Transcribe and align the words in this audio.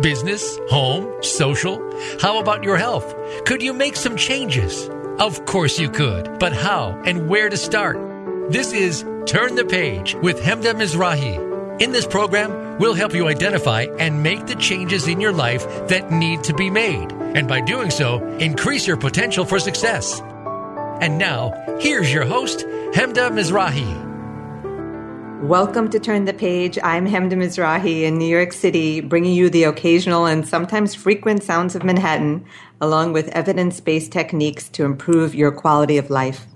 Business, 0.00 0.58
home, 0.68 1.22
social? 1.22 1.78
How 2.20 2.40
about 2.40 2.64
your 2.64 2.76
health? 2.76 3.14
Could 3.46 3.62
you 3.62 3.72
make 3.72 3.94
some 3.94 4.16
changes? 4.16 4.88
Of 5.20 5.44
course 5.46 5.78
you 5.78 5.88
could, 5.88 6.40
but 6.40 6.52
how 6.52 7.00
and 7.06 7.28
where 7.28 7.48
to 7.48 7.56
start? 7.56 7.96
This 8.50 8.72
is 8.72 9.04
Turn 9.26 9.54
the 9.54 9.64
Page 9.64 10.16
with 10.16 10.40
Hemda 10.40 10.74
Mizrahi. 10.74 11.80
In 11.80 11.92
this 11.92 12.08
program, 12.08 12.78
we'll 12.78 12.94
help 12.94 13.14
you 13.14 13.28
identify 13.28 13.86
and 14.00 14.22
make 14.22 14.46
the 14.46 14.56
changes 14.56 15.06
in 15.06 15.20
your 15.20 15.32
life 15.32 15.64
that 15.86 16.10
need 16.10 16.42
to 16.44 16.54
be 16.54 16.70
made. 16.70 17.12
And 17.12 17.46
by 17.46 17.60
doing 17.60 17.90
so, 17.90 18.18
increase 18.38 18.88
your 18.88 18.96
potential 18.96 19.44
for 19.44 19.60
success. 19.60 20.20
And 21.00 21.18
now, 21.18 21.52
here's 21.80 22.12
your 22.12 22.24
host, 22.24 22.66
Hemda 22.94 23.30
Mizrahi. 23.30 24.13
Welcome 25.44 25.90
to 25.90 26.00
Turn 26.00 26.24
the 26.24 26.32
Page. 26.32 26.78
I'm 26.82 27.06
Hemda 27.06 27.34
Mizrahi 27.34 28.04
in 28.04 28.16
New 28.16 28.24
York 28.24 28.50
City, 28.54 29.02
bringing 29.02 29.34
you 29.34 29.50
the 29.50 29.64
occasional 29.64 30.24
and 30.24 30.48
sometimes 30.48 30.94
frequent 30.94 31.42
sounds 31.42 31.74
of 31.74 31.84
Manhattan, 31.84 32.46
along 32.80 33.12
with 33.12 33.28
evidence 33.28 33.78
based 33.78 34.10
techniques 34.10 34.70
to 34.70 34.86
improve 34.86 35.34
your 35.34 35.52
quality 35.52 35.98
of 35.98 36.08
life. 36.08 36.46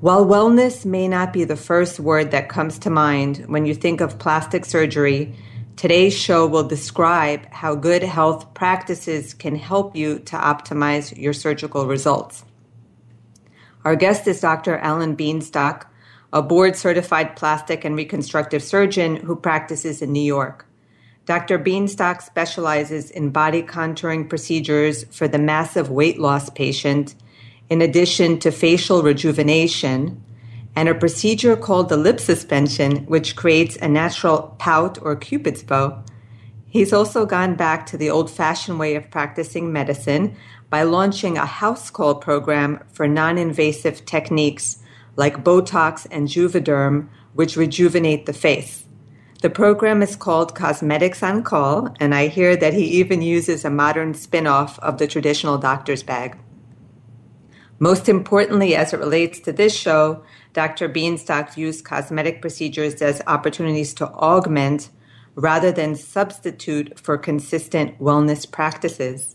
While 0.00 0.24
wellness 0.24 0.86
may 0.86 1.06
not 1.06 1.34
be 1.34 1.44
the 1.44 1.54
first 1.54 2.00
word 2.00 2.30
that 2.30 2.48
comes 2.48 2.78
to 2.78 2.88
mind 2.88 3.44
when 3.46 3.66
you 3.66 3.74
think 3.74 4.00
of 4.00 4.18
plastic 4.18 4.64
surgery, 4.64 5.34
today's 5.76 6.18
show 6.18 6.46
will 6.46 6.66
describe 6.66 7.44
how 7.52 7.74
good 7.74 8.02
health 8.02 8.54
practices 8.54 9.34
can 9.34 9.54
help 9.54 9.94
you 9.94 10.18
to 10.20 10.36
optimize 10.36 11.14
your 11.14 11.34
surgical 11.34 11.86
results. 11.86 12.42
Our 13.84 13.96
guest 13.96 14.26
is 14.26 14.40
Dr. 14.40 14.78
Alan 14.78 15.14
Bienstock 15.14 15.88
a 16.32 16.42
board 16.42 16.76
certified 16.76 17.36
plastic 17.36 17.84
and 17.84 17.94
reconstructive 17.94 18.62
surgeon 18.62 19.16
who 19.16 19.36
practices 19.36 20.00
in 20.00 20.12
New 20.12 20.22
York. 20.22 20.66
Dr. 21.24 21.58
Bienstock 21.58 22.22
specializes 22.22 23.10
in 23.10 23.30
body 23.30 23.62
contouring 23.62 24.28
procedures 24.28 25.04
for 25.04 25.28
the 25.28 25.38
massive 25.38 25.90
weight 25.90 26.18
loss 26.18 26.50
patient, 26.50 27.14
in 27.70 27.80
addition 27.80 28.38
to 28.40 28.50
facial 28.50 29.02
rejuvenation, 29.02 30.22
and 30.74 30.88
a 30.88 30.94
procedure 30.94 31.54
called 31.54 31.88
the 31.88 31.96
lip 31.96 32.18
suspension, 32.18 33.04
which 33.06 33.36
creates 33.36 33.76
a 33.76 33.88
natural 33.88 34.56
pout 34.58 34.98
or 35.02 35.14
cupid's 35.14 35.62
bow. 35.62 36.02
He's 36.66 36.92
also 36.92 37.26
gone 37.26 37.54
back 37.54 37.84
to 37.86 37.98
the 37.98 38.08
old 38.08 38.30
fashioned 38.30 38.78
way 38.78 38.96
of 38.96 39.10
practicing 39.10 39.72
medicine 39.72 40.34
by 40.70 40.84
launching 40.84 41.36
a 41.36 41.44
house 41.44 41.90
call 41.90 42.14
program 42.14 42.82
for 42.90 43.06
non 43.06 43.36
invasive 43.36 44.06
techniques 44.06 44.81
like 45.16 45.44
Botox 45.44 46.06
and 46.10 46.28
Juvederm, 46.28 47.08
which 47.34 47.56
rejuvenate 47.56 48.26
the 48.26 48.32
face. 48.32 48.84
The 49.42 49.50
program 49.50 50.02
is 50.02 50.14
called 50.14 50.54
Cosmetics 50.54 51.22
on 51.22 51.42
Call, 51.42 51.92
and 51.98 52.14
I 52.14 52.28
hear 52.28 52.54
that 52.56 52.74
he 52.74 52.84
even 53.00 53.22
uses 53.22 53.64
a 53.64 53.70
modern 53.70 54.14
spin 54.14 54.46
off 54.46 54.78
of 54.78 54.98
the 54.98 55.08
traditional 55.08 55.58
doctor's 55.58 56.02
bag. 56.02 56.38
Most 57.80 58.08
importantly, 58.08 58.76
as 58.76 58.92
it 58.92 59.00
relates 59.00 59.40
to 59.40 59.52
this 59.52 59.74
show, 59.76 60.22
Dr. 60.52 60.88
Bienstock 60.88 61.54
views 61.54 61.82
cosmetic 61.82 62.40
procedures 62.40 63.02
as 63.02 63.20
opportunities 63.26 63.92
to 63.94 64.06
augment 64.10 64.90
rather 65.34 65.72
than 65.72 65.96
substitute 65.96 67.00
for 67.00 67.18
consistent 67.18 67.98
wellness 67.98 68.48
practices. 68.48 69.34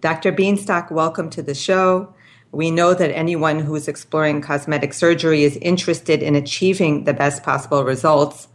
Dr. 0.00 0.30
Bienstock, 0.32 0.92
welcome 0.92 1.30
to 1.30 1.42
the 1.42 1.54
show. 1.54 2.14
We 2.52 2.70
know 2.70 2.92
that 2.92 3.10
anyone 3.10 3.60
who 3.60 3.74
is 3.74 3.88
exploring 3.88 4.42
cosmetic 4.42 4.92
surgery 4.92 5.42
is 5.42 5.56
interested 5.56 6.22
in 6.22 6.36
achieving 6.36 7.04
the 7.04 7.14
best 7.14 7.42
possible 7.42 7.82
results. 7.82 8.46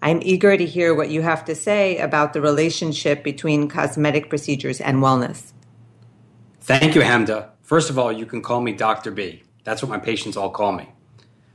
I'm 0.00 0.20
eager 0.22 0.56
to 0.56 0.64
hear 0.64 0.94
what 0.94 1.10
you 1.10 1.22
have 1.22 1.44
to 1.46 1.56
say 1.56 1.98
about 1.98 2.32
the 2.32 2.40
relationship 2.40 3.24
between 3.24 3.68
cosmetic 3.68 4.28
procedures 4.28 4.80
and 4.80 4.98
wellness. 4.98 5.50
Thank 6.60 6.94
you, 6.94 7.00
Hamda. 7.00 7.48
First 7.62 7.90
of 7.90 7.98
all, 7.98 8.12
you 8.12 8.24
can 8.24 8.40
call 8.40 8.60
me 8.60 8.72
Dr. 8.72 9.10
B. 9.10 9.42
That's 9.64 9.82
what 9.82 9.90
my 9.90 9.98
patients 9.98 10.36
all 10.36 10.50
call 10.50 10.70
me. 10.70 10.88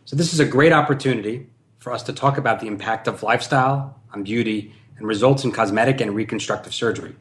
So, 0.03 0.17
this 0.17 0.33
is 0.33 0.39
a 0.39 0.45
great 0.45 0.73
opportunity 0.73 1.47
for 1.79 1.93
us 1.93 2.03
to 2.03 2.13
talk 2.13 2.37
about 2.37 2.59
the 2.59 2.67
impact 2.67 3.07
of 3.07 3.23
lifestyle 3.23 3.99
on 4.13 4.23
beauty 4.23 4.73
and 4.97 5.07
results 5.07 5.45
in 5.45 5.51
cosmetic 5.51 6.01
and 6.01 6.13
reconstructive 6.13 6.73
surgery 6.73 7.15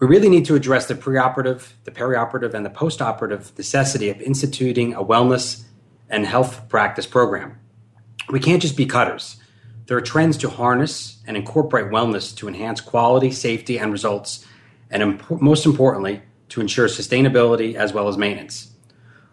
we 0.00 0.06
really 0.06 0.30
need 0.30 0.46
to 0.46 0.54
address 0.54 0.86
the 0.86 0.94
preoperative, 0.94 1.72
the 1.84 1.90
perioperative, 1.90 2.54
and 2.54 2.64
the 2.64 2.70
postoperative 2.70 3.56
necessity 3.58 4.08
of 4.08 4.20
instituting 4.22 4.94
a 4.94 5.04
wellness 5.04 5.64
and 6.08 6.26
health 6.26 6.68
practice 6.70 7.06
program. 7.06 7.58
We 8.30 8.40
can't 8.40 8.62
just 8.62 8.78
be 8.78 8.86
cutters. 8.86 9.36
There 9.86 9.98
are 9.98 10.00
trends 10.02 10.38
to 10.38 10.48
harness 10.48 11.20
and 11.26 11.36
incorporate 11.36 11.92
wellness 11.92 12.34
to 12.36 12.48
enhance 12.48 12.80
quality, 12.80 13.30
safety, 13.30 13.78
and 13.78 13.92
results, 13.92 14.46
and 14.90 15.02
imp- 15.02 15.42
most 15.42 15.66
importantly, 15.66 16.22
to 16.48 16.62
ensure 16.62 16.88
sustainability 16.88 17.74
as 17.74 17.92
well 17.92 18.08
as 18.08 18.16
maintenance. 18.16 18.72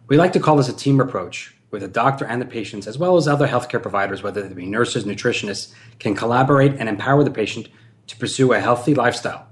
We 0.07 0.17
like 0.17 0.33
to 0.33 0.39
call 0.39 0.57
this 0.57 0.67
a 0.67 0.73
team 0.73 0.99
approach, 0.99 1.55
where 1.69 1.79
the 1.79 1.87
doctor 1.87 2.25
and 2.25 2.41
the 2.41 2.45
patients, 2.45 2.87
as 2.87 2.97
well 2.97 3.15
as 3.15 3.27
other 3.27 3.47
healthcare 3.47 3.81
providers, 3.81 4.21
whether 4.21 4.45
they 4.45 4.53
be 4.53 4.65
nurses, 4.65 5.05
nutritionists, 5.05 5.73
can 5.99 6.13
collaborate 6.13 6.73
and 6.73 6.89
empower 6.89 7.23
the 7.23 7.31
patient 7.31 7.69
to 8.07 8.17
pursue 8.17 8.51
a 8.51 8.59
healthy 8.59 8.93
lifestyle. 8.93 9.47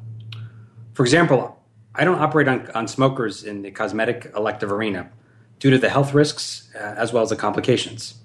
For 0.96 1.04
example, 1.04 1.62
I 1.94 2.06
don't 2.06 2.20
operate 2.20 2.48
on, 2.48 2.72
on 2.74 2.88
smokers 2.88 3.44
in 3.44 3.64
the 3.64 3.72
cosmetic 3.72 4.32
elective 4.34 4.72
arena 4.72 5.12
due 5.60 5.70
to 5.70 5.78
the 5.78 5.90
health 5.90 6.14
risks 6.14 6.70
uh, 6.74 6.78
as 6.80 7.12
well 7.12 7.22
as 7.22 7.30
the 7.30 7.36
complications. 7.36 8.16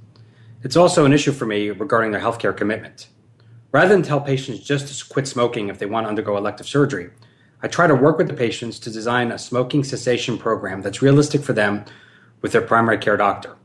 It's 0.63 0.77
also 0.77 1.05
an 1.05 1.13
issue 1.13 1.33
for 1.33 1.47
me 1.47 1.71
regarding 1.71 2.13
their 2.13 2.21
healthcare 2.21 2.57
commitment. 2.57 3.09
Rather 3.73 3.89
than 3.89 4.05
tell 4.05 4.21
patients 4.21 4.61
just 4.61 4.87
to 4.87 5.13
quit 5.13 5.27
smoking 5.27 5.69
if 5.69 5.81
they 5.81 5.87
want 5.87 6.05
to 6.05 6.09
undergo 6.09 6.37
elective 6.37 6.69
surgery, 6.69 7.11
I 7.61 7.67
try 7.67 7.89
to 7.89 7.95
work 7.95 8.19
with 8.19 8.29
the 8.29 8.35
patients 8.35 8.79
to 8.81 8.91
design 8.91 9.33
a 9.33 9.39
smoking 9.39 9.83
cessation 9.83 10.39
program 10.39 10.81
that's 10.81 11.03
realistic 11.03 11.43
for 11.43 11.53
them 11.53 11.85
with 12.41 12.53
their 12.53 12.63
primary 12.63 12.99
care 12.99 13.17
doctor. 13.17 13.57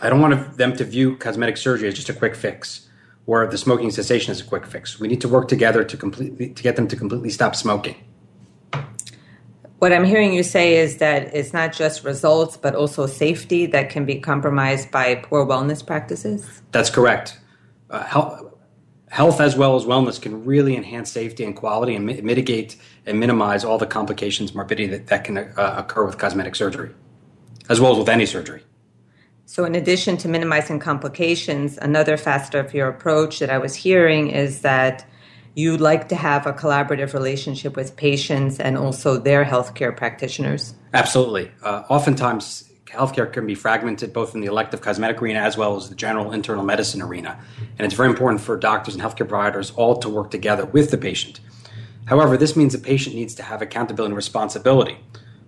I 0.00 0.08
don't 0.08 0.20
want 0.20 0.58
them 0.58 0.76
to 0.76 0.84
view 0.84 1.16
cosmetic 1.16 1.56
surgery 1.56 1.88
as 1.88 1.94
just 1.94 2.08
a 2.08 2.14
quick 2.14 2.36
fix 2.36 2.88
or 3.26 3.48
the 3.48 3.58
smoking 3.58 3.90
cessation 3.90 4.30
as 4.30 4.40
a 4.40 4.44
quick 4.44 4.64
fix. 4.64 5.00
We 5.00 5.08
need 5.08 5.20
to 5.22 5.28
work 5.28 5.48
together 5.48 5.82
to 5.82 5.96
completely 5.96 6.50
to 6.50 6.62
get 6.62 6.76
them 6.76 6.86
to 6.86 6.94
completely 6.94 7.30
stop 7.30 7.56
smoking. 7.56 7.96
What 9.82 9.92
I'm 9.92 10.04
hearing 10.04 10.32
you 10.32 10.44
say 10.44 10.76
is 10.76 10.98
that 10.98 11.34
it's 11.34 11.52
not 11.52 11.72
just 11.72 12.04
results, 12.04 12.56
but 12.56 12.76
also 12.76 13.08
safety 13.08 13.66
that 13.66 13.90
can 13.90 14.04
be 14.04 14.20
compromised 14.20 14.92
by 14.92 15.16
poor 15.16 15.44
wellness 15.44 15.84
practices? 15.84 16.62
That's 16.70 16.88
correct. 16.88 17.40
Uh, 17.90 18.04
health, 18.04 18.54
health 19.08 19.40
as 19.40 19.56
well 19.56 19.74
as 19.74 19.84
wellness 19.84 20.22
can 20.22 20.44
really 20.44 20.76
enhance 20.76 21.10
safety 21.10 21.42
and 21.42 21.56
quality 21.56 21.96
and 21.96 22.06
mi- 22.06 22.20
mitigate 22.20 22.76
and 23.06 23.18
minimize 23.18 23.64
all 23.64 23.76
the 23.76 23.88
complications, 23.88 24.54
morbidity 24.54 24.86
that, 24.86 25.08
that 25.08 25.24
can 25.24 25.36
uh, 25.36 25.74
occur 25.76 26.06
with 26.06 26.16
cosmetic 26.16 26.54
surgery, 26.54 26.94
as 27.68 27.80
well 27.80 27.90
as 27.90 27.98
with 27.98 28.08
any 28.08 28.24
surgery. 28.24 28.62
So, 29.46 29.64
in 29.64 29.74
addition 29.74 30.16
to 30.18 30.28
minimizing 30.28 30.78
complications, 30.78 31.76
another 31.78 32.16
facet 32.16 32.54
of 32.54 32.72
your 32.72 32.86
approach 32.86 33.40
that 33.40 33.50
I 33.50 33.58
was 33.58 33.74
hearing 33.74 34.30
is 34.30 34.60
that 34.60 35.04
you 35.54 35.76
like 35.76 36.08
to 36.08 36.16
have 36.16 36.46
a 36.46 36.52
collaborative 36.52 37.12
relationship 37.12 37.76
with 37.76 37.96
patients 37.96 38.58
and 38.58 38.78
also 38.78 39.18
their 39.18 39.44
healthcare 39.44 39.94
practitioners? 39.94 40.74
Absolutely. 40.94 41.50
Uh, 41.62 41.82
oftentimes, 41.88 42.70
healthcare 42.86 43.30
can 43.30 43.46
be 43.46 43.54
fragmented 43.54 44.12
both 44.12 44.34
in 44.34 44.40
the 44.40 44.46
elective 44.46 44.80
cosmetic 44.80 45.20
arena 45.20 45.40
as 45.40 45.56
well 45.56 45.76
as 45.76 45.88
the 45.88 45.94
general 45.94 46.32
internal 46.32 46.64
medicine 46.64 47.02
arena. 47.02 47.38
And 47.78 47.86
it's 47.86 47.94
very 47.94 48.08
important 48.08 48.40
for 48.40 48.56
doctors 48.56 48.94
and 48.94 49.02
healthcare 49.02 49.28
providers 49.28 49.70
all 49.72 49.96
to 49.96 50.08
work 50.08 50.30
together 50.30 50.66
with 50.66 50.90
the 50.90 50.98
patient. 50.98 51.40
However, 52.06 52.36
this 52.36 52.56
means 52.56 52.72
the 52.72 52.78
patient 52.78 53.14
needs 53.14 53.34
to 53.36 53.42
have 53.42 53.62
accountability 53.62 54.10
and 54.10 54.16
responsibility. 54.16 54.98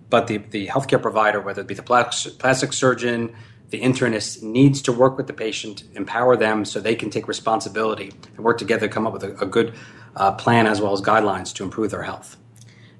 But 0.09 0.27
the, 0.27 0.37
the 0.37 0.67
healthcare 0.67 1.01
provider, 1.01 1.41
whether 1.41 1.61
it 1.61 1.67
be 1.67 1.73
the 1.73 1.83
plastic 1.83 2.73
surgeon, 2.73 3.35
the 3.69 3.81
internist 3.81 4.41
needs 4.43 4.81
to 4.83 4.91
work 4.91 5.17
with 5.17 5.27
the 5.27 5.33
patient, 5.33 5.83
empower 5.95 6.37
them 6.37 6.65
so 6.65 6.79
they 6.79 6.95
can 6.95 7.09
take 7.09 7.27
responsibility 7.27 8.13
and 8.35 8.45
work 8.45 8.57
together 8.57 8.87
to 8.87 8.93
come 8.93 9.07
up 9.07 9.13
with 9.13 9.23
a, 9.23 9.35
a 9.37 9.45
good 9.45 9.73
uh, 10.15 10.31
plan 10.33 10.67
as 10.67 10.81
well 10.81 10.93
as 10.93 11.01
guidelines 11.01 11.53
to 11.55 11.63
improve 11.63 11.91
their 11.91 12.03
health. 12.03 12.37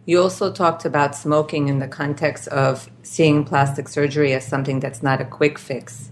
You 0.05 0.21
also 0.21 0.51
talked 0.51 0.85
about 0.85 1.15
smoking 1.15 1.67
in 1.67 1.79
the 1.79 1.87
context 1.87 2.47
of 2.49 2.89
seeing 3.01 3.43
plastic 3.43 3.87
surgery 3.87 4.33
as 4.33 4.45
something 4.45 4.79
that's 4.79 5.01
not 5.01 5.19
a 5.19 5.25
quick 5.25 5.57
fix 5.57 6.11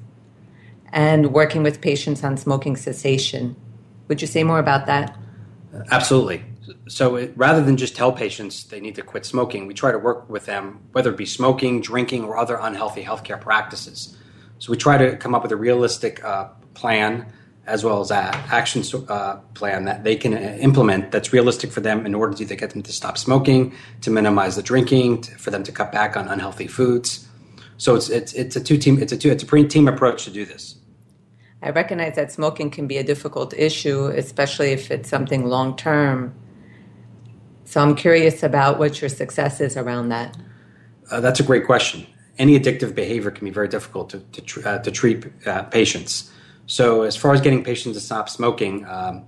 and 0.91 1.33
working 1.33 1.63
with 1.63 1.81
patients 1.81 2.23
on 2.23 2.37
smoking 2.37 2.75
cessation. 2.75 3.55
Would 4.07 4.21
you 4.21 4.27
say 4.27 4.43
more 4.43 4.59
about 4.59 4.85
that? 4.85 5.17
Absolutely. 5.91 6.43
So 6.87 7.15
it, 7.17 7.33
rather 7.35 7.61
than 7.63 7.77
just 7.77 7.95
tell 7.95 8.11
patients 8.11 8.63
they 8.65 8.79
need 8.79 8.95
to 8.95 9.01
quit 9.01 9.25
smoking, 9.25 9.67
we 9.67 9.73
try 9.73 9.91
to 9.91 9.97
work 9.97 10.29
with 10.29 10.45
them, 10.45 10.79
whether 10.91 11.11
it 11.11 11.17
be 11.17 11.25
smoking, 11.25 11.81
drinking, 11.81 12.23
or 12.23 12.37
other 12.37 12.57
unhealthy 12.61 13.03
healthcare 13.03 13.41
practices. 13.41 14.17
So 14.59 14.71
we 14.71 14.77
try 14.77 14.97
to 14.97 15.17
come 15.17 15.35
up 15.35 15.43
with 15.43 15.51
a 15.51 15.55
realistic 15.55 16.23
uh, 16.23 16.49
plan 16.73 17.31
as 17.65 17.83
well 17.83 18.01
as 18.01 18.11
an 18.11 18.33
action 18.51 18.83
uh, 19.07 19.37
plan 19.53 19.85
that 19.85 20.03
they 20.03 20.15
can 20.15 20.33
uh, 20.33 20.57
implement 20.59 21.11
that's 21.11 21.31
realistic 21.31 21.71
for 21.71 21.79
them 21.79 22.05
in 22.05 22.13
order 22.13 22.35
to 22.35 22.43
either 22.43 22.55
get 22.55 22.71
them 22.71 22.83
to 22.83 22.91
stop 22.91 23.17
smoking, 23.17 23.73
to 24.01 24.11
minimize 24.11 24.55
the 24.57 24.63
drinking, 24.63 25.21
to, 25.21 25.31
for 25.37 25.49
them 25.49 25.63
to 25.63 25.71
cut 25.71 25.91
back 25.91 26.17
on 26.17 26.27
unhealthy 26.27 26.67
foods. 26.67 27.27
So 27.77 27.95
it's 27.95 28.09
it's 28.09 28.33
it's 28.33 28.55
a 28.55 28.61
two 28.61 28.77
team 28.77 29.01
it's 29.01 29.13
a 29.13 29.17
two 29.17 29.29
it's 29.29 29.43
a 29.43 29.45
pre 29.45 29.65
team 29.67 29.87
approach 29.87 30.25
to 30.25 30.31
do 30.31 30.45
this. 30.45 30.75
I 31.61 31.69
recognize 31.69 32.17
that 32.17 32.31
smoking 32.31 32.69
can 32.69 32.87
be 32.87 32.97
a 32.97 33.03
difficult 33.03 33.53
issue, 33.53 34.07
especially 34.07 34.71
if 34.73 34.91
it's 34.91 35.09
something 35.09 35.45
long 35.45 35.77
term. 35.77 36.35
So 37.63 37.81
I'm 37.81 37.95
curious 37.95 38.43
about 38.43 38.77
what 38.77 39.01
your 39.01 39.09
success 39.09 39.61
is 39.61 39.77
around 39.77 40.09
that. 40.09 40.37
Uh, 41.09 41.21
that's 41.21 41.39
a 41.39 41.43
great 41.43 41.65
question. 41.65 42.05
Any 42.37 42.59
addictive 42.59 42.93
behavior 42.93 43.31
can 43.31 43.45
be 43.45 43.51
very 43.51 43.69
difficult 43.69 44.09
to 44.09 44.19
to, 44.19 44.41
tr- 44.41 44.67
uh, 44.67 44.79
to 44.79 44.91
treat 44.91 45.25
uh, 45.45 45.63
patients. 45.63 46.29
So, 46.65 47.03
as 47.03 47.15
far 47.15 47.33
as 47.33 47.41
getting 47.41 47.63
patients 47.63 47.97
to 47.97 48.01
stop 48.01 48.29
smoking, 48.29 48.85
um, 48.85 49.25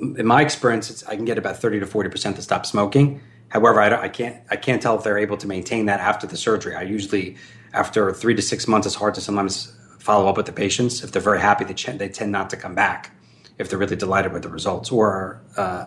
in 0.00 0.26
my 0.26 0.42
experience, 0.42 1.04
I 1.04 1.16
can 1.16 1.24
get 1.24 1.38
about 1.38 1.56
thirty 1.56 1.80
to 1.80 1.86
forty 1.86 2.08
percent 2.08 2.36
to 2.36 2.42
stop 2.42 2.66
smoking. 2.66 3.20
However, 3.48 3.80
I, 3.80 4.04
I, 4.04 4.08
can't 4.08 4.40
I 4.50 4.56
can't 4.56 4.80
tell 4.80 4.96
if 4.96 5.04
they're 5.04 5.18
able 5.18 5.36
to 5.36 5.46
maintain 5.46 5.86
that 5.86 6.00
after 6.00 6.26
the 6.26 6.36
surgery. 6.36 6.74
I 6.74 6.82
usually, 6.82 7.36
after 7.74 8.12
three 8.12 8.34
to 8.34 8.42
six 8.42 8.66
months, 8.66 8.86
it's 8.86 8.96
hard 8.96 9.14
to 9.14 9.20
sometimes 9.20 9.76
follow 9.98 10.28
up 10.28 10.36
with 10.36 10.46
the 10.46 10.52
patients. 10.52 11.04
If 11.04 11.12
they're 11.12 11.22
very 11.22 11.40
happy, 11.40 11.64
they, 11.64 11.74
ch- 11.74 11.98
they 11.98 12.08
tend 12.08 12.32
not 12.32 12.48
to 12.50 12.56
come 12.56 12.74
back. 12.74 13.14
If 13.58 13.68
they're 13.68 13.78
really 13.78 13.94
delighted 13.94 14.32
with 14.32 14.42
the 14.42 14.48
results, 14.48 14.90
or 14.90 15.42
uh, 15.56 15.84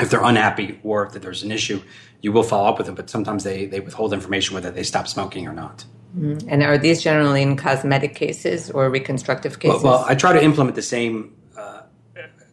if 0.00 0.10
they're 0.10 0.24
unhappy, 0.24 0.80
or 0.82 1.06
if 1.06 1.12
there's 1.12 1.44
an 1.44 1.52
issue, 1.52 1.80
you 2.20 2.32
will 2.32 2.42
follow 2.42 2.68
up 2.68 2.78
with 2.78 2.86
them. 2.86 2.96
But 2.96 3.08
sometimes 3.08 3.44
they 3.44 3.66
they 3.66 3.80
withhold 3.80 4.12
information 4.12 4.54
whether 4.54 4.70
they 4.70 4.82
stop 4.82 5.06
smoking 5.06 5.46
or 5.46 5.52
not. 5.52 5.84
Mm-hmm. 6.16 6.48
And 6.48 6.62
are 6.62 6.78
these 6.78 7.02
generally 7.02 7.42
in 7.42 7.56
cosmetic 7.56 8.14
cases 8.14 8.70
or 8.70 8.88
reconstructive 8.88 9.58
cases? 9.58 9.82
Well, 9.82 9.94
well 9.94 10.04
I 10.08 10.14
try 10.14 10.32
to 10.32 10.42
implement 10.42 10.76
the 10.76 10.82
same 10.82 11.34
uh, 11.56 11.82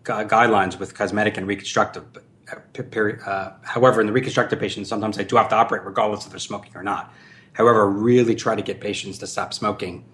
guidelines 0.03 0.79
with 0.79 0.95
cosmetic 0.95 1.37
and 1.37 1.47
reconstructive. 1.47 2.11
But, 2.11 2.23
uh, 2.51 3.29
uh, 3.29 3.53
however, 3.61 4.01
in 4.01 4.07
the 4.07 4.13
reconstructive 4.13 4.59
patients, 4.59 4.89
sometimes 4.89 5.19
I 5.19 5.23
do 5.23 5.35
have 5.35 5.49
to 5.49 5.55
operate 5.55 5.85
regardless 5.85 6.25
if 6.25 6.31
they're 6.31 6.39
smoking 6.39 6.71
or 6.75 6.83
not. 6.83 7.13
However, 7.53 7.87
really 7.87 8.35
try 8.35 8.55
to 8.55 8.61
get 8.61 8.81
patients 8.81 9.19
to 9.19 9.27
stop 9.27 9.53
smoking 9.53 10.05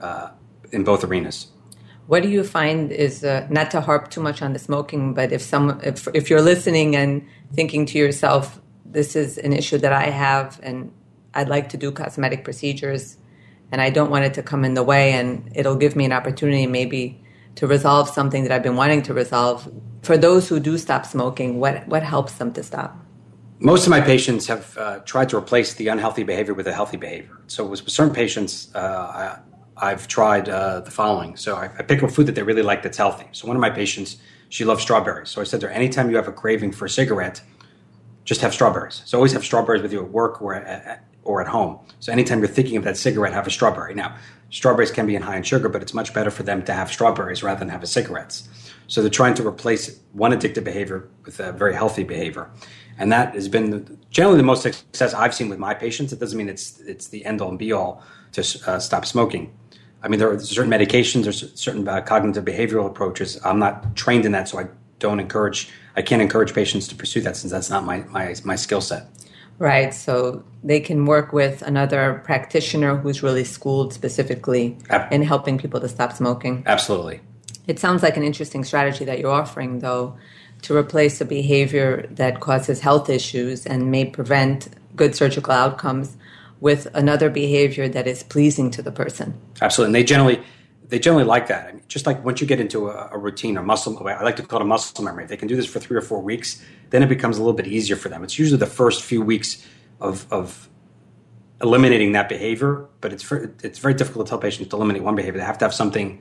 uh, 0.00 0.30
in 0.72 0.84
both 0.84 1.02
arenas. 1.04 1.46
What 2.06 2.22
do 2.22 2.28
you 2.28 2.42
find 2.42 2.90
is 2.90 3.24
uh, 3.24 3.46
not 3.50 3.70
to 3.70 3.80
harp 3.80 4.10
too 4.10 4.20
much 4.20 4.42
on 4.42 4.52
the 4.52 4.58
smoking, 4.58 5.14
but 5.14 5.32
if 5.32 5.40
some 5.40 5.80
if, 5.82 6.08
if 6.12 6.28
you're 6.28 6.42
listening 6.42 6.96
and 6.96 7.26
thinking 7.54 7.86
to 7.86 7.98
yourself, 7.98 8.60
this 8.84 9.14
is 9.14 9.38
an 9.38 9.52
issue 9.52 9.78
that 9.78 9.92
I 9.92 10.10
have, 10.10 10.58
and 10.62 10.92
I'd 11.34 11.48
like 11.48 11.68
to 11.70 11.76
do 11.76 11.92
cosmetic 11.92 12.44
procedures 12.44 13.16
and 13.72 13.80
I 13.80 13.90
don't 13.90 14.10
want 14.10 14.24
it 14.24 14.34
to 14.34 14.42
come 14.42 14.64
in 14.64 14.74
the 14.74 14.82
way 14.82 15.12
and 15.12 15.50
it'll 15.54 15.76
give 15.76 15.94
me 15.94 16.04
an 16.04 16.12
opportunity 16.12 16.66
maybe 16.66 17.22
to 17.56 17.66
resolve 17.66 18.08
something 18.08 18.42
that 18.44 18.52
I've 18.52 18.62
been 18.62 18.76
wanting 18.76 19.02
to 19.02 19.14
resolve. 19.14 19.70
For 20.02 20.16
those 20.16 20.48
who 20.48 20.60
do 20.60 20.78
stop 20.78 21.06
smoking, 21.06 21.60
what, 21.60 21.86
what 21.86 22.02
helps 22.02 22.34
them 22.34 22.52
to 22.54 22.62
stop? 22.62 22.96
Most 23.58 23.86
of 23.86 23.90
my 23.90 24.00
patients 24.00 24.46
have 24.46 24.76
uh, 24.78 25.00
tried 25.00 25.28
to 25.28 25.36
replace 25.36 25.74
the 25.74 25.88
unhealthy 25.88 26.22
behavior 26.22 26.54
with 26.54 26.66
a 26.66 26.72
healthy 26.72 26.96
behavior. 26.96 27.38
So 27.46 27.66
with 27.66 27.86
certain 27.90 28.14
patients, 28.14 28.74
uh, 28.74 29.38
I, 29.76 29.90
have 29.90 30.08
tried 30.08 30.48
uh, 30.48 30.80
the 30.80 30.90
following. 30.90 31.36
So 31.36 31.56
I, 31.56 31.70
I 31.78 31.82
pick 31.82 32.02
a 32.02 32.08
food 32.08 32.26
that 32.26 32.34
they 32.34 32.42
really 32.42 32.62
like 32.62 32.82
that's 32.82 32.96
healthy. 32.96 33.26
So 33.32 33.46
one 33.46 33.56
of 33.56 33.60
my 33.60 33.70
patients, 33.70 34.16
she 34.48 34.64
loves 34.64 34.82
strawberries. 34.82 35.28
So 35.28 35.40
I 35.40 35.44
said 35.44 35.60
to 35.60 35.68
her, 35.68 35.72
anytime 35.72 36.08
you 36.08 36.16
have 36.16 36.28
a 36.28 36.32
craving 36.32 36.72
for 36.72 36.86
a 36.86 36.90
cigarette, 36.90 37.42
just 38.24 38.40
have 38.40 38.54
strawberries. 38.54 39.02
So 39.04 39.18
always 39.18 39.32
have 39.32 39.44
strawberries 39.44 39.82
with 39.82 39.92
you 39.92 40.02
at 40.02 40.10
work 40.10 40.40
or 40.40 40.54
at, 40.54 41.04
or 41.24 41.40
at 41.40 41.48
home. 41.48 41.78
So 41.98 42.12
anytime 42.12 42.38
you're 42.38 42.48
thinking 42.48 42.76
of 42.76 42.84
that 42.84 42.96
cigarette, 42.96 43.32
have 43.32 43.46
a 43.46 43.50
strawberry. 43.50 43.94
Now, 43.94 44.16
strawberries 44.50 44.90
can 44.90 45.06
be 45.06 45.14
high 45.16 45.36
in 45.36 45.42
sugar, 45.42 45.68
but 45.68 45.82
it's 45.82 45.94
much 45.94 46.14
better 46.14 46.30
for 46.30 46.42
them 46.42 46.64
to 46.64 46.72
have 46.72 46.90
strawberries 46.90 47.42
rather 47.42 47.58
than 47.58 47.68
have 47.68 47.86
cigarettes. 47.88 48.48
So 48.86 49.00
they're 49.00 49.10
trying 49.10 49.34
to 49.34 49.46
replace 49.46 50.00
one 50.12 50.32
addictive 50.32 50.64
behavior 50.64 51.08
with 51.24 51.38
a 51.38 51.52
very 51.52 51.74
healthy 51.74 52.02
behavior. 52.02 52.50
And 52.98 53.12
that 53.12 53.34
has 53.34 53.48
been 53.48 53.98
generally 54.10 54.36
the 54.36 54.42
most 54.42 54.62
success 54.62 55.14
I've 55.14 55.34
seen 55.34 55.48
with 55.48 55.58
my 55.58 55.74
patients. 55.74 56.12
It 56.12 56.18
doesn't 56.18 56.36
mean 56.36 56.48
it's 56.48 56.80
it's 56.80 57.08
the 57.08 57.24
end 57.24 57.40
all 57.40 57.48
and 57.48 57.58
be 57.58 57.72
all 57.72 58.02
to 58.32 58.40
uh, 58.66 58.78
stop 58.78 59.06
smoking. 59.06 59.52
I 60.02 60.08
mean, 60.08 60.18
there 60.18 60.30
are 60.30 60.38
certain 60.40 60.70
medications, 60.70 61.24
there's 61.24 61.52
certain 61.58 61.86
uh, 61.86 62.00
cognitive 62.00 62.44
behavioral 62.44 62.86
approaches. 62.86 63.38
I'm 63.44 63.58
not 63.58 63.94
trained 63.96 64.24
in 64.24 64.32
that, 64.32 64.48
so 64.48 64.58
I 64.58 64.66
don't 64.98 65.20
encourage. 65.20 65.70
I 65.96 66.02
can't 66.02 66.22
encourage 66.22 66.54
patients 66.54 66.88
to 66.88 66.94
pursue 66.94 67.20
that 67.22 67.36
since 67.36 67.52
that's 67.52 67.70
not 67.70 67.84
my 67.84 67.98
my, 68.04 68.34
my 68.44 68.56
skill 68.56 68.80
set. 68.80 69.06
Right. 69.60 69.92
So 69.92 70.42
they 70.64 70.80
can 70.80 71.04
work 71.04 71.34
with 71.34 71.60
another 71.60 72.22
practitioner 72.24 72.96
who's 72.96 73.22
really 73.22 73.44
schooled 73.44 73.92
specifically 73.92 74.78
Ab- 74.88 75.12
in 75.12 75.22
helping 75.22 75.58
people 75.58 75.80
to 75.80 75.88
stop 75.88 76.14
smoking. 76.14 76.62
Absolutely. 76.64 77.20
It 77.66 77.78
sounds 77.78 78.02
like 78.02 78.16
an 78.16 78.22
interesting 78.22 78.64
strategy 78.64 79.04
that 79.04 79.18
you're 79.18 79.30
offering, 79.30 79.80
though, 79.80 80.16
to 80.62 80.74
replace 80.74 81.20
a 81.20 81.26
behavior 81.26 82.08
that 82.12 82.40
causes 82.40 82.80
health 82.80 83.10
issues 83.10 83.66
and 83.66 83.90
may 83.90 84.06
prevent 84.06 84.68
good 84.96 85.14
surgical 85.14 85.52
outcomes 85.52 86.16
with 86.60 86.86
another 86.94 87.28
behavior 87.28 87.86
that 87.86 88.06
is 88.06 88.22
pleasing 88.22 88.70
to 88.70 88.80
the 88.80 88.90
person. 88.90 89.38
Absolutely. 89.60 89.88
And 89.88 89.94
they 89.94 90.04
generally 90.04 90.42
they 90.90 90.98
generally 90.98 91.24
like 91.24 91.46
that. 91.46 91.68
I 91.68 91.72
mean, 91.72 91.82
just 91.88 92.04
like 92.04 92.24
once 92.24 92.40
you 92.40 92.46
get 92.46 92.60
into 92.60 92.88
a, 92.88 93.10
a, 93.12 93.18
routine 93.18 93.56
or 93.56 93.62
muscle, 93.62 93.96
I 94.06 94.22
like 94.22 94.36
to 94.36 94.42
call 94.42 94.58
it 94.58 94.62
a 94.62 94.66
muscle 94.66 95.04
memory. 95.04 95.22
If 95.22 95.30
they 95.30 95.36
can 95.36 95.46
do 95.46 95.54
this 95.56 95.66
for 95.66 95.78
three 95.78 95.96
or 95.96 96.02
four 96.02 96.20
weeks, 96.20 96.62
then 96.90 97.02
it 97.02 97.08
becomes 97.08 97.38
a 97.38 97.40
little 97.40 97.54
bit 97.54 97.68
easier 97.68 97.96
for 97.96 98.08
them. 98.08 98.24
It's 98.24 98.38
usually 98.38 98.58
the 98.58 98.66
first 98.66 99.02
few 99.02 99.22
weeks 99.22 99.64
of, 100.00 100.30
of 100.32 100.68
eliminating 101.62 102.12
that 102.12 102.28
behavior, 102.28 102.86
but 103.00 103.12
it's 103.12 103.22
for, 103.22 103.54
it's 103.62 103.78
very 103.78 103.94
difficult 103.94 104.26
to 104.26 104.30
tell 104.30 104.38
patients 104.38 104.68
to 104.68 104.76
eliminate 104.76 105.04
one 105.04 105.14
behavior. 105.14 105.38
They 105.38 105.46
have 105.46 105.58
to 105.58 105.64
have 105.64 105.74
something 105.74 106.20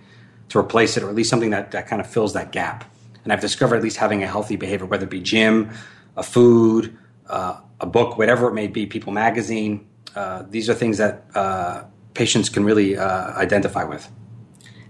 to 0.50 0.60
replace 0.60 0.98
it, 0.98 1.04
or 1.04 1.10
at 1.10 1.16
least 1.16 1.31
something 1.31 1.50
that, 1.50 1.71
that 1.71 1.88
kind 1.88 2.00
of 2.00 2.07
fills 2.07 2.33
that 2.33 2.51
gap. 2.51 2.86
And 3.24 3.33
I've 3.33 3.42
discovered 3.42 3.77
at 3.77 3.83
least 3.83 3.98
having 3.98 4.24
a 4.24 4.27
healthy 4.27 4.56
behavior, 4.56 4.86
whether 4.86 5.06
it 5.06 5.10
be 5.10 5.19
gym, 5.19 5.71
a 6.16 6.24
food, 6.24 6.95
uh, 7.27 7.60
a 7.80 7.86
book, 7.88 8.19
whatever 8.19 8.48
it 8.48 8.54
may 8.54 8.68
be, 8.68 8.86
People 8.86 9.13
Magazine. 9.13 9.88
Uh, 10.16 10.44
these 10.48 10.69
are 10.69 10.75
things 10.75 11.00
that 11.00 11.25
uh, 11.33 11.83
patients 12.13 12.50
can 12.50 12.63
really 12.63 12.97
uh, 12.97 13.33
identify 13.35 13.83
with. 13.83 14.09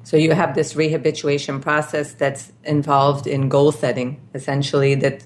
So 0.09 0.17
you 0.17 0.31
have 0.31 0.55
this 0.55 0.75
rehabilitation 0.75 1.61
process 1.61 2.13
that's 2.13 2.51
involved 2.63 3.27
in 3.27 3.47
goal 3.47 3.71
setting, 3.71 4.19
essentially 4.33 4.95
that 4.95 5.23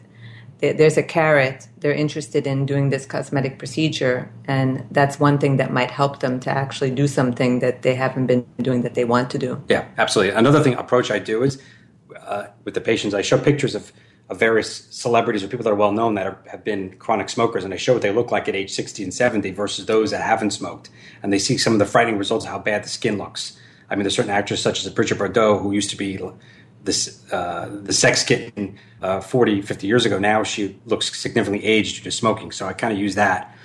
there's 0.60 0.98
a 0.98 1.04
carrot. 1.04 1.70
They're 1.78 1.94
interested 1.94 2.46
in 2.46 2.66
doing 2.66 2.90
this 2.90 3.06
cosmetic 3.06 3.60
procedure, 3.60 4.30
and 4.44 4.86
that's 4.92 5.22
one 5.22 5.38
thing 5.38 5.56
that 5.56 5.72
might 5.72 5.90
help 5.90 6.20
them 6.20 6.42
to 6.42 6.50
actually 6.50 6.92
do 6.92 7.08
something 7.08 7.60
that 7.60 7.84
they 7.84 7.96
haven't 7.96 8.28
been 8.28 8.46
doing 8.62 8.82
that 8.82 8.94
they 8.94 9.06
want 9.06 9.30
to 9.30 9.38
do. 9.38 9.63
Yeah, 9.70 9.88
absolutely. 9.98 10.36
Another 10.36 10.62
thing 10.62 10.74
approach 10.74 11.12
I 11.12 11.20
do 11.20 11.44
is 11.44 11.62
uh, 12.20 12.48
with 12.66 12.74
the 12.74 12.82
patients, 12.82 13.13
I 13.13 13.22
show 13.22 13.38
pictures 13.38 13.75
of, 13.75 13.94
of 14.28 14.38
various 14.38 14.84
celebrities 14.94 15.46
or 15.46 15.48
people 15.48 15.63
that 15.63 15.72
are 15.72 15.75
well 15.75 15.94
known 15.94 16.16
that 16.16 16.28
are, 16.28 16.44
have 16.52 16.66
been 16.66 16.98
chronic 16.98 17.30
smokers, 17.30 17.63
and 17.63 17.74
I 17.74 17.78
show 17.78 17.94
what 17.94 18.02
they 18.02 18.12
look 18.12 18.32
like 18.32 18.50
at 18.50 18.56
age 18.56 18.72
60 18.74 19.02
and 19.02 19.13
70 19.13 19.52
versus 19.52 19.86
those 19.86 20.12
that 20.12 20.22
haven't 20.22 20.52
smoked, 20.52 20.90
and 21.22 21.32
they 21.32 21.40
see 21.40 21.58
some 21.58 21.72
of 21.72 21.80
the 21.80 21.86
frightening 21.86 22.18
results 22.18 22.44
of 22.44 22.52
how 22.52 22.60
bad 22.60 22.84
the 22.84 22.90
skin 22.90 23.18
looks 23.18 23.58
I 23.93 23.95
mean, 23.95 24.05
there's 24.05 24.15
certain 24.15 24.31
actors 24.31 24.59
such 24.59 24.83
as 24.83 24.91
Brigitte 24.91 25.19
Bardot 25.19 25.62
who 25.62 25.71
used 25.71 25.91
to 25.91 25.95
be 25.95 26.19
this 26.83 27.31
uh, 27.31 27.69
the 27.83 27.93
sex 27.93 28.23
kitten 28.23 28.79
uh, 29.03 29.21
40, 29.21 29.62
50 29.62 29.85
years 29.85 30.03
ago. 30.03 30.17
Now 30.17 30.41
she 30.41 30.79
looks 30.88 31.15
significantly 31.15 31.63
aged 31.63 31.97
due 31.97 32.03
to 32.05 32.12
smoking. 32.12 32.51
So 32.51 32.65
I 32.65 32.73
kind 32.73 32.91
of 32.91 32.97
use 32.97 33.13
that. 33.13 33.55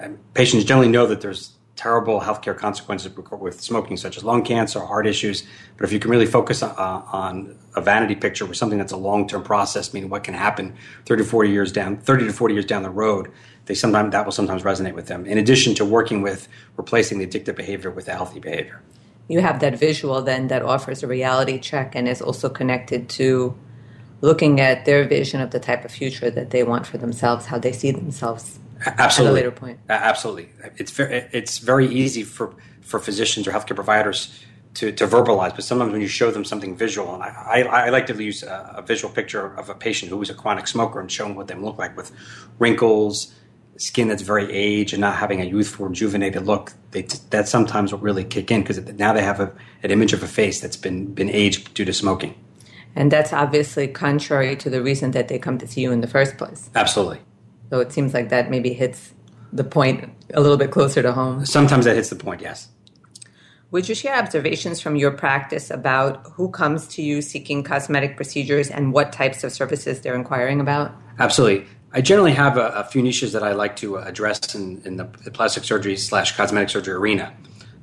And 0.00 0.18
patients 0.34 0.64
generally 0.64 0.88
know 0.88 1.06
that 1.06 1.20
there's 1.20 1.52
terrible 1.76 2.20
healthcare 2.20 2.56
consequences 2.58 3.16
with 3.16 3.60
smoking, 3.60 3.96
such 3.96 4.16
as 4.16 4.24
lung 4.24 4.42
cancer, 4.42 4.80
heart 4.80 5.06
issues. 5.06 5.44
But 5.76 5.84
if 5.84 5.92
you 5.92 6.00
can 6.00 6.10
really 6.10 6.26
focus 6.26 6.64
on, 6.64 6.70
uh, 6.70 7.06
on 7.12 7.56
a 7.76 7.80
vanity 7.80 8.16
picture 8.16 8.44
with 8.44 8.56
something 8.56 8.78
that's 8.78 8.92
a 8.92 8.96
long-term 8.96 9.44
process, 9.44 9.94
meaning 9.94 10.10
what 10.10 10.24
can 10.24 10.34
happen 10.34 10.74
30 11.04 11.22
to 11.22 11.28
40 11.28 11.50
years 11.50 11.70
down, 11.70 11.98
30 11.98 12.26
to 12.26 12.32
40 12.32 12.54
years 12.54 12.66
down 12.66 12.82
the 12.82 12.90
road, 12.90 13.30
they 13.66 13.74
sometimes 13.74 14.10
that 14.10 14.24
will 14.24 14.32
sometimes 14.32 14.64
resonate 14.64 14.94
with 14.94 15.06
them. 15.06 15.26
In 15.26 15.38
addition 15.38 15.76
to 15.76 15.84
working 15.84 16.22
with 16.22 16.48
replacing 16.76 17.18
the 17.20 17.26
addictive 17.26 17.54
behavior 17.54 17.90
with 17.90 18.08
a 18.08 18.12
healthy 18.12 18.40
behavior 18.40 18.82
you 19.28 19.40
have 19.40 19.60
that 19.60 19.78
visual 19.78 20.22
then 20.22 20.48
that 20.48 20.62
offers 20.62 21.02
a 21.02 21.06
reality 21.06 21.58
check 21.58 21.94
and 21.94 22.08
is 22.08 22.22
also 22.22 22.48
connected 22.48 23.08
to 23.08 23.56
looking 24.20 24.60
at 24.60 24.84
their 24.84 25.06
vision 25.06 25.40
of 25.40 25.50
the 25.50 25.60
type 25.60 25.84
of 25.84 25.90
future 25.90 26.30
that 26.30 26.50
they 26.50 26.62
want 26.62 26.86
for 26.86 26.98
themselves, 26.98 27.46
how 27.46 27.58
they 27.58 27.72
see 27.72 27.90
themselves 27.90 28.58
absolutely. 28.86 29.40
at 29.40 29.44
a 29.44 29.46
later 29.46 29.50
point. 29.50 29.78
Absolutely, 29.88 30.48
it's 30.76 30.90
very 30.90 31.28
it's 31.32 31.58
very 31.58 31.86
easy 31.86 32.22
for 32.22 32.54
for 32.80 33.00
physicians 33.00 33.46
or 33.46 33.52
healthcare 33.52 33.74
providers 33.74 34.44
to, 34.74 34.92
to 34.92 35.06
verbalize, 35.06 35.54
but 35.54 35.64
sometimes 35.64 35.90
when 35.90 36.02
you 36.02 36.06
show 36.06 36.30
them 36.30 36.44
something 36.44 36.76
visual, 36.76 37.14
and 37.14 37.22
I, 37.22 37.62
I, 37.62 37.86
I 37.86 37.88
like 37.88 38.06
to 38.08 38.22
use 38.22 38.42
a, 38.42 38.74
a, 38.76 38.82
visual 38.82 39.12
picture 39.12 39.54
of 39.56 39.70
a 39.70 39.74
patient 39.74 40.10
who 40.10 40.18
was 40.18 40.28
a 40.28 40.34
chronic 40.34 40.66
smoker 40.68 41.00
and 41.00 41.10
show 41.10 41.24
them 41.24 41.34
what 41.34 41.48
they 41.48 41.54
look 41.54 41.78
like 41.78 41.96
with 41.96 42.12
wrinkles 42.58 43.34
skin 43.78 44.08
that's 44.08 44.22
very 44.22 44.50
aged 44.52 44.92
and 44.92 45.00
not 45.00 45.16
having 45.16 45.40
a 45.40 45.44
youthful, 45.44 45.86
rejuvenated 45.86 46.46
look, 46.46 46.72
they, 46.92 47.02
that 47.30 47.48
sometimes 47.48 47.92
will 47.92 48.00
really 48.00 48.24
kick 48.24 48.50
in 48.50 48.62
because 48.62 48.78
now 48.94 49.12
they 49.12 49.22
have 49.22 49.40
a, 49.40 49.52
an 49.82 49.90
image 49.90 50.12
of 50.12 50.22
a 50.22 50.28
face 50.28 50.60
that's 50.60 50.76
been, 50.76 51.12
been 51.12 51.30
aged 51.30 51.74
due 51.74 51.84
to 51.84 51.92
smoking. 51.92 52.34
And 52.94 53.12
that's 53.12 53.32
obviously 53.32 53.88
contrary 53.88 54.56
to 54.56 54.70
the 54.70 54.82
reason 54.82 55.10
that 55.10 55.28
they 55.28 55.38
come 55.38 55.58
to 55.58 55.66
see 55.66 55.82
you 55.82 55.92
in 55.92 56.00
the 56.00 56.06
first 56.06 56.38
place. 56.38 56.70
Absolutely. 56.74 57.20
So 57.70 57.80
it 57.80 57.92
seems 57.92 58.14
like 58.14 58.30
that 58.30 58.50
maybe 58.50 58.72
hits 58.72 59.12
the 59.52 59.64
point 59.64 60.10
a 60.32 60.40
little 60.40 60.56
bit 60.56 60.70
closer 60.70 61.02
to 61.02 61.12
home. 61.12 61.44
Sometimes 61.44 61.84
that 61.84 61.96
hits 61.96 62.08
the 62.08 62.16
point, 62.16 62.40
yes. 62.40 62.68
Would 63.72 63.88
you 63.88 63.94
share 63.94 64.16
observations 64.16 64.80
from 64.80 64.96
your 64.96 65.10
practice 65.10 65.70
about 65.70 66.24
who 66.34 66.48
comes 66.48 66.86
to 66.88 67.02
you 67.02 67.20
seeking 67.20 67.64
cosmetic 67.64 68.16
procedures 68.16 68.70
and 68.70 68.92
what 68.92 69.12
types 69.12 69.44
of 69.44 69.52
services 69.52 70.00
they're 70.00 70.14
inquiring 70.14 70.60
about? 70.60 70.92
Absolutely. 71.18 71.66
I 71.92 72.00
generally 72.00 72.32
have 72.32 72.56
a, 72.56 72.68
a 72.68 72.84
few 72.84 73.02
niches 73.02 73.32
that 73.32 73.42
I 73.42 73.52
like 73.52 73.76
to 73.76 73.96
address 73.96 74.54
in, 74.54 74.82
in 74.84 74.96
the 74.96 75.04
plastic 75.04 75.64
surgery 75.64 75.96
slash 75.96 76.36
cosmetic 76.36 76.68
surgery 76.68 76.94
arena. 76.94 77.32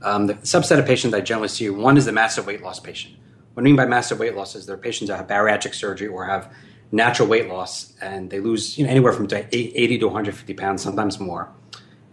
Um, 0.01 0.27
the 0.27 0.35
subset 0.35 0.77
of 0.79 0.85
patients 0.85 1.13
I 1.13 1.21
generally 1.21 1.47
see 1.47 1.69
one 1.69 1.97
is 1.97 2.05
the 2.05 2.11
massive 2.11 2.45
weight 2.45 2.61
loss 2.61 2.79
patient. 2.79 3.15
What 3.53 3.61
I 3.61 3.63
mean 3.63 3.75
by 3.75 3.85
massive 3.85 4.19
weight 4.19 4.35
loss 4.35 4.55
is 4.55 4.65
there 4.65 4.75
are 4.75 4.79
patients 4.79 5.07
that 5.09 5.17
have 5.17 5.27
bariatric 5.27 5.73
surgery 5.73 6.07
or 6.07 6.25
have 6.25 6.51
natural 6.91 7.27
weight 7.27 7.47
loss 7.47 7.93
and 8.01 8.29
they 8.29 8.39
lose 8.39 8.77
you 8.77 8.85
know, 8.85 8.91
anywhere 8.91 9.13
from 9.13 9.27
80 9.31 9.97
to 9.97 10.05
150 10.05 10.53
pounds, 10.53 10.83
sometimes 10.83 11.19
more. 11.19 11.51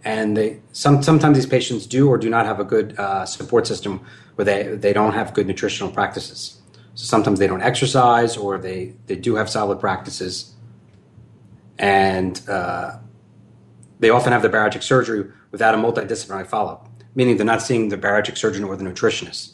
And 0.03 0.35
they, 0.35 0.61
some, 0.71 1.03
sometimes 1.03 1.37
these 1.37 1.45
patients 1.45 1.85
do 1.85 2.07
or 2.07 2.17
do 2.17 2.29
not 2.29 2.45
have 2.45 2.59
a 2.59 2.63
good 2.63 2.97
uh, 2.97 3.25
support 3.25 3.67
system 3.67 4.03
where 4.35 4.45
they, 4.45 4.63
they 4.75 4.93
don't 4.93 5.13
have 5.13 5.33
good 5.33 5.45
nutritional 5.45 5.91
practices. 5.91 6.59
So 6.95 7.05
sometimes 7.05 7.39
they 7.39 7.47
don't 7.47 7.61
exercise 7.61 8.37
or 8.37 8.57
they, 8.57 8.93
they 9.07 9.15
do 9.15 9.35
have 9.35 9.49
solid 9.49 9.79
practices. 9.79 10.53
And 11.81 12.39
uh, 12.47 12.99
they 13.99 14.11
often 14.11 14.31
have 14.31 14.43
the 14.43 14.49
bariatric 14.49 14.83
surgery 14.83 15.29
without 15.49 15.73
a 15.73 15.77
multidisciplinary 15.77 16.45
follow 16.45 16.73
up, 16.73 16.87
meaning 17.15 17.37
they're 17.37 17.45
not 17.45 17.61
seeing 17.61 17.89
the 17.89 17.97
bariatric 17.97 18.37
surgeon 18.37 18.63
or 18.63 18.77
the 18.77 18.83
nutritionist. 18.83 19.53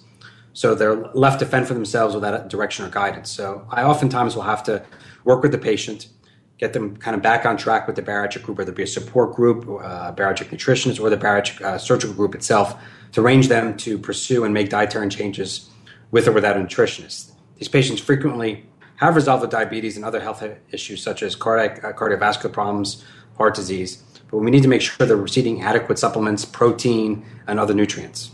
So 0.52 0.76
they're 0.76 0.98
left 1.14 1.40
to 1.40 1.46
fend 1.46 1.68
for 1.68 1.74
themselves 1.74 2.16
without 2.16 2.50
direction 2.50 2.86
or 2.86 2.90
guidance. 2.90 3.32
So 3.32 3.66
I 3.72 3.84
oftentimes 3.84 4.36
will 4.36 4.44
have 4.44 4.62
to 4.64 4.84
work 5.24 5.42
with 5.42 5.54
the 5.54 5.58
patient, 5.58 6.10
get 6.58 6.74
them 6.74 6.98
kind 6.98 7.16
of 7.16 7.22
back 7.22 7.46
on 7.46 7.56
track 7.56 7.88
with 7.88 7.96
the 7.96 8.02
bariatric 8.02 8.44
group, 8.44 8.58
whether 8.58 8.72
it 8.72 8.76
be 8.76 8.84
a 8.84 8.88
support 8.88 9.34
group, 9.34 9.64
uh, 9.64 10.12
bariatric 10.14 10.50
nutritionist, 10.50 11.00
or 11.00 11.10
the 11.10 11.18
bariatric 11.18 11.62
uh, 11.62 11.78
surgical 11.78 12.14
group 12.14 12.36
itself, 12.36 12.76
to 13.14 13.22
arrange 13.22 13.48
them 13.48 13.78
to 13.78 13.98
pursue 13.98 14.44
and 14.44 14.54
make 14.54 14.70
dietary 14.70 15.08
changes 15.08 15.70
with 16.12 16.28
or 16.28 16.34
without 16.34 16.58
a 16.58 16.60
nutritionist. 16.60 17.32
These 17.58 17.70
patients 17.70 18.02
frequently 18.02 18.66
have 18.98 19.16
resolved 19.16 19.42
with 19.42 19.52
diabetes 19.52 19.96
and 19.96 20.06
other 20.06 20.20
health 20.20 20.44
issues 20.72 21.02
such 21.02 21.24
as 21.24 21.36
cardiac, 21.36 21.84
uh, 21.84 21.94
cardiovascular 21.94 22.52
problems, 22.52 23.04
heart 23.38 23.56
disease, 23.56 24.04
but 24.30 24.38
we 24.38 24.52
need 24.52 24.64
to 24.64 24.68
make 24.68 24.82
sure 24.82 25.08
they're 25.08 25.16
receiving 25.16 25.62
adequate 25.62 25.98
supplements, 25.98 26.46
protein, 26.46 27.26
and 27.48 27.60
other 27.60 27.74
nutrients. 27.74 28.32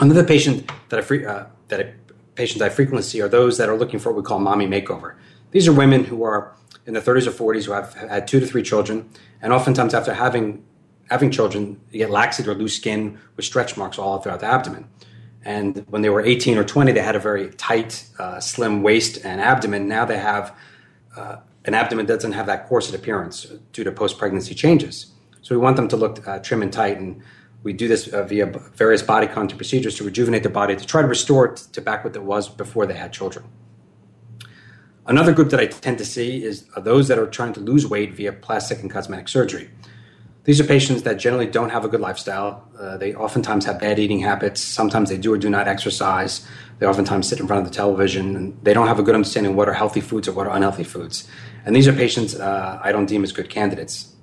Another 0.00 0.24
patient 0.24 0.70
that 0.88 0.98
I, 0.98 1.02
free, 1.02 1.24
uh, 1.24 1.46
that 1.68 1.80
I, 1.80 1.94
patients 2.34 2.62
I 2.62 2.68
frequently 2.68 3.02
see 3.02 3.20
are 3.20 3.28
those 3.28 3.58
that 3.58 3.68
are 3.68 3.76
looking 3.76 4.00
for 4.00 4.10
what 4.10 4.22
we 4.22 4.26
call 4.26 4.40
mommy 4.40 4.66
makeover. 4.66 5.14
These 5.52 5.68
are 5.68 5.72
women 5.72 6.04
who 6.04 6.24
are 6.24 6.56
in 6.86 6.94
their 6.94 7.02
30s 7.02 7.26
or 7.26 7.54
40s 7.54 7.64
who 7.66 7.72
have 7.72 7.94
had 7.94 8.26
two 8.26 8.40
to 8.40 8.46
three 8.46 8.62
children, 8.62 9.08
and 9.40 9.52
oftentimes 9.52 9.94
after 9.94 10.14
having 10.14 10.64
having 11.10 11.30
children, 11.30 11.78
you 11.90 11.98
get 11.98 12.10
laxity 12.10 12.48
or 12.48 12.54
loose 12.54 12.76
skin 12.76 13.18
with 13.36 13.44
stretch 13.44 13.76
marks 13.76 13.98
all 13.98 14.18
throughout 14.18 14.40
the 14.40 14.46
abdomen. 14.46 14.88
And 15.44 15.84
when 15.88 16.02
they 16.02 16.08
were 16.08 16.22
18 16.22 16.56
or 16.56 16.64
20, 16.64 16.92
they 16.92 17.00
had 17.00 17.16
a 17.16 17.18
very 17.18 17.50
tight, 17.50 18.06
uh, 18.18 18.40
slim 18.40 18.82
waist 18.82 19.24
and 19.24 19.40
abdomen. 19.40 19.86
Now 19.86 20.04
they 20.04 20.18
have 20.18 20.56
uh, 21.16 21.36
an 21.66 21.74
abdomen 21.74 22.06
that 22.06 22.14
doesn't 22.14 22.32
have 22.32 22.46
that 22.46 22.66
corset 22.66 22.94
appearance 22.94 23.44
due 23.72 23.84
to 23.84 23.92
post 23.92 24.18
pregnancy 24.18 24.54
changes. 24.54 25.12
So 25.42 25.54
we 25.54 25.60
want 25.60 25.76
them 25.76 25.88
to 25.88 25.96
look 25.96 26.26
uh, 26.26 26.38
trim 26.38 26.62
and 26.62 26.72
tight 26.72 26.98
and 26.98 27.22
we 27.62 27.72
do 27.72 27.88
this 27.88 28.08
uh, 28.08 28.22
via 28.24 28.46
various 28.46 29.02
body 29.02 29.26
contour 29.26 29.56
procedures 29.56 29.96
to 29.96 30.04
rejuvenate 30.04 30.42
the 30.42 30.50
body 30.50 30.76
to 30.76 30.86
try 30.86 31.00
to 31.02 31.08
restore 31.08 31.46
it 31.46 31.56
to 31.72 31.80
back 31.80 32.04
what 32.04 32.14
it 32.14 32.22
was 32.22 32.48
before 32.48 32.86
they 32.86 32.94
had 32.94 33.12
children. 33.12 33.46
Another 35.06 35.32
group 35.32 35.50
that 35.50 35.60
I 35.60 35.66
tend 35.66 35.98
to 35.98 36.04
see 36.04 36.42
is 36.42 36.66
those 36.76 37.08
that 37.08 37.18
are 37.18 37.26
trying 37.26 37.52
to 37.54 37.60
lose 37.60 37.86
weight 37.86 38.14
via 38.14 38.32
plastic 38.32 38.80
and 38.80 38.90
cosmetic 38.90 39.28
surgery. 39.28 39.70
These 40.44 40.60
are 40.60 40.64
patients 40.64 41.02
that 41.02 41.14
generally 41.14 41.46
don't 41.46 41.70
have 41.70 41.86
a 41.86 41.88
good 41.88 42.00
lifestyle. 42.00 42.68
Uh, 42.78 42.98
they 42.98 43.14
oftentimes 43.14 43.64
have 43.64 43.80
bad 43.80 43.98
eating 43.98 44.20
habits. 44.20 44.60
Sometimes 44.60 45.08
they 45.08 45.16
do 45.16 45.32
or 45.32 45.38
do 45.38 45.48
not 45.48 45.66
exercise. 45.66 46.46
They 46.78 46.86
oftentimes 46.86 47.26
sit 47.26 47.40
in 47.40 47.46
front 47.46 47.64
of 47.64 47.72
the 47.72 47.74
television 47.74 48.36
and 48.36 48.58
they 48.62 48.74
don't 48.74 48.86
have 48.86 48.98
a 48.98 49.02
good 49.02 49.14
understanding 49.14 49.52
of 49.52 49.56
what 49.56 49.70
are 49.70 49.72
healthy 49.72 50.02
foods 50.02 50.28
or 50.28 50.32
what 50.32 50.46
are 50.46 50.54
unhealthy 50.54 50.84
foods. 50.84 51.26
And 51.64 51.74
these 51.74 51.88
are 51.88 51.94
patients 51.94 52.34
uh, 52.34 52.78
I 52.82 52.92
don't 52.92 53.06
deem 53.06 53.24
as 53.24 53.32
good 53.32 53.48
candidates. 53.48 54.14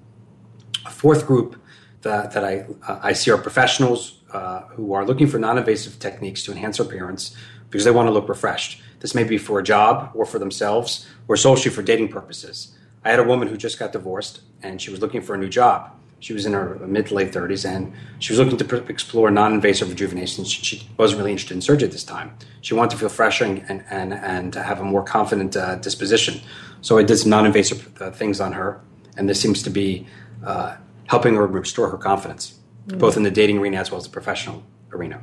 A 0.85 0.91
fourth 0.91 1.25
group 1.25 1.59
that, 2.03 2.31
that 2.33 2.43
I, 2.43 2.65
uh, 2.87 2.99
I 3.01 3.13
see 3.13 3.31
are 3.31 3.37
professionals 3.37 4.19
uh, 4.31 4.61
who 4.75 4.93
are 4.93 5.03
looking 5.03 5.25
for 5.25 5.39
non 5.39 5.57
invasive 5.57 5.97
techniques 5.97 6.43
to 6.43 6.51
enhance 6.51 6.77
their 6.77 6.85
appearance 6.85 7.35
because 7.71 7.83
they 7.83 7.91
want 7.91 8.07
to 8.07 8.11
look 8.11 8.29
refreshed. 8.29 8.81
This 8.99 9.15
may 9.15 9.23
be 9.23 9.39
for 9.39 9.57
a 9.57 9.63
job 9.63 10.11
or 10.13 10.25
for 10.27 10.37
themselves 10.37 11.07
or 11.27 11.35
socially 11.35 11.73
for 11.73 11.81
dating 11.81 12.09
purposes. 12.09 12.75
I 13.03 13.09
had 13.09 13.19
a 13.19 13.23
woman 13.23 13.47
who 13.47 13.57
just 13.57 13.79
got 13.79 13.91
divorced 13.91 14.41
and 14.61 14.79
she 14.79 14.91
was 14.91 14.99
looking 14.99 15.21
for 15.21 15.33
a 15.33 15.37
new 15.37 15.49
job. 15.49 15.91
She 16.21 16.33
was 16.33 16.45
in 16.45 16.53
her 16.53 16.79
mid 16.85 17.07
to 17.07 17.15
late 17.15 17.31
30s 17.31 17.67
and 17.67 17.93
she 18.19 18.31
was 18.31 18.39
looking 18.39 18.57
to 18.57 18.85
explore 18.85 19.29
non 19.31 19.53
invasive 19.53 19.89
rejuvenation. 19.89 20.45
She, 20.45 20.63
she, 20.63 20.87
wasn't 20.97 21.17
really 21.19 21.31
interested 21.31 21.55
in 21.55 21.61
surgery 21.61 21.87
at 21.87 21.91
this 21.91 22.03
time. 22.03 22.37
She 22.61 22.75
wanted 22.75 22.91
to 22.91 22.97
feel 22.97 23.09
fresher 23.09 23.43
and, 23.43 23.65
and, 23.67 23.83
and, 23.89 24.13
and 24.13 24.55
have 24.55 24.79
a 24.79 24.83
more 24.83 25.03
confident 25.03 25.57
uh, 25.57 25.75
disposition. 25.77 26.39
So 26.81 26.99
I 26.99 27.03
did 27.03 27.17
some 27.17 27.31
non 27.31 27.45
invasive 27.45 28.01
uh, 28.01 28.11
things 28.11 28.39
on 28.39 28.53
her, 28.53 28.79
and 29.17 29.27
this 29.27 29.41
seems 29.41 29.63
to 29.63 29.71
be 29.71 30.05
uh, 30.45 30.77
helping 31.07 31.35
her 31.35 31.47
restore 31.47 31.89
her 31.89 31.97
confidence, 31.97 32.59
mm-hmm. 32.87 32.99
both 32.99 33.17
in 33.17 33.23
the 33.23 33.31
dating 33.31 33.57
arena 33.57 33.77
as 33.77 33.89
well 33.89 33.97
as 33.97 34.05
the 34.05 34.11
professional 34.11 34.63
arena. 34.91 35.19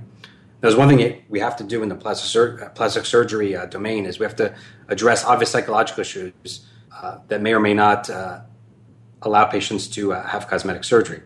There's 0.60 0.74
one 0.74 0.88
thing 0.88 1.22
we 1.28 1.38
have 1.38 1.56
to 1.58 1.64
do 1.64 1.84
in 1.84 1.88
the 1.88 1.94
plastic, 1.94 2.28
sur- 2.28 2.64
uh, 2.64 2.68
plastic 2.70 3.04
surgery 3.04 3.54
uh, 3.54 3.66
domain 3.66 4.04
is 4.04 4.18
we 4.18 4.24
have 4.24 4.36
to 4.36 4.52
address 4.88 5.24
obvious 5.24 5.50
psychological 5.50 6.00
issues 6.00 6.66
uh, 6.92 7.18
that 7.28 7.40
may 7.40 7.54
or 7.54 7.60
may 7.60 7.74
not 7.74 8.10
uh, 8.10 8.40
allow 9.22 9.44
patients 9.44 9.88
to 9.88 10.12
uh, 10.12 10.26
have 10.26 10.48
cosmetic 10.48 10.84
surgery. 10.84 11.22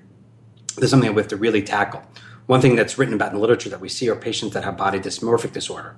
This 0.76 0.84
is 0.84 0.90
something 0.90 1.08
that 1.08 1.14
we 1.14 1.22
have 1.22 1.28
to 1.28 1.36
really 1.36 1.62
tackle. 1.62 2.02
One 2.46 2.60
thing 2.60 2.76
that's 2.76 2.98
written 2.98 3.14
about 3.14 3.28
in 3.28 3.34
the 3.36 3.40
literature 3.40 3.70
that 3.70 3.80
we 3.80 3.88
see 3.88 4.08
are 4.08 4.16
patients 4.16 4.54
that 4.54 4.64
have 4.64 4.76
body 4.76 4.98
dysmorphic 4.98 5.52
disorder. 5.52 5.96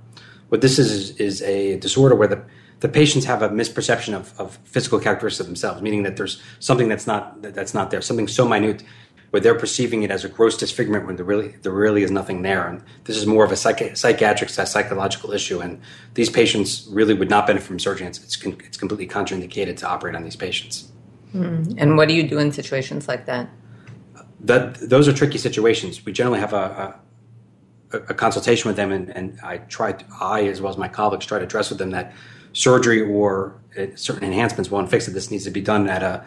What 0.48 0.60
this 0.60 0.78
is 0.78 1.16
is, 1.16 1.42
a 1.42 1.78
disorder 1.78 2.14
where 2.14 2.28
the 2.28 2.44
the 2.80 2.88
patients 2.88 3.24
have 3.24 3.40
a 3.40 3.48
misperception 3.48 4.14
of, 4.14 4.38
of 4.38 4.58
physical 4.64 5.00
characteristics 5.00 5.40
of 5.40 5.46
themselves, 5.46 5.80
meaning 5.80 6.02
that 6.02 6.16
there's 6.16 6.42
something 6.58 6.88
that's 6.88 7.06
not 7.06 7.40
that's 7.42 7.72
not 7.72 7.90
there, 7.90 8.02
something 8.02 8.28
so 8.28 8.46
minute 8.46 8.84
where 9.30 9.40
they're 9.40 9.58
perceiving 9.58 10.04
it 10.04 10.12
as 10.12 10.24
a 10.24 10.28
gross 10.28 10.56
disfigurement 10.56 11.06
when 11.06 11.16
there 11.16 11.24
really 11.24 11.48
there 11.62 11.72
really 11.72 12.02
is 12.02 12.10
nothing 12.10 12.42
there. 12.42 12.68
And 12.68 12.82
this 13.04 13.16
is 13.16 13.26
more 13.26 13.44
of 13.44 13.50
a 13.50 13.56
psych- 13.56 13.96
psychiatric 13.96 14.50
psychological 14.50 15.32
issue. 15.32 15.60
And 15.60 15.80
these 16.14 16.30
patients 16.30 16.86
really 16.90 17.14
would 17.14 17.30
not 17.30 17.46
benefit 17.46 17.66
from 17.66 17.78
surgery. 17.78 18.06
It's 18.06 18.18
it's, 18.22 18.40
it's 18.44 18.76
completely 18.76 19.08
contraindicated 19.08 19.76
to 19.78 19.88
operate 19.88 20.14
on 20.14 20.22
these 20.22 20.36
patients. 20.36 20.92
Mm. 21.34 21.74
And 21.78 21.96
what 21.96 22.08
do 22.08 22.14
you 22.14 22.28
do 22.28 22.38
in 22.38 22.52
situations 22.52 23.08
like 23.08 23.26
that? 23.26 23.48
That 24.40 24.74
those 24.74 25.08
are 25.08 25.12
tricky 25.12 25.38
situations. 25.38 26.04
We 26.04 26.12
generally 26.12 26.40
have 26.40 26.52
a, 26.52 27.00
a, 27.92 27.96
a 27.96 28.14
consultation 28.14 28.68
with 28.68 28.76
them, 28.76 28.92
and, 28.92 29.10
and 29.10 29.38
I 29.42 29.58
try 29.58 29.92
to, 29.92 30.04
I 30.20 30.44
as 30.44 30.60
well 30.60 30.70
as 30.70 30.78
my 30.78 30.88
colleagues 30.88 31.26
try 31.26 31.38
to 31.38 31.44
address 31.44 31.70
with 31.70 31.78
them 31.78 31.90
that 31.90 32.12
surgery 32.52 33.00
or 33.00 33.60
uh, 33.76 33.86
certain 33.96 34.24
enhancements 34.24 34.70
won't 34.70 34.90
fix 34.90 35.08
it. 35.08 35.12
This 35.12 35.30
needs 35.30 35.44
to 35.44 35.50
be 35.50 35.60
done 35.60 35.88
at 35.88 36.02
a 36.02 36.24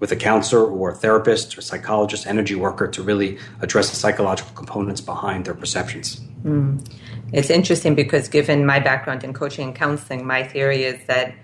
with 0.00 0.12
a 0.12 0.16
counselor 0.16 0.64
or 0.66 0.90
a 0.90 0.94
therapist 0.94 1.56
or 1.56 1.60
psychologist, 1.60 2.26
energy 2.26 2.54
worker 2.54 2.86
to 2.88 3.02
really 3.02 3.38
address 3.60 3.90
the 3.90 3.96
psychological 3.96 4.52
components 4.54 5.00
behind 5.00 5.46
their 5.46 5.54
perceptions. 5.54 6.20
Mm. 6.42 6.86
It's 7.32 7.48
interesting 7.48 7.94
because, 7.94 8.28
given 8.28 8.66
my 8.66 8.80
background 8.80 9.24
in 9.24 9.32
coaching 9.32 9.68
and 9.68 9.74
counseling, 9.74 10.26
my 10.26 10.42
theory 10.42 10.84
is 10.84 11.04
that 11.06 11.34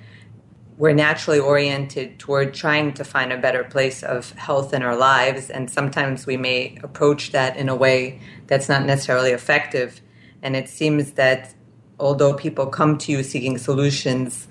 we're 0.81 0.95
naturally 0.95 1.39
oriented 1.39 2.19
toward 2.19 2.55
trying 2.55 2.95
to 2.95 3.05
find 3.05 3.35
a 3.35 3.37
better 3.37 3.63
place 3.65 4.03
of 4.03 4.31
health 4.33 4.73
in 4.73 4.83
our 4.83 4.97
lives, 4.97 5.51
and 5.51 5.71
sometimes 5.71 6.27
we 6.27 6.39
may 6.39 6.79
approach 6.83 7.33
that 7.33 7.55
in 7.59 7.69
a 7.69 7.77
way 7.77 8.19
that's 8.47 8.67
not 8.67 8.87
necessarily 8.87 9.31
effective. 9.33 10.01
And 10.41 10.57
it 10.57 10.71
seems 10.71 11.13
that 11.13 11.55
although 11.99 12.33
people 12.33 12.65
come 12.67 12.97
to 12.97 13.13
you 13.13 13.23
seeking 13.23 13.59
solutions, 13.59 14.49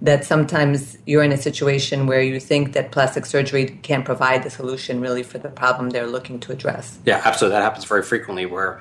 that 0.00 0.24
sometimes 0.24 0.96
you're 1.04 1.22
in 1.22 1.32
a 1.32 1.36
situation 1.36 2.06
where 2.06 2.22
you 2.22 2.40
think 2.40 2.72
that 2.72 2.90
plastic 2.90 3.26
surgery 3.26 3.78
can 3.82 4.02
provide 4.02 4.44
the 4.44 4.50
solution 4.50 5.02
really 5.02 5.22
for 5.22 5.36
the 5.36 5.50
problem 5.50 5.90
they're 5.90 6.06
looking 6.06 6.40
to 6.40 6.52
address. 6.52 6.98
Yeah, 7.04 7.20
absolutely. 7.26 7.58
That 7.58 7.62
happens 7.62 7.84
very 7.84 8.02
frequently 8.02 8.46
where 8.46 8.80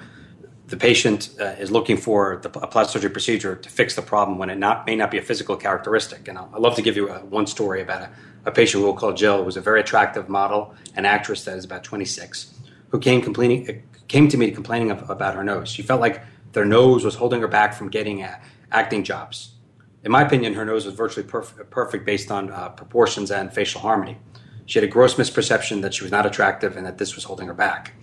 the 0.68 0.78
patient 0.78 1.30
uh, 1.40 1.46
is 1.60 1.72
looking 1.72 1.96
for 1.96 2.38
the, 2.38 2.50
a 2.60 2.68
plastic 2.68 2.94
surgery 2.94 3.10
procedure 3.10 3.56
to 3.56 3.70
fix 3.70 3.96
the 3.96 4.02
problem 4.02 4.38
when 4.38 4.50
it 4.50 4.58
not, 4.58 4.86
may 4.86 4.96
not 4.96 5.10
be 5.10 5.18
a 5.18 5.22
physical 5.22 5.56
characteristic. 5.56 6.28
And 6.28 6.38
I'd 6.38 6.60
love 6.60 6.76
to 6.76 6.82
give 6.82 6.98
you 6.98 7.10
a, 7.10 7.20
one 7.20 7.48
story 7.48 7.82
about 7.82 8.02
a, 8.02 8.10
a 8.46 8.52
patient 8.52 8.84
we'll 8.84 8.94
call 8.94 9.14
Jill, 9.14 9.44
who's 9.44 9.56
a 9.56 9.62
very 9.62 9.80
attractive 9.80 10.28
model 10.28 10.76
and 10.96 11.08
actress 11.08 11.46
that 11.46 11.58
is 11.58 11.64
about 11.64 11.84
26, 11.86 12.54
who 12.90 13.00
came 13.00 13.22
complaining, 13.22 13.84
came 14.10 14.28
to 14.28 14.38
me 14.38 14.52
complaining 14.52 14.92
of, 14.92 15.10
about 15.10 15.36
her 15.36 15.44
nose. 15.44 15.70
She 15.70 15.84
felt 15.84 16.02
like 16.02 16.22
their 16.52 16.66
nose 16.66 17.06
was 17.06 17.16
holding 17.16 17.40
her 17.42 17.48
back 17.48 17.74
from 17.74 17.90
getting 17.90 18.24
uh, 18.24 18.38
acting 18.72 19.04
jobs. 19.04 19.54
In 20.04 20.12
my 20.12 20.22
opinion, 20.22 20.54
her 20.54 20.66
nose 20.66 20.86
was 20.86 20.96
virtually 20.96 21.26
perf- 21.26 21.70
perfect 21.70 22.06
based 22.06 22.30
on 22.30 22.52
uh, 22.52 22.70
proportions 22.70 23.32
and 23.32 23.54
facial 23.54 23.82
harmony. 23.82 24.18
She 24.66 24.80
had 24.80 24.84
a 24.88 24.92
gross 24.92 25.16
misperception 25.16 25.82
that 25.82 25.94
she 25.94 26.04
was 26.04 26.12
not 26.12 26.26
attractive 26.26 26.76
and 26.76 26.86
that 26.86 26.98
this 26.98 27.16
was 27.16 27.24
holding 27.24 27.48
her 27.48 27.54
back. 27.54 27.94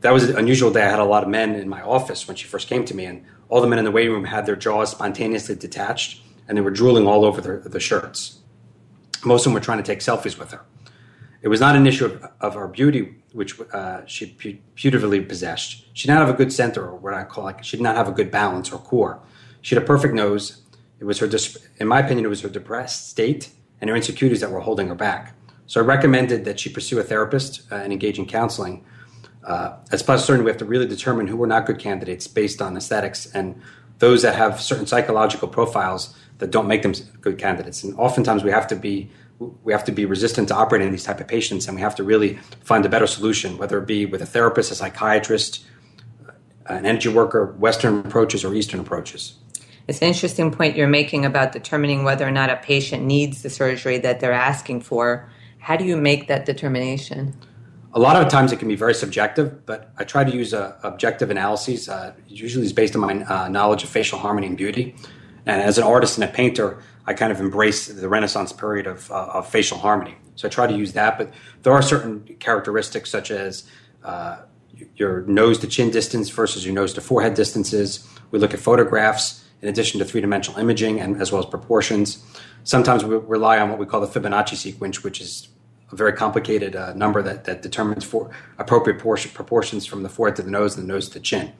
That 0.00 0.12
was 0.12 0.28
an 0.28 0.38
unusual 0.38 0.70
day. 0.70 0.82
I 0.82 0.90
had 0.90 0.98
a 0.98 1.04
lot 1.04 1.22
of 1.22 1.28
men 1.28 1.54
in 1.54 1.68
my 1.68 1.82
office 1.82 2.28
when 2.28 2.36
she 2.36 2.46
first 2.46 2.68
came 2.68 2.84
to 2.84 2.94
me, 2.94 3.04
and 3.04 3.24
all 3.48 3.60
the 3.60 3.66
men 3.66 3.78
in 3.78 3.84
the 3.84 3.90
waiting 3.90 4.12
room 4.12 4.24
had 4.24 4.46
their 4.46 4.56
jaws 4.56 4.90
spontaneously 4.90 5.54
detached 5.54 6.22
and 6.48 6.56
they 6.56 6.62
were 6.62 6.70
drooling 6.70 7.06
all 7.06 7.24
over 7.24 7.40
their, 7.40 7.58
their 7.60 7.80
shirts. 7.80 8.38
Most 9.24 9.42
of 9.42 9.44
them 9.44 9.54
were 9.54 9.60
trying 9.60 9.78
to 9.78 9.84
take 9.84 10.00
selfies 10.00 10.38
with 10.38 10.50
her. 10.52 10.62
It 11.42 11.48
was 11.48 11.60
not 11.60 11.76
an 11.76 11.86
issue 11.86 12.06
of, 12.06 12.26
of 12.40 12.54
her 12.54 12.66
beauty, 12.66 13.16
which 13.32 13.60
uh, 13.72 14.04
she 14.06 14.36
beautifully 14.74 15.20
possessed. 15.20 15.84
She 15.92 16.08
did 16.08 16.14
not 16.14 16.26
have 16.26 16.34
a 16.34 16.36
good 16.36 16.52
center, 16.52 16.84
or 16.84 16.96
what 16.96 17.14
I 17.14 17.24
call 17.24 17.44
like, 17.44 17.62
she 17.62 17.76
did 17.76 17.82
not 17.82 17.96
have 17.96 18.08
a 18.08 18.12
good 18.12 18.30
balance 18.30 18.72
or 18.72 18.78
core. 18.78 19.20
She 19.60 19.74
had 19.74 19.84
a 19.84 19.86
perfect 19.86 20.14
nose. 20.14 20.62
It 20.98 21.04
was 21.04 21.18
her, 21.20 21.28
in 21.78 21.86
my 21.86 22.00
opinion, 22.00 22.24
it 22.24 22.28
was 22.28 22.40
her 22.40 22.48
depressed 22.48 23.08
state 23.08 23.50
and 23.80 23.90
her 23.90 23.94
insecurities 23.94 24.40
that 24.40 24.50
were 24.50 24.60
holding 24.60 24.88
her 24.88 24.94
back. 24.94 25.34
So 25.66 25.80
I 25.80 25.84
recommended 25.84 26.44
that 26.46 26.58
she 26.58 26.70
pursue 26.70 26.98
a 26.98 27.04
therapist 27.04 27.70
uh, 27.70 27.76
and 27.76 27.92
engage 27.92 28.18
in 28.18 28.26
counseling. 28.26 28.84
Uh, 29.44 29.76
as 29.92 30.02
plus, 30.02 30.24
certainly, 30.24 30.44
we 30.44 30.50
have 30.50 30.58
to 30.58 30.64
really 30.64 30.86
determine 30.86 31.26
who 31.26 31.42
are 31.42 31.46
not 31.46 31.66
good 31.66 31.78
candidates 31.78 32.26
based 32.26 32.60
on 32.60 32.76
aesthetics 32.76 33.26
and 33.32 33.60
those 33.98 34.22
that 34.22 34.34
have 34.34 34.60
certain 34.60 34.86
psychological 34.86 35.48
profiles 35.48 36.14
that 36.38 36.50
don't 36.50 36.68
make 36.68 36.82
them 36.82 36.92
good 37.20 37.38
candidates. 37.38 37.82
And 37.82 37.98
oftentimes, 37.98 38.44
we 38.44 38.50
have 38.50 38.66
to 38.68 38.76
be 38.76 39.10
we 39.62 39.72
have 39.72 39.84
to 39.84 39.92
be 39.92 40.04
resistant 40.04 40.48
to 40.48 40.54
operating 40.54 40.90
these 40.90 41.04
type 41.04 41.20
of 41.20 41.28
patients, 41.28 41.68
and 41.68 41.76
we 41.76 41.80
have 41.80 41.94
to 41.94 42.02
really 42.02 42.38
find 42.64 42.84
a 42.84 42.88
better 42.88 43.06
solution, 43.06 43.56
whether 43.56 43.78
it 43.78 43.86
be 43.86 44.04
with 44.04 44.20
a 44.20 44.26
therapist, 44.26 44.72
a 44.72 44.74
psychiatrist, 44.74 45.64
an 46.66 46.84
energy 46.84 47.08
worker, 47.08 47.54
Western 47.58 48.00
approaches 48.00 48.44
or 48.44 48.54
Eastern 48.54 48.80
approaches. 48.80 49.34
It's 49.86 50.02
an 50.02 50.08
interesting 50.08 50.50
point 50.50 50.76
you're 50.76 50.86
making 50.88 51.24
about 51.24 51.52
determining 51.52 52.04
whether 52.04 52.26
or 52.26 52.30
not 52.30 52.50
a 52.50 52.56
patient 52.56 53.04
needs 53.04 53.42
the 53.42 53.48
surgery 53.48 53.96
that 53.98 54.20
they're 54.20 54.32
asking 54.32 54.82
for. 54.82 55.30
How 55.60 55.76
do 55.76 55.84
you 55.84 55.96
make 55.96 56.28
that 56.28 56.44
determination? 56.44 57.34
A 57.98 58.06
lot 58.08 58.14
of 58.14 58.28
times 58.28 58.52
it 58.52 58.60
can 58.60 58.68
be 58.68 58.76
very 58.76 58.94
subjective, 58.94 59.66
but 59.66 59.90
I 59.96 60.04
try 60.04 60.22
to 60.22 60.30
use 60.30 60.54
uh, 60.54 60.78
objective 60.84 61.32
analyses. 61.32 61.88
Uh, 61.88 62.14
usually 62.28 62.62
it's 62.62 62.72
based 62.72 62.94
on 62.94 63.00
my 63.00 63.24
uh, 63.24 63.48
knowledge 63.48 63.82
of 63.82 63.88
facial 63.88 64.20
harmony 64.20 64.46
and 64.46 64.56
beauty. 64.56 64.94
And 65.46 65.60
as 65.60 65.78
an 65.78 65.82
artist 65.82 66.16
and 66.16 66.22
a 66.22 66.32
painter, 66.32 66.80
I 67.06 67.14
kind 67.14 67.32
of 67.32 67.40
embrace 67.40 67.88
the 67.88 68.08
Renaissance 68.08 68.52
period 68.52 68.86
of, 68.86 69.10
uh, 69.10 69.30
of 69.34 69.48
facial 69.48 69.78
harmony. 69.78 70.14
So 70.36 70.46
I 70.46 70.48
try 70.48 70.68
to 70.68 70.76
use 70.76 70.92
that, 70.92 71.18
but 71.18 71.32
there 71.64 71.72
are 71.72 71.82
certain 71.82 72.20
characteristics 72.38 73.10
such 73.10 73.32
as 73.32 73.64
uh, 74.04 74.42
your 74.94 75.22
nose 75.22 75.58
to 75.58 75.66
chin 75.66 75.90
distance 75.90 76.30
versus 76.30 76.64
your 76.64 76.76
nose 76.76 76.94
to 76.94 77.00
forehead 77.00 77.34
distances. 77.34 78.08
We 78.30 78.38
look 78.38 78.54
at 78.54 78.60
photographs 78.60 79.44
in 79.60 79.68
addition 79.68 79.98
to 79.98 80.04
three 80.04 80.20
dimensional 80.20 80.60
imaging 80.60 81.00
and 81.00 81.20
as 81.20 81.32
well 81.32 81.42
as 81.42 81.50
proportions. 81.50 82.24
Sometimes 82.62 83.04
we 83.04 83.16
rely 83.16 83.58
on 83.58 83.70
what 83.70 83.80
we 83.80 83.86
call 83.86 84.00
the 84.00 84.06
Fibonacci 84.06 84.54
sequence, 84.54 85.02
which 85.02 85.20
is 85.20 85.48
a 85.90 85.96
very 85.96 86.12
complicated 86.12 86.76
uh, 86.76 86.92
number 86.94 87.22
that, 87.22 87.44
that 87.44 87.62
determines 87.62 88.04
for 88.04 88.30
appropriate 88.58 88.98
portion, 89.00 89.30
proportions 89.32 89.86
from 89.86 90.02
the 90.02 90.08
forehead 90.08 90.36
to 90.36 90.42
the 90.42 90.50
nose 90.50 90.76
and 90.76 90.88
the 90.88 90.92
nose 90.92 91.08
to 91.08 91.14
the 91.14 91.20
chin. 91.20 91.52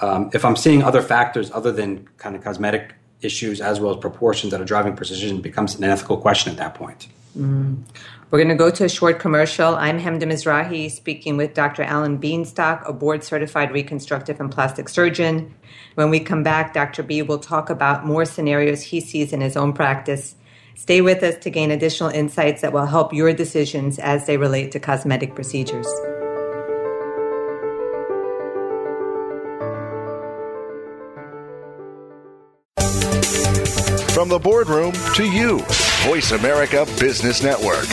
Um, 0.00 0.30
if 0.32 0.44
I'm 0.44 0.56
seeing 0.56 0.82
other 0.82 1.02
factors 1.02 1.50
other 1.52 1.72
than 1.72 2.08
kind 2.18 2.34
of 2.34 2.42
cosmetic 2.42 2.94
issues 3.20 3.60
as 3.60 3.80
well 3.80 3.92
as 3.92 3.98
proportions 3.98 4.50
that 4.50 4.60
are 4.60 4.64
driving 4.64 4.96
precision, 4.96 5.40
becomes 5.40 5.74
an 5.76 5.84
ethical 5.84 6.16
question 6.16 6.50
at 6.50 6.58
that 6.58 6.74
point. 6.74 7.08
Mm. 7.38 7.84
We're 8.30 8.38
going 8.38 8.48
to 8.48 8.56
go 8.56 8.70
to 8.70 8.84
a 8.84 8.88
short 8.88 9.20
commercial. 9.20 9.76
I'm 9.76 10.00
Hemda 10.00 10.24
Mizrahi 10.24 10.90
speaking 10.90 11.36
with 11.36 11.54
Dr. 11.54 11.82
Alan 11.82 12.18
Bienstock, 12.18 12.88
a 12.88 12.92
board 12.92 13.22
certified 13.22 13.70
reconstructive 13.70 14.40
and 14.40 14.50
plastic 14.50 14.88
surgeon. 14.88 15.54
When 15.94 16.10
we 16.10 16.18
come 16.18 16.42
back, 16.42 16.74
Dr. 16.74 17.02
B 17.02 17.22
will 17.22 17.38
talk 17.38 17.70
about 17.70 18.04
more 18.04 18.24
scenarios 18.24 18.82
he 18.82 19.00
sees 19.00 19.32
in 19.32 19.40
his 19.40 19.56
own 19.56 19.72
practice. 19.72 20.34
Stay 20.74 21.00
with 21.00 21.22
us 21.22 21.36
to 21.44 21.50
gain 21.50 21.70
additional 21.70 22.10
insights 22.10 22.62
that 22.62 22.72
will 22.72 22.86
help 22.86 23.12
your 23.12 23.32
decisions 23.32 23.98
as 23.98 24.26
they 24.26 24.36
relate 24.36 24.72
to 24.72 24.80
cosmetic 24.80 25.34
procedures. 25.34 25.86
From 34.14 34.28
the 34.28 34.38
boardroom 34.38 34.92
to 35.16 35.24
you, 35.24 35.58
Voice 36.06 36.32
America 36.32 36.86
Business 37.00 37.42
Network. 37.42 37.86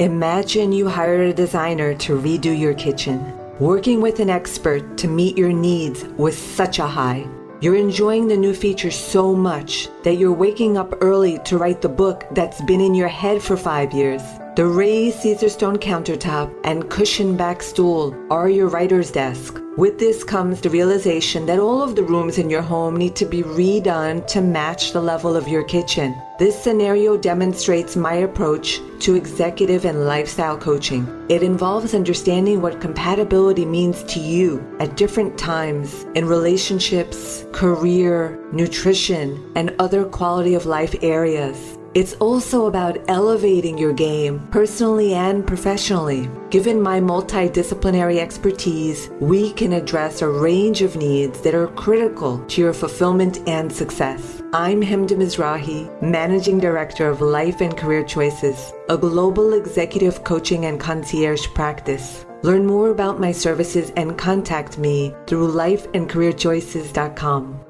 Imagine 0.00 0.72
you 0.72 0.88
hired 0.88 1.20
a 1.20 1.34
designer 1.34 1.94
to 1.96 2.18
redo 2.18 2.56
your 2.58 2.74
kitchen. 2.74 3.20
Working 3.58 4.00
with 4.00 4.20
an 4.20 4.30
expert 4.30 4.96
to 4.98 5.08
meet 5.08 5.36
your 5.36 5.52
needs 5.52 6.04
was 6.16 6.38
such 6.38 6.78
a 6.78 6.86
high. 6.86 7.26
You're 7.62 7.76
enjoying 7.76 8.26
the 8.26 8.38
new 8.38 8.54
feature 8.54 8.90
so 8.90 9.34
much 9.34 9.90
that 10.02 10.14
you're 10.14 10.32
waking 10.32 10.78
up 10.78 10.94
early 11.02 11.38
to 11.40 11.58
write 11.58 11.82
the 11.82 11.90
book 11.90 12.24
that's 12.30 12.62
been 12.62 12.80
in 12.80 12.94
your 12.94 13.08
head 13.08 13.42
for 13.42 13.54
five 13.54 13.92
years. 13.92 14.22
The 14.56 14.64
raised 14.64 15.18
Caesarstone 15.18 15.76
countertop 15.76 16.50
and 16.64 16.88
cushion 16.88 17.36
back 17.36 17.62
stool 17.62 18.16
are 18.30 18.48
your 18.48 18.68
writer's 18.68 19.10
desk. 19.10 19.60
With 19.80 19.98
this 19.98 20.22
comes 20.22 20.60
the 20.60 20.68
realization 20.68 21.46
that 21.46 21.58
all 21.58 21.80
of 21.80 21.96
the 21.96 22.02
rooms 22.02 22.36
in 22.36 22.50
your 22.50 22.60
home 22.60 22.98
need 22.98 23.16
to 23.16 23.24
be 23.24 23.42
redone 23.42 24.26
to 24.26 24.42
match 24.42 24.92
the 24.92 25.00
level 25.00 25.34
of 25.34 25.48
your 25.48 25.64
kitchen. 25.64 26.14
This 26.38 26.62
scenario 26.62 27.16
demonstrates 27.16 27.96
my 27.96 28.12
approach 28.12 28.78
to 28.98 29.14
executive 29.14 29.86
and 29.86 30.04
lifestyle 30.04 30.58
coaching. 30.58 31.08
It 31.30 31.42
involves 31.42 31.94
understanding 31.94 32.60
what 32.60 32.82
compatibility 32.82 33.64
means 33.64 34.02
to 34.12 34.20
you 34.20 34.62
at 34.80 34.98
different 34.98 35.38
times 35.38 36.04
in 36.14 36.26
relationships, 36.26 37.46
career, 37.52 38.38
nutrition, 38.52 39.50
and 39.56 39.74
other 39.78 40.04
quality 40.04 40.52
of 40.52 40.66
life 40.66 40.94
areas. 41.00 41.79
It's 41.92 42.14
also 42.14 42.66
about 42.66 42.98
elevating 43.08 43.76
your 43.76 43.92
game 43.92 44.46
personally 44.52 45.14
and 45.14 45.44
professionally. 45.44 46.30
Given 46.48 46.80
my 46.80 47.00
multidisciplinary 47.00 48.18
expertise, 48.18 49.10
we 49.18 49.52
can 49.54 49.72
address 49.72 50.22
a 50.22 50.28
range 50.28 50.82
of 50.82 50.94
needs 50.94 51.40
that 51.40 51.56
are 51.56 51.66
critical 51.66 52.38
to 52.46 52.60
your 52.60 52.72
fulfillment 52.72 53.40
and 53.48 53.72
success. 53.72 54.40
I'm 54.52 54.80
Hemda 54.80 55.16
Mizrahi, 55.16 55.90
Managing 56.00 56.60
Director 56.60 57.08
of 57.08 57.20
Life 57.20 57.60
and 57.60 57.76
Career 57.76 58.04
Choices, 58.04 58.72
a 58.88 58.96
global 58.96 59.54
executive 59.54 60.22
coaching 60.22 60.66
and 60.66 60.78
concierge 60.78 61.48
practice. 61.54 62.24
Learn 62.42 62.66
more 62.66 62.90
about 62.90 63.18
my 63.18 63.32
services 63.32 63.90
and 63.96 64.16
contact 64.16 64.78
me 64.78 65.12
through 65.26 65.50
lifeandcareerchoices.com. 65.52 67.69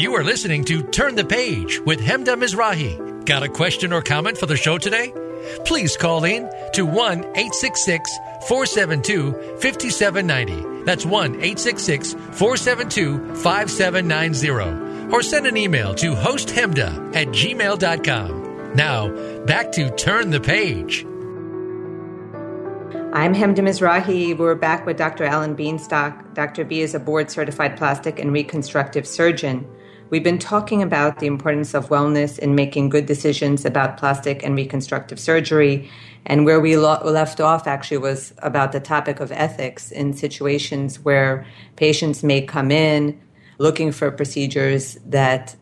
You 0.00 0.14
are 0.14 0.24
listening 0.24 0.64
to 0.64 0.82
Turn 0.82 1.14
the 1.14 1.26
Page 1.26 1.78
with 1.80 2.00
Hemda 2.00 2.34
Mizrahi. 2.34 3.26
Got 3.26 3.42
a 3.42 3.50
question 3.50 3.92
or 3.92 4.00
comment 4.00 4.38
for 4.38 4.46
the 4.46 4.56
show 4.56 4.78
today? 4.78 5.12
Please 5.66 5.94
call 5.94 6.24
in 6.24 6.50
to 6.72 6.86
1 6.86 7.18
866 7.18 8.10
472 8.48 9.32
5790. 9.60 10.84
That's 10.84 11.04
1 11.04 11.34
866 11.34 12.14
472 12.14 13.34
5790. 13.34 15.14
Or 15.14 15.20
send 15.20 15.46
an 15.46 15.58
email 15.58 15.94
to 15.96 16.14
hosthemda 16.14 17.14
at 17.14 17.28
gmail.com. 17.28 18.72
Now, 18.74 19.44
back 19.44 19.70
to 19.72 19.90
Turn 19.96 20.30
the 20.30 20.40
Page. 20.40 21.04
I'm 23.12 23.34
Hemda 23.34 23.58
Mizrahi. 23.58 24.38
We're 24.38 24.54
back 24.54 24.86
with 24.86 24.96
Dr. 24.96 25.24
Alan 25.24 25.54
Bienstock. 25.54 26.32
Dr. 26.32 26.64
B 26.64 26.80
is 26.80 26.94
a 26.94 27.00
board 27.00 27.30
certified 27.30 27.76
plastic 27.76 28.18
and 28.18 28.32
reconstructive 28.32 29.06
surgeon. 29.06 29.70
We've 30.10 30.24
been 30.24 30.40
talking 30.40 30.82
about 30.82 31.20
the 31.20 31.26
importance 31.26 31.72
of 31.72 31.88
wellness 31.88 32.36
in 32.36 32.56
making 32.56 32.88
good 32.88 33.06
decisions 33.06 33.64
about 33.64 33.96
plastic 33.96 34.42
and 34.42 34.56
reconstructive 34.56 35.20
surgery. 35.20 35.88
And 36.26 36.44
where 36.44 36.58
we 36.58 36.76
lo- 36.76 37.00
left 37.04 37.40
off 37.40 37.68
actually 37.68 37.98
was 37.98 38.34
about 38.38 38.72
the 38.72 38.80
topic 38.80 39.20
of 39.20 39.30
ethics 39.30 39.92
in 39.92 40.12
situations 40.12 40.98
where 40.98 41.46
patients 41.76 42.24
may 42.24 42.42
come 42.42 42.72
in 42.72 43.20
looking 43.58 43.92
for 43.92 44.10
procedures 44.10 44.98
that 45.06 45.54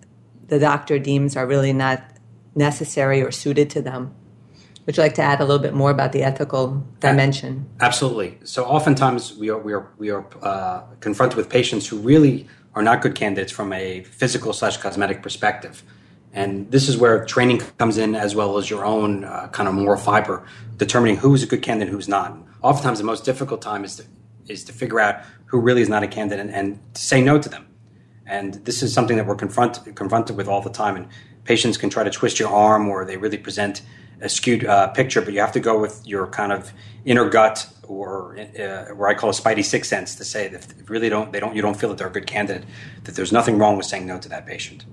the 0.47 0.59
doctor 0.59 0.99
deems 0.99 1.37
are 1.37 1.47
really 1.47 1.75
not 1.75 2.03
necessary 2.55 3.23
or 3.23 3.31
suited 3.31 3.69
to 3.71 3.83
them. 3.83 4.15
Would 4.87 4.97
you 4.97 5.03
like 5.03 5.15
to 5.17 5.23
add 5.23 5.41
a 5.41 5.45
little 5.45 5.63
bit 5.63 5.75
more 5.75 5.91
about 5.91 6.13
the 6.13 6.23
ethical 6.23 6.83
dimension? 7.01 7.69
Absolutely. 7.81 8.39
So, 8.45 8.65
oftentimes 8.65 9.37
we 9.37 9.51
are 9.51 9.59
we 9.59 9.75
are 9.75 9.87
we 9.99 10.09
are 10.09 10.25
uh, 10.41 10.81
confronted 11.01 11.37
with 11.37 11.51
patients 11.51 11.87
who 11.87 11.99
really 11.99 12.49
are 12.79 12.83
not 12.83 13.03
good 13.03 13.15
candidates 13.15 13.51
from 13.51 13.73
a 13.73 14.03
physical 14.05 14.53
slash 14.53 14.77
cosmetic 14.77 15.23
perspective. 15.23 15.83
And 16.33 16.71
this 16.71 16.89
is 16.89 16.97
where 16.97 17.25
training 17.25 17.59
comes 17.79 17.99
in 17.99 18.15
as 18.15 18.37
well 18.37 18.57
as 18.59 18.71
your 18.71 18.85
own 18.85 19.25
uh, 19.25 19.49
kind 19.49 19.69
of 19.69 19.75
moral 19.75 20.01
fiber, 20.01 20.47
determining 20.77 21.17
who's 21.17 21.43
a 21.43 21.47
good 21.47 21.63
candidate 21.63 21.89
and 21.89 21.97
who's 21.97 22.09
not. 22.09 22.39
Oftentimes, 22.63 22.99
the 22.99 23.05
most 23.05 23.25
difficult 23.25 23.63
time 23.63 23.85
is 23.85 23.97
to, 23.97 24.05
is 24.47 24.63
to 24.65 24.73
figure 24.73 25.01
out 25.01 25.23
who 25.47 25.59
really 25.59 25.83
is 25.83 25.89
not 25.89 26.03
a 26.03 26.07
candidate 26.07 26.39
and, 26.39 26.55
and 26.55 26.79
say 26.95 27.21
no 27.21 27.39
to 27.39 27.49
them. 27.49 27.67
And 28.27 28.55
this 28.65 28.83
is 28.83 28.93
something 28.93 29.17
that 29.17 29.27
we're 29.27 29.35
confront, 29.35 29.97
confronted 29.97 30.37
with 30.37 30.47
all 30.47 30.61
the 30.61 30.71
time. 30.71 30.97
And 30.97 31.09
patients 31.45 31.79
can 31.79 31.91
try 31.91 32.05
to 32.05 32.11
twist 32.11 32.39
your 32.39 32.51
arm 32.51 32.89
or 32.89 33.05
they 33.05 33.17
really 33.17 33.39
present 33.39 33.83
a 34.21 34.29
skewed 34.29 34.65
uh, 34.65 34.89
picture, 34.89 35.21
but 35.21 35.33
you 35.33 35.41
have 35.41 35.53
to 35.53 35.61
go 35.61 35.79
with 35.79 36.07
your 36.07 36.27
kind 36.27 36.53
of 36.53 36.73
inner 37.05 37.29
gut 37.29 37.69
or 37.85 38.39
uh, 38.39 38.95
where 38.95 39.09
I 39.09 39.15
call 39.15 39.31
a 39.31 39.33
spidey 39.33 39.65
sixth 39.65 39.89
sense 39.89 40.15
to 40.17 40.25
say 40.25 40.49
that 40.49 40.67
if 40.79 40.91
really 40.91 41.09
don't 41.09 41.33
they 41.33 41.41
don't 41.41 41.55
you 41.57 41.63
don't 41.63 41.79
feel 41.79 41.89
that 41.91 41.99
they're 41.99 42.09
a 42.09 42.13
good 42.13 42.27
candidate, 42.27 42.65
that 43.05 43.15
there's 43.15 43.33
nothing 43.33 43.59
wrong 43.59 43.77
with 43.77 43.87
saying 43.87 44.07
no 44.07 44.19
to 44.19 44.29
that 44.29 44.47
patient. 44.47 44.85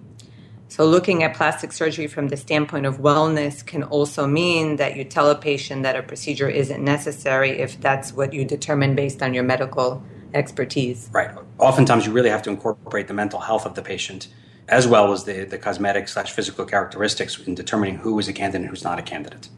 So, 0.68 0.86
looking 0.86 1.24
at 1.24 1.36
plastic 1.36 1.72
surgery 1.72 2.08
from 2.08 2.28
the 2.28 2.38
standpoint 2.38 2.86
of 2.86 2.98
wellness 2.98 3.66
can 3.66 3.84
also 3.84 4.26
mean 4.28 4.78
that 4.78 4.98
you 4.98 5.04
tell 5.04 5.30
a 5.30 5.36
patient 5.36 5.84
that 5.84 5.96
a 5.96 6.04
procedure 6.04 6.50
isn't 6.50 6.84
necessary 6.84 7.60
if 7.60 7.80
that's 7.80 8.12
what 8.14 8.34
you 8.34 8.44
determine 8.46 8.96
based 8.96 9.22
on 9.22 9.34
your 9.34 9.44
medical 9.44 10.04
expertise. 10.34 11.10
Right. 11.14 11.32
Oftentimes, 11.60 12.06
you 12.06 12.12
really 12.12 12.30
have 12.30 12.42
to 12.44 12.50
incorporate 12.50 13.08
the 13.08 13.14
mental 13.14 13.40
health 13.40 13.66
of 13.66 13.76
the 13.76 13.82
patient 13.82 14.28
as 14.68 14.88
well 14.88 15.12
as 15.12 15.26
the, 15.26 15.46
the 15.46 15.58
cosmetic 15.58 16.08
slash 16.08 16.32
physical 16.32 16.66
characteristics 16.66 17.40
in 17.40 17.56
determining 17.56 17.98
who 17.98 18.18
is 18.20 18.28
a 18.28 18.34
candidate 18.34 18.62
and 18.62 18.70
who's 18.70 18.84
not 18.84 19.00
a 19.00 19.04
candidate. 19.04 19.50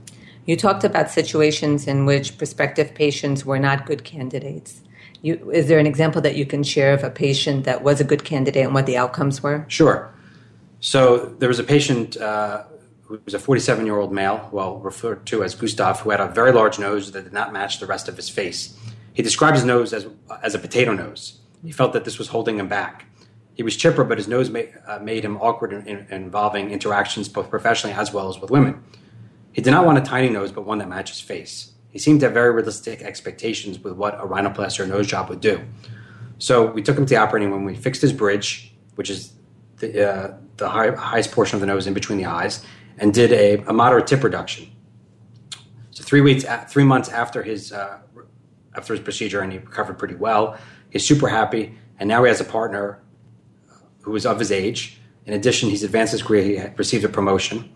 You 0.45 0.55
talked 0.55 0.83
about 0.83 1.09
situations 1.09 1.87
in 1.87 2.05
which 2.05 2.37
prospective 2.37 2.93
patients 2.93 3.45
were 3.45 3.59
not 3.59 3.85
good 3.85 4.03
candidates. 4.03 4.81
You, 5.21 5.51
is 5.51 5.67
there 5.67 5.79
an 5.79 5.87
example 5.87 6.21
that 6.21 6.35
you 6.35 6.45
can 6.45 6.63
share 6.63 6.93
of 6.93 7.03
a 7.03 7.09
patient 7.09 7.65
that 7.65 7.83
was 7.83 7.99
a 7.99 8.03
good 8.03 8.23
candidate 8.23 8.65
and 8.65 8.73
what 8.73 8.85
the 8.85 8.97
outcomes 8.97 9.41
were? 9.41 9.65
Sure. 9.67 10.13
So 10.79 11.17
there 11.39 11.49
was 11.49 11.59
a 11.59 11.63
patient 11.63 12.17
uh, 12.17 12.63
who 13.03 13.19
was 13.25 13.33
a 13.33 13.39
47 13.39 13.85
year 13.85 13.97
old 13.97 14.13
male, 14.13 14.47
well 14.51 14.77
referred 14.77 15.25
to 15.27 15.43
as 15.43 15.55
Gustav, 15.55 16.01
who 16.01 16.11
had 16.11 16.19
a 16.19 16.27
very 16.27 16.51
large 16.51 16.77
nose 16.77 17.11
that 17.13 17.23
did 17.23 17.33
not 17.33 17.51
match 17.51 17.79
the 17.79 17.85
rest 17.85 18.07
of 18.07 18.15
his 18.15 18.29
face. 18.29 18.77
He 19.13 19.23
described 19.23 19.55
his 19.55 19.65
nose 19.65 19.93
as, 19.93 20.07
as 20.43 20.53
a 20.53 20.59
potato 20.59 20.93
nose. 20.93 21.39
He 21.65 21.71
felt 21.71 21.93
that 21.93 22.05
this 22.05 22.19
was 22.19 22.27
holding 22.27 22.59
him 22.59 22.67
back. 22.67 23.06
He 23.57 23.63
was 23.63 23.75
chipper, 23.75 24.03
but 24.03 24.19
his 24.19 24.27
nose 24.27 24.51
made, 24.51 24.71
uh, 24.85 24.99
made 24.99 25.25
him 25.25 25.35
awkward 25.37 25.73
in, 25.73 25.87
in, 25.87 26.05
involving 26.11 26.69
interactions 26.69 27.27
both 27.27 27.49
professionally 27.49 27.95
as 27.95 28.13
well 28.13 28.29
as 28.29 28.39
with 28.39 28.51
women. 28.51 28.83
He 29.51 29.63
did 29.63 29.71
not 29.71 29.83
want 29.83 29.97
a 29.97 30.01
tiny 30.01 30.29
nose, 30.29 30.51
but 30.51 30.61
one 30.61 30.77
that 30.77 30.87
matched 30.87 31.09
his 31.09 31.21
face. 31.21 31.71
He 31.89 31.97
seemed 31.97 32.19
to 32.19 32.27
have 32.27 32.33
very 32.35 32.53
realistic 32.53 33.01
expectations 33.01 33.79
with 33.79 33.93
what 33.93 34.13
a 34.19 34.27
rhinoplasty 34.27 34.81
or 34.81 34.85
nose 34.85 35.07
job 35.07 35.29
would 35.29 35.41
do. 35.41 35.59
So 36.37 36.67
we 36.67 36.83
took 36.83 36.95
him 36.95 37.07
to 37.07 37.09
the 37.09 37.19
operating 37.19 37.51
room. 37.51 37.65
We 37.65 37.73
fixed 37.73 38.03
his 38.03 38.13
bridge, 38.13 38.75
which 38.93 39.09
is 39.09 39.33
the, 39.77 40.07
uh, 40.07 40.37
the 40.57 40.69
high, 40.69 40.91
highest 40.91 41.31
portion 41.31 41.55
of 41.55 41.61
the 41.61 41.65
nose 41.65 41.87
in 41.87 41.95
between 41.95 42.19
the 42.19 42.25
eyes, 42.25 42.63
and 42.99 43.11
did 43.11 43.31
a, 43.31 43.63
a 43.67 43.73
moderate 43.73 44.05
tip 44.05 44.23
reduction. 44.23 44.69
So 45.89 46.03
three 46.03 46.21
weeks, 46.21 46.45
three 46.67 46.83
months 46.83 47.09
after 47.09 47.41
his 47.41 47.71
uh, 47.71 47.97
after 48.75 48.93
his 48.93 49.01
procedure, 49.01 49.41
and 49.41 49.51
he 49.51 49.57
recovered 49.57 49.97
pretty 49.97 50.13
well. 50.13 50.59
He's 50.91 51.07
super 51.07 51.27
happy, 51.27 51.75
and 51.99 52.07
now 52.07 52.23
he 52.23 52.27
has 52.27 52.39
a 52.39 52.43
partner 52.43 53.01
who 54.07 54.15
is 54.15 54.25
of 54.25 54.39
his 54.39 54.51
age. 54.53 54.97
In 55.25 55.33
addition, 55.33 55.69
he's 55.69 55.83
advanced 55.83 56.13
his 56.13 56.23
career. 56.23 56.43
He 56.43 56.75
received 56.77 57.03
a 57.03 57.09
promotion. 57.09 57.69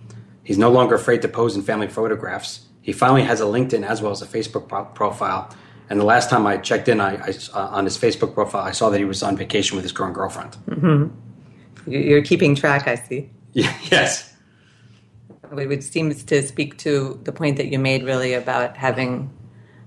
He's 0.44 0.58
no 0.58 0.72
longer 0.72 0.96
afraid 0.96 1.22
to 1.24 1.28
pose 1.28 1.58
in 1.58 1.62
family 1.62 1.90
photographs. 1.90 2.66
He 2.82 2.94
finally 2.94 3.24
has 3.24 3.42
a 3.42 3.44
LinkedIn 3.44 3.86
as 3.86 4.02
well 4.02 4.14
as 4.14 4.22
a 4.22 4.26
Facebook 4.26 4.70
pro- 4.70 4.86
profile. 4.86 5.54
And 5.90 6.00
the 6.00 6.06
last 6.06 6.30
time 6.30 6.48
I 6.48 6.56
checked 6.56 6.88
in 6.88 7.02
I, 7.02 7.16
I 7.16 7.34
uh, 7.54 7.78
on 7.78 7.84
his 7.84 7.98
Facebook 7.98 8.34
profile, 8.34 8.64
I 8.64 8.72
saw 8.72 8.90
that 8.90 8.98
he 8.98 9.04
was 9.04 9.22
on 9.22 9.36
vacation 9.36 9.76
with 9.76 9.84
his 9.84 9.92
current 9.92 10.16
girlfriend. 10.16 10.56
Mm-hmm. 10.70 11.92
You're 11.92 12.24
keeping 12.24 12.56
track, 12.56 12.88
I 12.88 12.96
see. 12.96 13.30
Yeah, 13.52 13.76
yes. 13.92 14.34
Which 15.52 15.84
seems 15.84 16.24
to 16.24 16.42
speak 16.48 16.78
to 16.78 17.20
the 17.24 17.34
point 17.34 17.58
that 17.58 17.68
you 17.68 17.78
made, 17.78 18.04
really, 18.04 18.34
about 18.34 18.78
having 18.78 19.30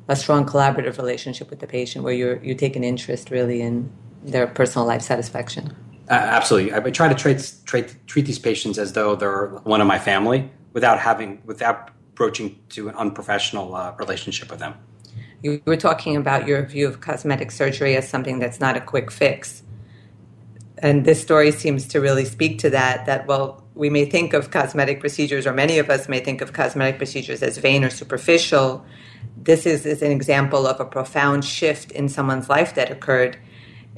a 0.06 0.14
strong 0.14 0.44
collaborative 0.44 0.98
relationship 0.98 1.48
with 1.48 1.60
the 1.60 1.66
patient, 1.66 2.04
where 2.04 2.12
you 2.12 2.38
you 2.42 2.54
take 2.54 2.76
an 2.76 2.84
interest, 2.84 3.30
really, 3.30 3.62
in 3.62 3.90
their 4.22 4.46
personal 4.46 4.86
life 4.86 5.00
satisfaction. 5.00 5.74
Uh, 6.10 6.12
absolutely. 6.12 6.74
I, 6.74 6.80
try 6.90 7.08
to 7.08 7.14
treat, 7.14 7.54
treat, 7.64 7.94
treat 8.06 8.26
these 8.26 8.38
patients 8.38 8.78
as 8.78 8.92
though 8.92 9.16
they're 9.16 9.48
one 9.64 9.80
of 9.80 9.86
my 9.86 9.98
family 9.98 10.50
without 10.72 10.98
having, 10.98 11.40
without 11.46 11.90
broaching 12.14 12.58
to 12.70 12.88
an 12.88 12.94
unprofessional 12.96 13.74
uh, 13.74 13.94
relationship 13.98 14.50
with 14.50 14.60
them. 14.60 14.74
You 15.42 15.62
were 15.64 15.76
talking 15.76 16.16
about 16.16 16.46
your 16.46 16.64
view 16.64 16.86
of 16.88 17.00
cosmetic 17.00 17.50
surgery 17.50 17.96
as 17.96 18.08
something 18.08 18.38
that's 18.38 18.60
not 18.60 18.76
a 18.76 18.80
quick 18.80 19.10
fix. 19.10 19.62
And 20.78 21.04
this 21.04 21.20
story 21.20 21.50
seems 21.52 21.88
to 21.88 22.00
really 22.00 22.24
speak 22.24 22.58
to 22.60 22.70
that, 22.70 23.06
that, 23.06 23.26
well, 23.26 23.64
we 23.74 23.90
may 23.90 24.04
think 24.04 24.32
of 24.34 24.50
cosmetic 24.50 25.00
procedures, 25.00 25.46
or 25.46 25.52
many 25.52 25.78
of 25.78 25.88
us 25.90 26.08
may 26.08 26.20
think 26.20 26.40
of 26.40 26.52
cosmetic 26.52 26.98
procedures 26.98 27.42
as 27.42 27.58
vain 27.58 27.84
or 27.84 27.90
superficial. 27.90 28.84
This 29.36 29.66
is, 29.66 29.86
is 29.86 30.02
an 30.02 30.10
example 30.10 30.66
of 30.66 30.80
a 30.80 30.84
profound 30.84 31.44
shift 31.44 31.92
in 31.92 32.08
someone's 32.08 32.48
life 32.48 32.74
that 32.74 32.90
occurred 32.90 33.38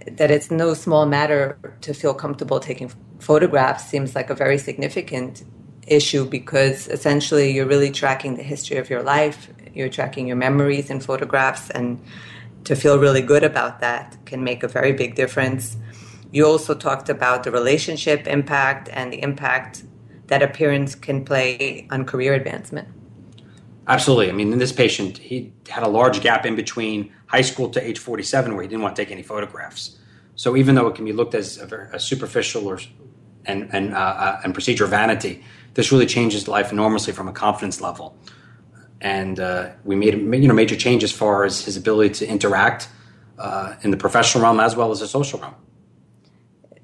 that 0.07 0.31
it's 0.31 0.51
no 0.51 0.75
small 0.75 1.07
matter 1.07 1.59
to 1.81 1.95
feel 1.95 2.15
comfortable 2.15 2.61
taking 2.61 2.91
photographs 3.19 3.89
seems 3.89 4.15
like 4.15 4.31
a 4.31 4.35
very 4.35 4.59
significant 4.59 5.45
issue 5.87 6.25
because 6.25 6.89
essentially 6.89 7.53
you're 7.53 7.67
really 7.67 7.91
tracking 7.91 8.37
the 8.37 8.43
history 8.43 8.77
of 8.77 8.91
your 8.91 9.03
life, 9.03 9.49
you're 9.75 9.89
tracking 9.89 10.27
your 10.27 10.37
memories 10.37 10.91
in 10.91 11.01
photographs, 11.01 11.71
and 11.71 12.03
to 12.65 12.75
feel 12.75 12.99
really 12.99 13.23
good 13.23 13.45
about 13.45 13.81
that 13.81 14.17
can 14.27 14.43
make 14.43 14.63
a 14.63 14.69
very 14.69 14.93
big 14.93 15.15
difference. 15.15 15.77
You 16.33 16.47
also 16.47 16.75
talked 16.75 17.09
about 17.09 17.45
the 17.45 17.51
relationship 17.51 18.27
impact 18.27 18.89
and 18.93 19.13
the 19.13 19.23
impact 19.23 19.85
that 20.27 20.43
appearance 20.43 20.95
can 20.95 21.25
play 21.25 21.87
on 21.91 22.05
career 22.05 22.35
advancement. 22.35 22.89
Absolutely. 23.87 24.29
I 24.29 24.33
mean, 24.33 24.53
in 24.53 24.59
this 24.59 24.73
patient, 24.73 25.19
he 25.19 25.53
had 25.69 25.85
a 25.85 25.89
large 25.89 26.21
gap 26.21 26.45
in 26.45 26.57
between 26.57 27.13
high 27.27 27.43
school 27.43 27.69
to 27.71 27.85
age 27.87 27.99
47 27.99 28.55
where 28.55 28.63
he 28.63 28.69
didn't 28.69 28.83
want 28.83 28.97
to 28.97 29.03
take 29.03 29.11
any 29.11 29.23
photographs. 29.23 29.99
So 30.37 30.57
even 30.57 30.75
though 30.75 30.87
it 30.87 30.95
can 30.95 31.05
be 31.05 31.13
looked 31.13 31.35
as 31.35 31.59
a, 31.59 31.89
a 31.93 32.01
superficial 32.01 32.67
or 32.67 32.79
and 33.47 33.69
and 33.73 33.95
uh, 33.95 33.99
uh, 33.99 34.41
and 34.45 34.53
procedure 34.53 34.87
vanity, 34.87 35.43
this 35.75 35.93
really 35.93 36.07
changes 36.07 36.49
life 36.49 36.73
enormously 36.73 37.13
from 37.13 37.29
a 37.29 37.33
confidence 37.33 37.81
level. 37.81 38.17
And 39.01 39.39
uh, 39.41 39.71
we 39.85 39.95
made 39.95 40.15
you 40.15 40.49
know 40.49 40.55
major 40.55 40.77
change 40.77 41.05
as 41.05 41.13
far 41.13 41.45
as 41.45 41.65
his 41.65 41.77
ability 41.77 42.15
to 42.15 42.27
interact 42.27 42.89
uh, 43.39 43.75
in 43.83 43.91
the 43.91 43.97
professional 43.97 44.43
realm 44.43 44.61
as 44.61 44.77
well 44.77 44.91
as 44.91 45.01
the 45.01 45.09
social 45.09 45.41
realm. 45.41 45.55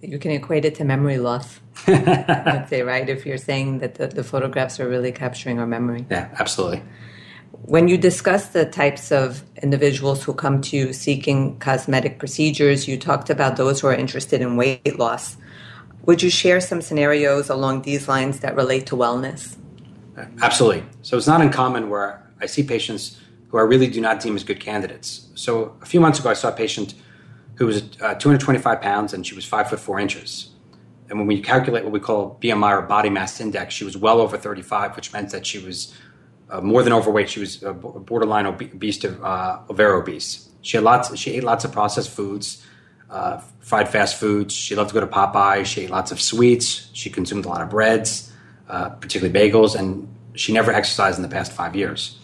You 0.01 0.19
can 0.19 0.33
equate 0.33 0.65
it 0.65 0.75
to 0.77 0.85
memory 0.85 1.19
loss. 1.19 1.61
I'd 1.87 2.67
say, 2.69 2.83
right? 2.83 3.09
If 3.09 3.25
you're 3.25 3.39
saying 3.39 3.79
that 3.79 3.95
the, 3.95 4.09
the 4.09 4.25
photographs 4.25 4.81
are 4.81 4.89
really 4.89 5.13
capturing 5.13 5.61
our 5.61 5.67
memory. 5.67 6.07
Yeah, 6.11 6.29
absolutely. 6.39 6.83
When 7.53 7.87
you 7.87 7.99
discuss 7.99 8.49
the 8.49 8.65
types 8.65 9.13
of 9.13 9.43
individuals 9.63 10.25
who 10.25 10.33
come 10.33 10.63
to 10.63 10.77
you 10.77 10.93
seeking 10.93 11.59
cosmetic 11.59 12.19
procedures, 12.19 12.89
you 12.89 12.99
talked 12.99 13.31
about 13.31 13.57
those 13.57 13.81
who 13.81 13.87
are 13.89 13.95
interested 13.95 14.41
in 14.41 14.57
weight 14.57 14.99
loss. 14.99 15.37
Would 16.07 16.23
you 16.23 16.31
share 16.31 16.61
some 16.61 16.83
scenarios 16.83 17.51
along 17.51 17.83
these 17.83 18.09
lines 18.09 18.41
that 18.41 18.57
relate 18.57 18.87
to 18.87 18.97
wellness? 18.97 19.57
Absolutely. 20.41 20.85
So 21.03 21.17
it's 21.17 21.27
not 21.27 21.41
uncommon 21.41 21.91
where 21.91 22.27
I 22.41 22.47
see 22.47 22.63
patients 22.63 23.21
who 23.49 23.59
I 23.59 23.63
really 23.63 23.87
do 23.87 24.01
not 24.01 24.21
deem 24.21 24.35
as 24.35 24.45
good 24.45 24.59
candidates. 24.59 25.29
So 25.35 25.77
a 25.83 25.87
few 25.87 26.01
months 26.01 26.19
ago, 26.19 26.31
I 26.31 26.35
saw 26.35 26.49
a 26.49 26.53
patient 26.53 26.95
who 27.57 27.67
was 27.67 27.83
uh, 28.01 28.15
225 28.15 28.81
pounds 28.81 29.13
and 29.13 29.27
she 29.27 29.35
was 29.35 29.45
five 29.45 29.69
foot 29.69 29.79
four 29.79 30.01
inches. 30.01 30.51
And 31.11 31.19
when 31.19 31.29
we 31.29 31.41
calculate 31.43 31.85
what 31.85 31.93
we 31.93 32.01
call 32.01 32.39
BMI 32.41 32.79
or 32.79 32.83
body 32.83 33.11
mass 33.11 33.41
index, 33.41 33.75
she 33.75 33.85
was 33.85 33.97
well 33.97 34.21
over 34.21 34.39
35, 34.39 34.97
which 34.97 35.13
meant 35.13 35.31
that 35.31 35.47
she 35.47 35.59
was 35.59 35.95
uh, 36.53 36.61
more 36.61 36.83
than 36.83 36.93
overweight. 36.93 37.31
She 37.31 37.41
was 37.41 37.65
uh, 37.65 37.73
borderline 37.73 38.47
obese 38.47 38.99
to 38.99 39.21
uh, 39.23 39.65
very 39.73 39.99
obese. 39.99 40.49
She 40.61 40.77
had 40.77 40.85
lots. 40.85 41.17
She 41.19 41.33
ate 41.33 41.43
lots 41.43 41.65
of 41.65 41.73
processed 41.73 42.11
foods, 42.11 42.65
uh, 43.11 43.39
fried 43.61 43.89
fast 43.89 44.21
foods. 44.21 44.55
She 44.55 44.77
loved 44.77 44.91
to 44.91 44.95
go 44.95 45.01
to 45.01 45.07
Popeye. 45.07 45.65
She 45.65 45.83
ate 45.83 45.91
lots 45.91 46.13
of 46.13 46.21
sweets. 46.21 46.91
She 46.93 47.09
consumed 47.09 47.47
a 47.47 47.49
lot 47.49 47.63
of 47.63 47.71
breads, 47.71 48.31
uh, 48.69 48.91
particularly 48.91 49.33
bagels, 49.33 49.75
and 49.75 50.07
she 50.35 50.53
never 50.53 50.71
exercised 50.71 51.17
in 51.17 51.23
the 51.23 51.29
past 51.29 51.53
five 51.53 51.75
years. 51.75 52.19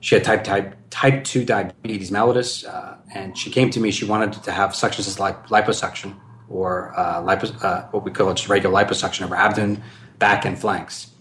She 0.00 0.16
had 0.16 0.24
type 0.24 0.44
type 0.44 0.76
type 0.90 1.24
two 1.24 1.44
diabetes 1.44 2.10
mellitus, 2.10 2.68
uh, 2.68 2.96
and 3.14 3.38
she 3.38 3.50
came 3.50 3.70
to 3.70 3.80
me. 3.80 3.92
She 3.92 4.04
wanted 4.04 4.42
to 4.42 4.50
have 4.50 4.74
suction 4.74 5.04
like 5.18 5.46
liposuction 5.46 6.16
or 6.50 6.92
lipos, 6.96 7.92
what 7.92 8.04
we 8.04 8.10
call 8.10 8.34
just 8.34 8.48
regular 8.48 8.84
liposuction 8.84 9.22
of 9.22 9.30
her 9.30 9.36
abdomen, 9.36 9.82
back, 10.18 10.44
and 10.44 10.58
flanks 10.58 11.13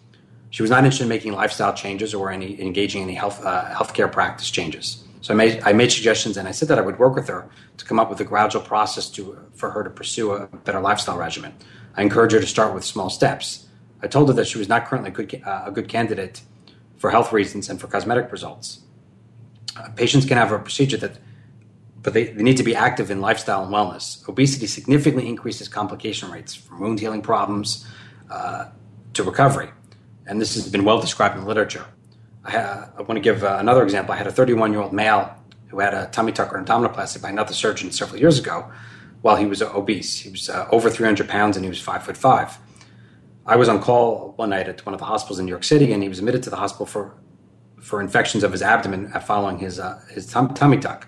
she 0.53 0.61
was 0.61 0.69
not 0.69 0.83
interested 0.83 1.05
in 1.05 1.09
making 1.09 1.33
lifestyle 1.33 1.73
changes 1.73 2.13
or 2.13 2.31
any 2.31 2.61
engaging 2.61 3.01
in 3.01 3.09
any 3.09 3.17
health 3.17 3.43
uh, 3.43 3.65
healthcare 3.73 4.09
practice 4.09 4.51
changes. 4.51 5.03
So 5.21 5.33
I 5.33 5.37
made 5.37 5.59
I 5.63 5.73
made 5.73 5.91
suggestions, 5.91 6.37
and 6.37 6.47
I 6.47 6.51
said 6.51 6.67
that 6.67 6.77
I 6.77 6.81
would 6.81 6.99
work 6.99 7.15
with 7.15 7.27
her 7.27 7.49
to 7.77 7.85
come 7.85 7.99
up 7.99 8.07
with 8.07 8.19
a 8.21 8.23
gradual 8.23 8.61
process 8.61 9.09
to 9.15 9.39
for 9.55 9.71
her 9.71 9.83
to 9.83 9.89
pursue 9.89 10.31
a 10.33 10.45
better 10.65 10.79
lifestyle 10.79 11.17
regimen. 11.17 11.53
I 11.97 12.03
encouraged 12.03 12.35
her 12.35 12.39
to 12.39 12.45
start 12.45 12.75
with 12.75 12.85
small 12.85 13.09
steps. 13.09 13.65
I 14.03 14.07
told 14.07 14.27
her 14.27 14.35
that 14.35 14.45
she 14.45 14.59
was 14.59 14.69
not 14.69 14.85
currently 14.85 15.09
a 15.09 15.13
good, 15.13 15.41
uh, 15.43 15.63
a 15.65 15.71
good 15.71 15.87
candidate 15.87 16.43
for 16.97 17.09
health 17.09 17.33
reasons 17.33 17.67
and 17.67 17.81
for 17.81 17.87
cosmetic 17.87 18.31
results. 18.31 18.81
Uh, 19.75 19.89
patients 19.95 20.25
can 20.25 20.37
have 20.37 20.51
a 20.51 20.59
procedure 20.59 20.97
that, 20.97 21.17
but 22.03 22.13
they, 22.13 22.25
they 22.25 22.43
need 22.43 22.57
to 22.57 22.63
be 22.63 22.75
active 22.75 23.09
in 23.09 23.21
lifestyle 23.21 23.63
and 23.63 23.73
wellness. 23.73 24.27
Obesity 24.29 24.67
significantly 24.67 25.27
increases 25.27 25.67
complication 25.67 26.29
rates 26.29 26.53
from 26.53 26.79
wound 26.79 26.99
healing 26.99 27.23
problems, 27.23 27.87
uh, 28.29 28.65
to 29.13 29.23
recovery. 29.23 29.69
And 30.25 30.39
this 30.39 30.55
has 30.55 30.67
been 30.69 30.85
well 30.85 30.99
described 30.99 31.35
in 31.35 31.41
the 31.41 31.47
literature. 31.47 31.85
I, 32.45 32.57
I 32.97 33.01
want 33.01 33.15
to 33.15 33.21
give 33.21 33.43
uh, 33.43 33.57
another 33.59 33.83
example. 33.83 34.13
I 34.13 34.17
had 34.17 34.27
a 34.27 34.31
31 34.31 34.71
year 34.71 34.81
old 34.81 34.93
male 34.93 35.35
who 35.67 35.79
had 35.79 35.93
a 35.93 36.07
tummy 36.07 36.31
tuck 36.31 36.53
or 36.53 36.61
abdominoplasty 36.61 37.21
by 37.21 37.29
another 37.29 37.53
surgeon 37.53 37.91
several 37.91 38.19
years 38.19 38.37
ago 38.39 38.71
while 39.21 39.37
he 39.37 39.45
was 39.45 39.61
obese. 39.61 40.19
He 40.19 40.29
was 40.29 40.49
uh, 40.49 40.67
over 40.71 40.89
300 40.89 41.27
pounds 41.27 41.57
and 41.57 41.65
he 41.65 41.69
was 41.69 41.81
five 41.81 42.03
foot 42.03 42.17
five. 42.17 42.57
I 43.45 43.55
was 43.57 43.67
on 43.67 43.81
call 43.81 44.33
one 44.37 44.51
night 44.51 44.69
at 44.69 44.85
one 44.85 44.93
of 44.93 44.99
the 44.99 45.05
hospitals 45.05 45.39
in 45.39 45.45
New 45.45 45.51
York 45.51 45.65
City, 45.65 45.91
and 45.91 46.01
he 46.01 46.07
was 46.07 46.19
admitted 46.19 46.43
to 46.43 46.49
the 46.49 46.55
hospital 46.55 46.85
for 46.85 47.15
for 47.81 47.99
infections 47.99 48.45
of 48.45 48.53
his 48.53 48.61
abdomen 48.61 49.09
following 49.21 49.57
his 49.57 49.79
uh, 49.79 49.99
his 50.09 50.25
tum- 50.27 50.53
tummy 50.53 50.77
tuck. 50.77 51.07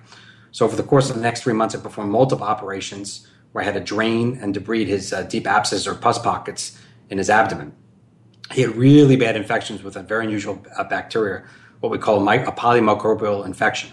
So 0.51 0.65
over 0.65 0.75
the 0.75 0.83
course 0.83 1.09
of 1.09 1.15
the 1.15 1.21
next 1.21 1.43
three 1.43 1.53
months, 1.53 1.75
I 1.75 1.79
performed 1.79 2.11
multiple 2.11 2.45
operations 2.45 3.27
where 3.51 3.61
I 3.61 3.65
had 3.65 3.75
to 3.75 3.79
drain 3.79 4.37
and 4.41 4.53
debride 4.53 4.87
his 4.87 5.13
uh, 5.13 5.23
deep 5.23 5.47
abscesses 5.47 5.87
or 5.87 5.95
pus 5.95 6.17
pockets 6.17 6.77
in 7.09 7.17
his 7.17 7.29
abdomen. 7.29 7.73
He 8.51 8.61
had 8.61 8.75
really 8.75 9.15
bad 9.15 9.35
infections 9.35 9.83
with 9.83 9.95
a 9.95 10.03
very 10.03 10.25
unusual 10.25 10.63
uh, 10.77 10.83
bacteria, 10.83 11.43
what 11.79 11.91
we 11.91 11.97
call 11.97 12.27
a 12.27 12.51
polymicrobial 12.51 13.45
infection. 13.45 13.91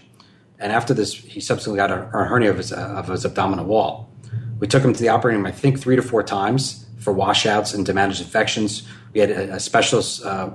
And 0.58 0.70
after 0.70 0.94
this, 0.94 1.14
he 1.14 1.40
subsequently 1.40 1.78
got 1.78 1.90
a, 1.90 2.08
a 2.16 2.24
hernia 2.24 2.50
of 2.50 2.58
his, 2.58 2.72
uh, 2.72 2.94
of 2.96 3.08
his 3.08 3.24
abdominal 3.24 3.64
wall. 3.64 4.12
We 4.60 4.68
took 4.68 4.84
him 4.84 4.92
to 4.92 5.00
the 5.00 5.08
operating 5.08 5.42
room, 5.42 5.46
I 5.46 5.52
think, 5.52 5.80
three 5.80 5.96
to 5.96 6.02
four 6.02 6.22
times 6.22 6.86
for 7.00 7.12
washouts 7.12 7.74
and 7.74 7.84
to 7.86 7.92
manage 7.92 8.20
infections. 8.20 8.86
We 9.12 9.20
had 9.20 9.30
a, 9.30 9.54
a 9.54 9.60
specialist 9.60 10.24
uh, 10.24 10.50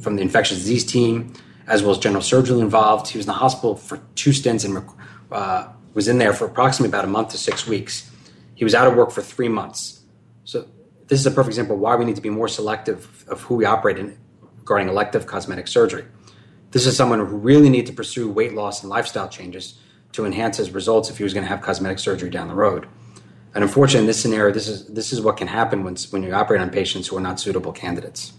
from 0.00 0.16
the 0.16 0.22
infectious 0.22 0.58
disease 0.58 0.84
team, 0.84 1.32
as 1.68 1.82
well 1.82 1.92
as 1.92 1.98
general 1.98 2.22
surgery 2.22 2.58
involved. 2.58 3.08
He 3.08 3.18
was 3.18 3.26
in 3.26 3.28
the 3.28 3.38
hospital 3.38 3.76
for 3.76 4.00
two 4.16 4.32
stints 4.32 4.64
and 4.64 4.84
uh, 5.30 5.68
was 5.94 6.08
in 6.08 6.18
there 6.18 6.32
for 6.32 6.46
approximately 6.46 6.88
about 6.88 7.04
a 7.04 7.08
month 7.08 7.30
to 7.30 7.38
six 7.38 7.66
weeks. 7.66 8.10
He 8.54 8.64
was 8.64 8.74
out 8.74 8.88
of 8.88 8.96
work 8.96 9.10
for 9.12 9.22
three 9.22 9.48
months. 9.48 10.02
So 10.44 10.66
this 11.12 11.20
is 11.20 11.26
a 11.26 11.30
perfect 11.30 11.50
example 11.50 11.76
why 11.76 11.94
we 11.94 12.06
need 12.06 12.16
to 12.16 12.22
be 12.22 12.30
more 12.30 12.48
selective 12.48 13.26
of 13.28 13.42
who 13.42 13.54
we 13.54 13.66
operate 13.66 13.98
in 13.98 14.16
regarding 14.60 14.88
elective 14.88 15.26
cosmetic 15.26 15.68
surgery. 15.68 16.06
This 16.70 16.86
is 16.86 16.96
someone 16.96 17.18
who 17.18 17.36
really 17.36 17.68
needs 17.68 17.90
to 17.90 17.94
pursue 17.94 18.32
weight 18.32 18.54
loss 18.54 18.82
and 18.82 18.88
lifestyle 18.88 19.28
changes 19.28 19.78
to 20.12 20.24
enhance 20.24 20.56
his 20.56 20.70
results 20.70 21.10
if 21.10 21.18
he 21.18 21.22
was 21.22 21.34
going 21.34 21.44
to 21.44 21.50
have 21.50 21.60
cosmetic 21.60 21.98
surgery 21.98 22.30
down 22.30 22.48
the 22.48 22.54
road. 22.54 22.88
And 23.54 23.62
unfortunately, 23.62 24.04
in 24.04 24.06
this 24.06 24.22
scenario, 24.22 24.54
this 24.54 24.66
is 24.66 24.86
this 24.86 25.12
is 25.12 25.20
what 25.20 25.36
can 25.36 25.48
happen 25.48 25.84
when 25.84 25.96
when 26.12 26.22
you 26.22 26.32
operate 26.32 26.62
on 26.62 26.70
patients 26.70 27.08
who 27.08 27.18
are 27.18 27.20
not 27.20 27.38
suitable 27.38 27.72
candidates. 27.72 28.32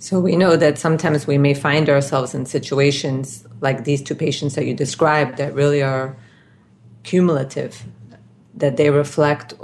So 0.00 0.18
we 0.18 0.34
know 0.34 0.56
that 0.56 0.80
sometimes 0.80 1.28
we 1.28 1.38
may 1.38 1.54
find 1.54 1.88
ourselves 1.88 2.34
in 2.34 2.44
situations 2.44 3.46
like 3.60 3.84
these 3.84 4.02
two 4.02 4.16
patients 4.16 4.56
that 4.56 4.66
you 4.66 4.74
described 4.74 5.36
that 5.36 5.54
really 5.54 5.80
are 5.80 6.16
cumulative, 7.04 7.84
that 8.52 8.76
they 8.78 8.90
reflect 8.90 9.54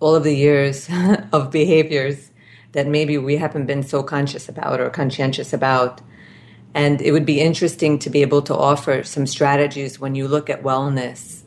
all 0.00 0.14
of 0.14 0.24
the 0.24 0.34
years 0.34 0.88
of 1.32 1.50
behaviors 1.50 2.30
that 2.72 2.86
maybe 2.86 3.18
we 3.18 3.36
haven't 3.36 3.66
been 3.66 3.82
so 3.82 4.02
conscious 4.02 4.48
about 4.48 4.80
or 4.80 4.90
conscientious 4.90 5.52
about. 5.52 6.00
And 6.74 7.00
it 7.02 7.12
would 7.12 7.26
be 7.26 7.40
interesting 7.40 7.98
to 8.00 8.10
be 8.10 8.22
able 8.22 8.42
to 8.42 8.54
offer 8.54 9.02
some 9.02 9.26
strategies 9.26 9.98
when 9.98 10.14
you 10.14 10.28
look 10.28 10.48
at 10.48 10.62
wellness, 10.62 11.42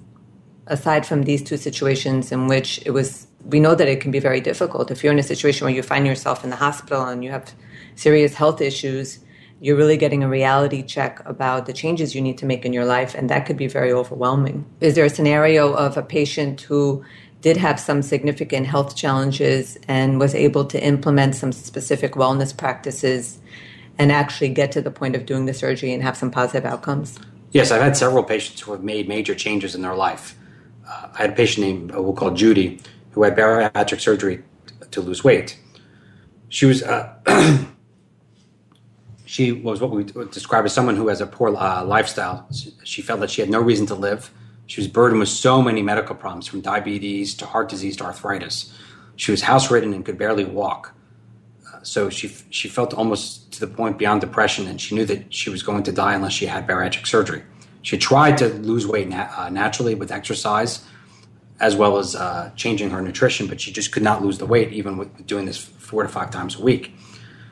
aside 0.68 1.06
from 1.06 1.24
these 1.24 1.42
two 1.42 1.58
situations 1.58 2.32
in 2.32 2.48
which 2.48 2.82
it 2.86 2.92
was, 2.92 3.28
we 3.46 3.60
know 3.60 3.74
that 3.74 3.88
it 3.88 4.02
can 4.02 4.12
be 4.12 4.20
very 4.20 4.42
difficult. 4.42 4.92
If 4.92 5.04
you're 5.04 5.14
in 5.14 5.20
a 5.20 5.24
situation 5.24 5.66
where 5.66 5.74
you 5.74 5.82
find 5.82 6.06
yourself 6.06 6.44
in 6.44 6.50
the 6.50 6.58
hospital 6.58 7.06
and 7.06 7.24
you 7.24 7.32
have 7.32 7.54
serious 7.96 8.34
health 8.34 8.60
issues, 8.60 9.20
you're 9.62 9.78
really 9.78 9.96
getting 9.96 10.24
a 10.24 10.28
reality 10.28 10.84
check 10.84 11.22
about 11.26 11.68
the 11.68 11.74
changes 11.74 12.14
you 12.14 12.22
need 12.22 12.38
to 12.40 12.46
make 12.46 12.66
in 12.66 12.74
your 12.74 12.84
life, 12.84 13.16
and 13.16 13.30
that 13.30 13.46
could 13.46 13.56
be 13.56 13.68
very 13.68 13.94
overwhelming. 13.94 14.66
Is 14.82 14.96
there 14.96 15.06
a 15.06 15.10
scenario 15.10 15.72
of 15.72 15.96
a 15.96 16.02
patient 16.02 16.60
who 16.60 17.06
did 17.44 17.58
have 17.58 17.78
some 17.78 18.02
significant 18.02 18.66
health 18.66 18.96
challenges 18.96 19.78
and 19.90 20.18
was 20.18 20.34
able 20.34 20.64
to 20.64 20.82
implement 20.82 21.36
some 21.36 21.52
specific 21.52 22.14
wellness 22.14 22.56
practices 22.56 23.38
and 24.00 24.14
actually 24.14 24.48
get 24.48 24.72
to 24.72 24.82
the 24.82 24.90
point 24.90 25.14
of 25.14 25.26
doing 25.26 25.46
the 25.46 25.54
surgery 25.54 25.94
and 25.94 26.02
have 26.02 26.16
some 26.16 26.32
positive 26.32 26.66
outcomes? 26.66 27.20
Yes, 27.52 27.70
I've 27.70 27.82
had 27.82 27.98
several 27.98 28.24
patients 28.24 28.62
who 28.62 28.72
have 28.72 28.82
made 28.82 29.10
major 29.10 29.36
changes 29.36 29.76
in 29.76 29.82
their 29.82 29.94
life. 29.94 30.36
Uh, 30.88 31.10
I 31.14 31.18
had 31.24 31.32
a 31.32 31.34
patient 31.34 31.68
named, 31.68 31.94
uh, 31.94 32.02
we'll 32.02 32.14
call 32.14 32.32
Judy, 32.32 32.80
who 33.12 33.24
had 33.24 33.36
bariatric 33.36 34.00
surgery 34.00 34.42
to 34.92 35.02
lose 35.02 35.26
weight. 35.26 35.60
She 36.48 36.66
was, 36.66 36.82
uh, 36.82 37.14
she 39.26 39.52
was 39.52 39.82
what 39.82 39.92
we 39.92 40.04
would 40.04 40.32
describe 40.32 40.64
as 40.64 40.74
someone 40.74 40.96
who 40.96 41.10
has 41.10 41.20
a 41.20 41.28
poor 41.28 41.54
uh, 41.54 41.84
lifestyle. 41.84 42.48
She 42.86 43.02
felt 43.02 43.20
that 43.20 43.30
she 43.30 43.42
had 43.42 43.50
no 43.50 43.60
reason 43.60 43.86
to 43.88 43.96
live 43.96 44.32
she 44.74 44.82
was 44.82 44.88
burdened 44.88 45.20
with 45.20 45.30
so 45.30 45.62
many 45.62 45.84
medical 45.84 46.16
problems, 46.16 46.48
from 46.48 46.60
diabetes 46.60 47.36
to 47.36 47.46
heart 47.46 47.70
disease 47.70 47.96
to 47.98 48.06
arthritis. 48.06 48.74
She 49.18 49.30
was 49.30 49.44
house 49.44 49.70
ridden 49.70 49.94
and 49.94 50.04
could 50.04 50.18
barely 50.18 50.46
walk. 50.46 50.96
Uh, 51.72 51.84
so 51.84 52.10
she 52.10 52.30
she 52.50 52.70
felt 52.70 52.92
almost 52.92 53.52
to 53.54 53.60
the 53.60 53.68
point 53.68 54.00
beyond 54.00 54.22
depression, 54.22 54.66
and 54.66 54.82
she 54.82 54.96
knew 54.96 55.06
that 55.06 55.32
she 55.32 55.52
was 55.52 55.62
going 55.62 55.84
to 55.84 55.92
die 55.92 56.16
unless 56.16 56.34
she 56.34 56.48
had 56.48 56.66
bariatric 56.66 57.06
surgery. 57.06 57.44
She 57.84 58.00
tried 58.00 58.36
to 58.40 58.48
lose 58.48 58.88
weight 58.88 59.10
na- 59.10 59.30
uh, 59.38 59.50
naturally 59.50 59.94
with 59.94 60.12
exercise, 60.12 60.84
as 61.60 61.76
well 61.76 62.00
as 62.00 62.16
uh, 62.16 62.50
changing 62.56 62.90
her 62.90 63.02
nutrition, 63.04 63.46
but 63.46 63.62
she 63.62 63.72
just 63.72 63.92
could 63.92 64.02
not 64.02 64.24
lose 64.24 64.40
the 64.40 64.48
weight, 64.48 64.74
even 64.74 64.98
with 64.98 65.28
doing 65.28 65.46
this 65.46 65.64
four 65.64 66.02
to 66.02 66.10
five 66.10 66.32
times 66.32 66.56
a 66.56 66.64
week. 66.64 66.96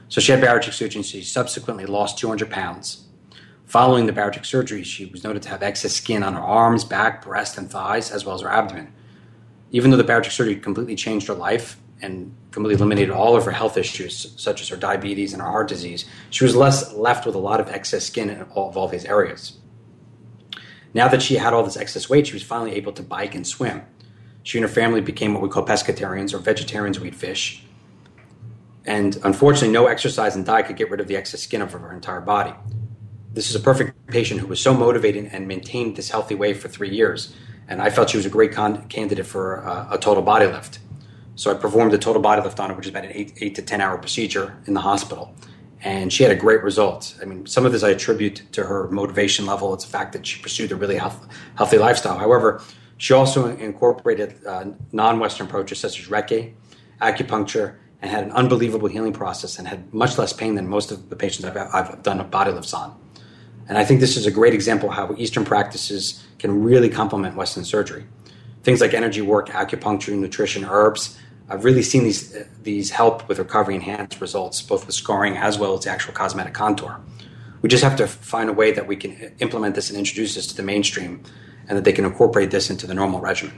So 0.10 0.22
she 0.22 0.32
had 0.32 0.42
bariatric 0.44 0.74
surgery, 0.74 1.02
and 1.02 1.06
she 1.06 1.22
subsequently 1.22 1.86
lost 1.86 2.18
200 2.18 2.50
pounds 2.50 3.04
Following 3.72 4.06
the 4.06 4.12
bariatric 4.12 4.46
surgery, 4.46 4.84
she 4.84 5.06
was 5.06 5.24
noted 5.24 5.42
to 5.44 5.48
have 5.48 5.64
excess 5.64 5.94
skin 5.94 6.24
on 6.24 6.34
her 6.34 6.42
arms, 6.42 6.84
back, 6.84 7.24
breast, 7.24 7.58
and 7.58 7.72
thighs, 7.72 8.12
as 8.12 8.26
well 8.26 8.36
as 8.36 8.42
her 8.42 8.50
abdomen. 8.50 8.92
Even 9.72 9.90
though 9.92 9.96
the 9.96 10.04
bariatric 10.04 10.32
surgery 10.32 10.58
completely 10.58 10.94
changed 10.94 11.26
her 11.28 11.34
life 11.34 11.80
and 12.02 12.36
completely 12.52 12.76
eliminated 12.76 13.12
all 13.12 13.34
of 13.34 13.46
her 13.46 13.52
health 13.52 13.78
issues, 13.78 14.34
such 14.36 14.60
as 14.60 14.68
her 14.68 14.76
diabetes 14.76 15.32
and 15.32 15.42
her 15.42 15.48
heart 15.48 15.70
disease, 15.70 16.04
she 16.30 16.44
was 16.44 16.54
less 16.54 16.92
left 16.96 17.26
with 17.26 17.34
a 17.34 17.38
lot 17.38 17.62
of 17.62 17.70
excess 17.70 18.06
skin 18.06 18.30
in 18.30 18.42
all 18.42 18.68
of 18.68 18.76
all 18.76 18.90
these 18.90 19.06
areas. 19.06 19.58
Now 20.94 21.08
that 21.08 21.22
she 21.22 21.38
had 21.38 21.54
all 21.54 21.64
this 21.64 21.78
excess 21.78 22.10
weight, 22.10 22.28
she 22.28 22.34
was 22.34 22.44
finally 22.44 22.74
able 22.74 22.92
to 22.92 23.02
bike 23.02 23.36
and 23.36 23.48
swim. 23.48 23.84
She 24.44 24.58
and 24.58 24.68
her 24.68 24.74
family 24.74 25.00
became 25.00 25.34
what 25.34 25.42
we 25.42 25.48
call 25.48 25.66
pescatarians 25.66 26.34
or 26.34 26.40
vegetarians 26.40 26.98
who 26.98 27.06
eat 27.06 27.16
fish. 27.16 27.64
And 28.86 29.18
unfortunately, 29.24 29.72
no 29.72 29.88
exercise 29.88 30.36
and 30.36 30.46
diet 30.46 30.66
could 30.66 30.76
get 30.76 30.92
rid 30.92 31.00
of 31.00 31.08
the 31.08 31.16
excess 31.16 31.42
skin 31.42 31.62
of 31.62 31.72
her 31.72 31.94
entire 31.94 32.20
body 32.20 32.54
this 33.34 33.50
is 33.50 33.56
a 33.56 33.60
perfect 33.60 34.08
patient 34.08 34.42
who 34.42 34.48
was 34.48 34.62
so 34.62 34.74
motivated 34.74 35.30
and 35.32 35.48
maintained 35.48 35.96
this 35.96 36.10
healthy 36.10 36.36
way 36.36 36.54
for 36.54 36.68
three 36.68 36.90
years. 36.90 37.34
And 37.68 37.82
I 37.82 37.90
felt 37.90 38.10
she 38.10 38.18
was 38.18 38.26
a 38.26 38.30
great 38.30 38.52
con- 38.52 38.88
candidate 38.90 39.26
for 39.26 39.66
uh, 39.66 39.88
a 39.92 39.98
total 39.98 40.22
body 40.22 40.48
lift. 40.48 40.80
So 41.36 41.50
I 41.50 41.54
performed 41.54 41.94
a 41.94 41.98
total 41.98 42.22
body 42.22 42.42
lift 42.42 42.60
on 42.60 42.70
her, 42.70 42.76
which 42.76 42.86
is 42.86 42.90
about 42.90 43.06
an 43.06 43.12
eight, 43.14 43.34
eight 43.40 43.56
to 43.56 43.62
10 43.62 43.80
hour 43.80 43.98
procedure 43.98 44.58
in 44.68 44.74
the 44.74 44.82
hospital. 44.82 45.34
And 45.80 46.12
she 46.12 46.24
had 46.24 46.32
a 46.32 46.36
great 46.36 46.62
result. 46.62 47.18
I 47.22 47.26
mean, 47.26 47.46
some 47.46 47.66
of 47.66 47.72
this 47.72 47.84
I 47.84 47.90
attribute 47.90 48.44
to 48.52 48.66
her 48.66 48.90
motivation 48.90 49.46
level. 49.46 49.74
It's 49.74 49.86
the 49.86 49.92
fact 49.92 50.14
that 50.14 50.28
she 50.28 50.42
pursued 50.42 50.72
a 50.72 50.76
really 50.76 50.98
health, 50.98 51.28
healthy 51.56 51.78
lifestyle. 51.78 52.18
However, 52.18 52.62
she 52.98 53.14
also 53.14 53.56
incorporated 53.58 54.46
uh, 54.46 54.66
non 54.92 55.20
Western 55.20 55.48
approaches 55.48 55.80
such 55.80 56.00
as 56.00 56.08
Reiki, 56.08 56.54
acupuncture, 57.02 57.78
and 58.02 58.12
had 58.12 58.26
an 58.26 58.32
unbelievable 58.32 58.90
healing 58.90 59.14
process 59.14 59.58
and 59.58 59.68
had 59.68 59.92
much 59.92 60.18
less 60.20 60.34
pain 60.34 60.54
than 60.54 60.68
most 60.68 60.92
of 60.92 61.10
the 61.10 61.16
patients 61.16 61.46
I've, 61.46 61.58
I've 61.58 62.04
done 62.04 62.30
body 62.30 62.52
lifts 62.52 62.74
on. 62.76 63.01
And 63.72 63.78
I 63.78 63.86
think 63.86 64.02
this 64.02 64.18
is 64.18 64.26
a 64.26 64.32
great 64.32 64.54
example 64.54 64.90
of 64.90 64.96
how 64.96 65.16
Eastern 65.18 65.46
practices 65.46 66.22
can 66.40 66.62
really 66.62 66.90
complement 66.90 67.38
Western 67.38 67.64
surgery. 67.64 68.04
Things 68.64 68.82
like 68.82 68.94
energy 68.94 69.22
work, 69.22 69.48
acupuncture, 69.48 70.14
nutrition, 70.14 70.66
herbs. 70.66 71.18
I've 71.48 71.64
really 71.64 71.82
seen 71.82 72.04
these 72.04 72.38
these 72.64 72.90
help 72.90 73.30
with 73.30 73.40
recovery 73.40 73.76
enhanced 73.76 74.20
results, 74.20 74.62
both 74.62 74.86
with 74.86 74.94
scarring 74.94 75.38
as 75.38 75.58
well 75.58 75.74
as 75.74 75.86
the 75.86 75.90
actual 75.90 76.14
cosmetic 76.14 76.54
contour. 76.54 77.00
We 77.62 77.70
just 77.70 77.82
have 77.82 77.96
to 77.96 78.08
find 78.08 78.50
a 78.50 78.54
way 78.54 78.74
that 78.74 78.88
we 78.88 78.98
can 78.98 79.14
implement 79.40 79.76
this 79.76 79.90
and 79.90 79.98
introduce 79.98 80.36
this 80.36 80.48
to 80.48 80.56
the 80.58 80.64
mainstream, 80.64 81.24
and 81.70 81.78
that 81.78 81.86
they 81.86 81.94
can 81.94 82.04
incorporate 82.04 82.52
this 82.52 82.70
into 82.70 82.86
the 82.86 82.94
normal 82.94 83.22
regimen. 83.22 83.58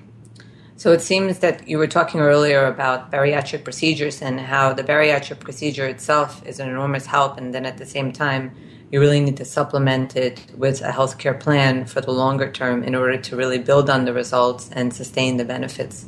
So 0.75 0.91
it 0.91 1.01
seems 1.01 1.39
that 1.39 1.67
you 1.67 1.79
were 1.79 1.87
talking 1.87 2.21
earlier 2.21 2.67
about 2.67 3.11
bariatric 3.11 3.63
procedures 3.63 4.21
and 4.21 4.39
how 4.39 4.73
the 4.73 4.83
bariatric 4.83 5.39
procedure 5.39 5.87
itself 5.87 6.45
is 6.45 6.59
an 6.59 6.69
enormous 6.69 7.07
help, 7.07 7.39
and 7.39 7.51
then 7.51 7.65
at 7.65 7.79
the 7.79 7.85
same 7.87 8.11
time, 8.11 8.55
you 8.93 8.99
really 8.99 9.19
need 9.19 9.37
to 9.37 9.43
supplement 9.43 10.15
it 10.15 10.45
with 10.55 10.79
a 10.81 10.91
healthcare 10.91 11.37
plan 11.37 11.83
for 11.83 11.99
the 11.99 12.11
longer 12.11 12.51
term 12.51 12.83
in 12.83 12.93
order 12.93 13.17
to 13.17 13.35
really 13.35 13.57
build 13.57 13.89
on 13.89 14.05
the 14.05 14.13
results 14.13 14.69
and 14.71 14.93
sustain 14.93 15.37
the 15.37 15.43
benefits. 15.43 16.05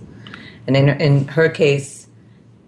And 0.68 0.78
in, 0.78 0.90
in 1.02 1.28
her 1.30 1.50
case, 1.50 2.08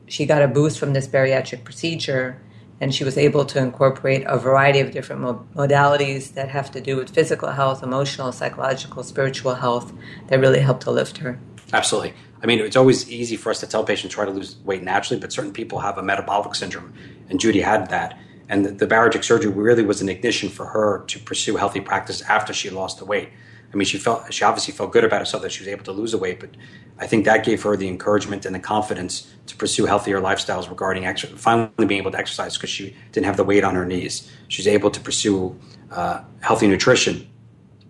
she 0.08 0.26
got 0.26 0.42
a 0.42 0.48
boost 0.48 0.80
from 0.80 0.94
this 0.94 1.08
bariatric 1.08 1.64
procedure 1.64 2.42
and 2.82 2.96
she 2.96 3.04
was 3.04 3.16
able 3.16 3.46
to 3.46 3.60
incorporate 3.60 4.24
a 4.26 4.40
variety 4.40 4.80
of 4.80 4.90
different 4.90 5.22
modalities 5.54 6.34
that 6.34 6.50
have 6.50 6.72
to 6.72 6.82
do 6.82 6.96
with 6.96 7.12
physical 7.12 7.52
health, 7.52 7.84
emotional, 7.84 8.32
psychological, 8.32 9.04
spiritual 9.04 9.54
health 9.54 9.94
that 10.30 10.40
really 10.40 10.62
helped 10.62 10.82
to 10.82 10.90
lift 10.90 11.18
her. 11.18 11.40
Absolutely. 11.72 12.16
I 12.42 12.48
mean, 12.48 12.58
it's 12.62 12.76
always 12.76 13.08
easy 13.08 13.36
for 13.36 13.52
us 13.52 13.60
to 13.60 13.68
tell 13.68 13.84
patients 13.84 14.16
try 14.16 14.26
to 14.26 14.32
lose 14.32 14.58
weight 14.66 14.82
naturally, 14.82 15.22
but 15.22 15.32
certain 15.32 15.54
people 15.54 15.78
have 15.82 16.00
a 16.00 16.04
metabolic 16.04 16.56
syndrome, 16.56 16.92
and 17.30 17.40
Judy 17.40 17.62
had 17.62 17.92
that. 17.92 18.18
And 18.50 18.66
the, 18.66 18.72
the 18.72 18.88
bariatric 18.88 19.24
surgery 19.24 19.52
really 19.52 19.84
was 19.84 20.02
an 20.02 20.10
ignition 20.10 20.50
for 20.50 20.68
her 20.68 21.04
to 21.08 21.20
pursue 21.20 21.58
healthy 21.58 21.82
practice 21.82 22.22
after 22.22 22.54
she 22.54 22.70
lost 22.70 23.00
the 23.00 23.06
weight. 23.06 23.30
I 23.74 23.76
mean, 23.76 23.86
she 23.86 23.98
felt 23.98 24.34
she 24.34 24.46
obviously 24.46 24.74
felt 24.74 24.94
good 24.94 25.04
about 25.04 25.20
herself 25.20 25.44
that 25.44 25.52
she 25.52 25.62
was 25.62 25.68
able 25.68 25.84
to 25.86 25.92
lose 25.92 26.14
the 26.14 26.18
weight, 26.18 26.40
but 26.40 26.52
I 27.00 27.06
think 27.06 27.26
that 27.26 27.44
gave 27.44 27.62
her 27.64 27.76
the 27.76 27.88
encouragement 27.88 28.46
and 28.46 28.56
the 28.56 28.60
confidence 28.60 29.32
to 29.48 29.58
pursue 29.58 29.86
healthier 29.86 30.22
lifestyles 30.22 30.70
regarding 30.70 31.06
exercise, 31.06 31.38
finally 31.40 31.86
being 31.86 32.00
able 32.00 32.12
to 32.12 32.18
exercise 32.18 32.56
because 32.56 32.70
she 32.70 32.96
didn't 33.12 33.26
have 33.26 33.36
the 33.36 33.44
weight 33.44 33.66
on 33.66 33.76
her 33.76 33.86
knees. 33.86 34.32
She's 34.48 34.68
able 34.68 34.90
to 34.92 35.02
pursue 35.02 35.60
uh, 35.92 36.24
healthy 36.40 36.68
nutrition 36.68 37.30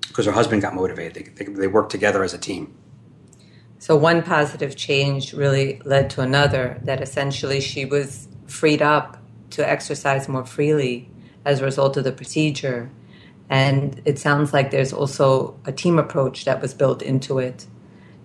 because 0.08 0.26
her 0.26 0.32
husband 0.32 0.63
got 0.63 0.74
motivated. 0.74 1.36
They, 1.36 1.46
they, 1.46 1.54
they 1.54 1.67
worked 1.67 1.91
together 1.91 2.24
as 2.24 2.34
a 2.34 2.39
team. 2.39 2.76
So 3.80 3.96
one 3.96 4.24
positive 4.24 4.76
change 4.76 5.34
really 5.34 5.80
led 5.86 6.10
to 6.12 6.22
another. 6.22 6.82
That 6.84 7.02
essentially 7.02 7.62
she 7.62 7.86
was 7.86 8.28
freed 8.48 8.82
up 8.82 9.17
to 9.52 9.68
exercise 9.68 10.28
more 10.28 10.46
freely 10.46 11.10
as 11.46 11.62
a 11.62 11.66
result 11.66 11.98
of 11.98 12.04
the 12.04 12.12
procedure 12.12 12.90
and 13.50 14.02
it 14.06 14.20
sounds 14.20 14.54
like 14.54 14.72
there's 14.72 14.92
also 14.92 15.60
a 15.66 15.72
team 15.72 16.00
approach 16.00 16.46
that 16.46 16.62
was 16.62 16.74
built 16.74 17.02
into 17.02 17.40
it 17.40 17.66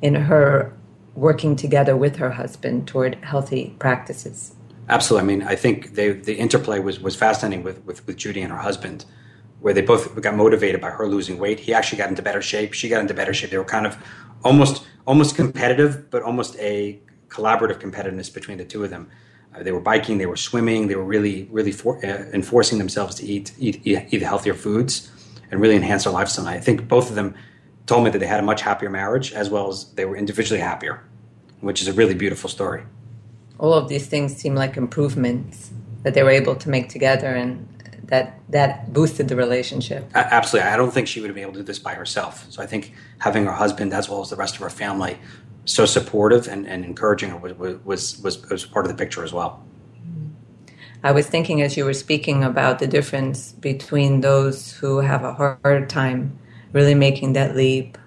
in 0.01 0.15
her 0.15 0.77
working 1.15 1.55
together 1.55 1.97
with 1.97 2.17
her 2.17 2.31
husband 2.31 2.89
toward 2.89 3.17
healthy 3.17 3.77
practices. 3.79 4.55
Absolutely. 4.89 5.23
I 5.23 5.37
mean, 5.37 5.47
I 5.47 5.55
think 5.55 5.95
they, 5.95 6.11
the 6.11 6.35
interplay 6.35 6.81
was, 6.81 6.99
was 6.99 7.15
fascinating 7.15 7.63
with, 7.63 7.85
with, 7.85 8.05
with 8.07 8.17
Judy 8.17 8.43
and 8.43 8.51
her 8.51 8.59
husband, 8.59 9.05
where 9.61 9.73
they 9.73 9.83
both 9.83 10.21
got 10.21 10.35
motivated 10.35 10.81
by 10.81 10.91
her 10.91 11.07
losing 11.07 11.39
weight. 11.39 11.61
He 11.61 11.73
actually 11.73 11.99
got 11.99 12.09
into 12.09 12.23
better 12.23 12.43
shape. 12.43 12.73
She 12.73 12.89
got 12.89 13.01
into 13.01 13.15
better 13.15 13.33
shape. 13.33 13.51
They 13.51 13.59
were 13.59 13.65
kind 13.65 13.87
of 13.87 13.97
almost 14.43 14.85
almost 15.07 15.37
competitive, 15.37 16.11
but 16.11 16.23
almost 16.23 16.57
a 16.59 17.01
collaborative 17.29 17.81
competitiveness 17.81 18.33
between 18.33 18.59
the 18.59 18.65
two 18.65 18.83
of 18.83 18.91
them. 18.91 19.09
Uh, 19.55 19.62
they 19.62 19.73
were 19.73 19.81
biking, 19.81 20.19
they 20.19 20.27
were 20.27 20.37
swimming, 20.37 20.88
they 20.88 20.95
were 20.95 21.05
really, 21.05 21.49
really 21.51 21.73
for, 21.73 21.99
uh, 22.05 22.25
enforcing 22.33 22.79
themselves 22.79 23.15
to 23.17 23.27
eat, 23.27 23.53
eat, 23.59 23.81
eat 23.85 24.23
healthier 24.23 24.55
foods 24.55 25.11
and 25.51 25.61
really 25.61 25.77
enhance 25.77 26.05
their 26.05 26.12
lifestyle. 26.12 26.47
I 26.47 26.61
think 26.61 26.88
both 26.88 27.11
of 27.11 27.15
them 27.15 27.35
told 27.87 28.05
me 28.05 28.11
that 28.11 28.19
they 28.19 28.27
had 28.27 28.41
a 28.41 28.43
much 28.43 28.62
happier 28.62 28.91
marriage 28.91 29.33
as 29.33 29.51
well 29.51 29.69
as 29.69 29.93
they 29.95 30.05
were 30.05 30.17
individually 30.17 30.61
happier, 30.61 31.03
which 31.61 31.83
is 31.83 31.88
a 31.88 31.93
really 31.93 32.15
beautiful 32.15 32.49
story. 32.49 32.83
All 33.59 33.75
of 33.75 33.88
these 33.88 34.07
things 34.07 34.37
seem 34.37 34.55
like 34.55 34.77
improvements 34.77 35.71
that 36.03 36.15
they 36.15 36.23
were 36.23 36.31
able 36.31 36.57
to 36.57 36.69
make 36.69 36.88
together 36.88 37.29
and 37.29 37.69
that 38.12 38.38
that 38.51 38.93
boosted 38.93 39.29
the 39.29 39.37
relationship. 39.37 40.05
Absolutely. 40.15 40.69
I 40.71 40.77
don't 40.77 40.93
think 40.93 41.09
she 41.09 41.21
would 41.21 41.29
have 41.29 41.35
been 41.35 41.45
able 41.45 41.55
to 41.55 41.61
do 41.61 41.65
this 41.65 41.79
by 41.79 41.95
herself. 41.95 42.47
So 42.51 42.62
I 42.62 42.67
think 42.67 42.93
having 43.19 43.47
her 43.47 43.53
husband 43.53 43.95
as 43.95 44.09
well 44.09 44.21
as 44.21 44.29
the 44.29 44.37
rest 44.37 44.55
of 44.55 44.61
her 44.61 44.69
family 44.69 45.17
so 45.64 45.87
supportive 45.87 46.48
and, 46.48 46.66
and 46.66 46.85
encouraging 46.85 47.40
was, 47.40 47.55
was, 47.85 48.20
was, 48.20 48.48
was 48.48 48.64
part 48.66 48.85
of 48.85 48.90
the 48.90 48.98
picture 48.98 49.25
as 49.25 49.33
well. 49.33 49.64
I 51.05 51.12
was 51.12 51.27
thinking 51.27 51.62
as 51.62 51.77
you 51.77 51.85
were 51.85 51.94
speaking 51.94 52.44
about 52.44 52.79
the 52.79 52.87
difference 52.87 53.53
between 53.53 54.20
those 54.20 54.72
who 54.72 54.98
have 54.98 55.25
a 55.25 55.35
hard 55.35 55.90
time 55.90 56.38
really 56.72 56.94
making 56.94 57.33
that 57.33 57.57
leap. 57.57 57.98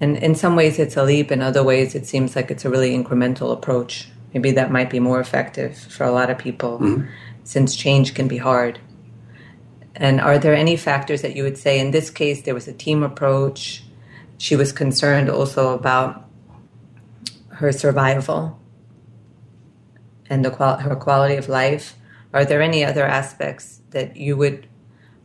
And 0.00 0.16
in 0.16 0.34
some 0.34 0.56
ways 0.56 0.78
it's 0.78 0.96
a 0.96 1.02
leap, 1.02 1.30
in 1.30 1.42
other 1.42 1.62
ways 1.62 1.94
it 1.94 2.06
seems 2.06 2.34
like 2.34 2.50
it's 2.50 2.64
a 2.64 2.70
really 2.70 2.96
incremental 2.96 3.52
approach. 3.52 4.08
Maybe 4.32 4.50
that 4.52 4.70
might 4.70 4.90
be 4.90 5.00
more 5.00 5.20
effective 5.20 5.76
for 5.76 6.04
a 6.04 6.10
lot 6.10 6.30
of 6.30 6.38
people 6.38 6.78
mm-hmm. 6.78 7.06
since 7.44 7.76
change 7.76 8.14
can 8.14 8.28
be 8.28 8.38
hard. 8.38 8.78
And 9.94 10.20
are 10.20 10.38
there 10.38 10.54
any 10.54 10.76
factors 10.76 11.22
that 11.22 11.36
you 11.36 11.42
would 11.42 11.56
say 11.56 11.78
in 11.78 11.90
this 11.90 12.10
case 12.10 12.42
there 12.42 12.54
was 12.54 12.68
a 12.68 12.72
team 12.72 13.02
approach? 13.02 13.82
She 14.38 14.56
was 14.56 14.72
concerned 14.72 15.30
also 15.30 15.74
about 15.74 16.25
her 17.56 17.72
survival 17.72 18.60
and 20.28 20.44
the 20.44 20.50
qual- 20.50 20.78
her 20.78 20.96
quality 20.96 21.36
of 21.36 21.48
life 21.48 21.94
are 22.32 22.44
there 22.44 22.60
any 22.60 22.84
other 22.84 23.04
aspects 23.04 23.80
that 23.90 24.16
you 24.16 24.36
would 24.36 24.66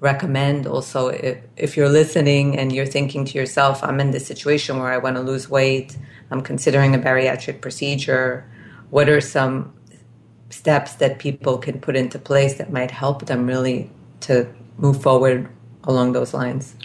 recommend 0.02 0.66
also 0.66 1.10
if, 1.10 1.38
if 1.56 1.78
you're 1.78 1.90
listening 1.90 2.58
and 2.58 2.74
you're 2.74 2.86
thinking 2.86 3.24
to 3.24 3.38
yourself, 3.38 3.84
I'm 3.84 4.00
in 4.00 4.12
this 4.12 4.26
situation 4.26 4.80
where 4.80 4.92
I 4.92 4.98
want 4.98 5.16
to 5.16 5.22
lose 5.22 5.48
weight, 5.48 5.98
I'm 6.32 6.42
considering 6.42 6.96
a 6.96 7.00
bariatric 7.00 7.62
procedure, 7.62 8.50
what 8.90 9.08
are 9.08 9.22
some 9.22 9.74
steps 10.50 10.96
that 10.96 11.20
people 11.20 11.58
can 11.58 11.80
put 11.80 11.96
into 11.96 12.18
place 12.20 12.56
that 12.56 12.74
might 12.74 12.92
help 12.92 13.28
them 13.28 13.46
really 13.46 13.92
to 14.22 14.52
move 14.78 15.02
forward 15.02 15.48
along 15.84 16.14
those 16.14 16.34
lines? 16.34 16.76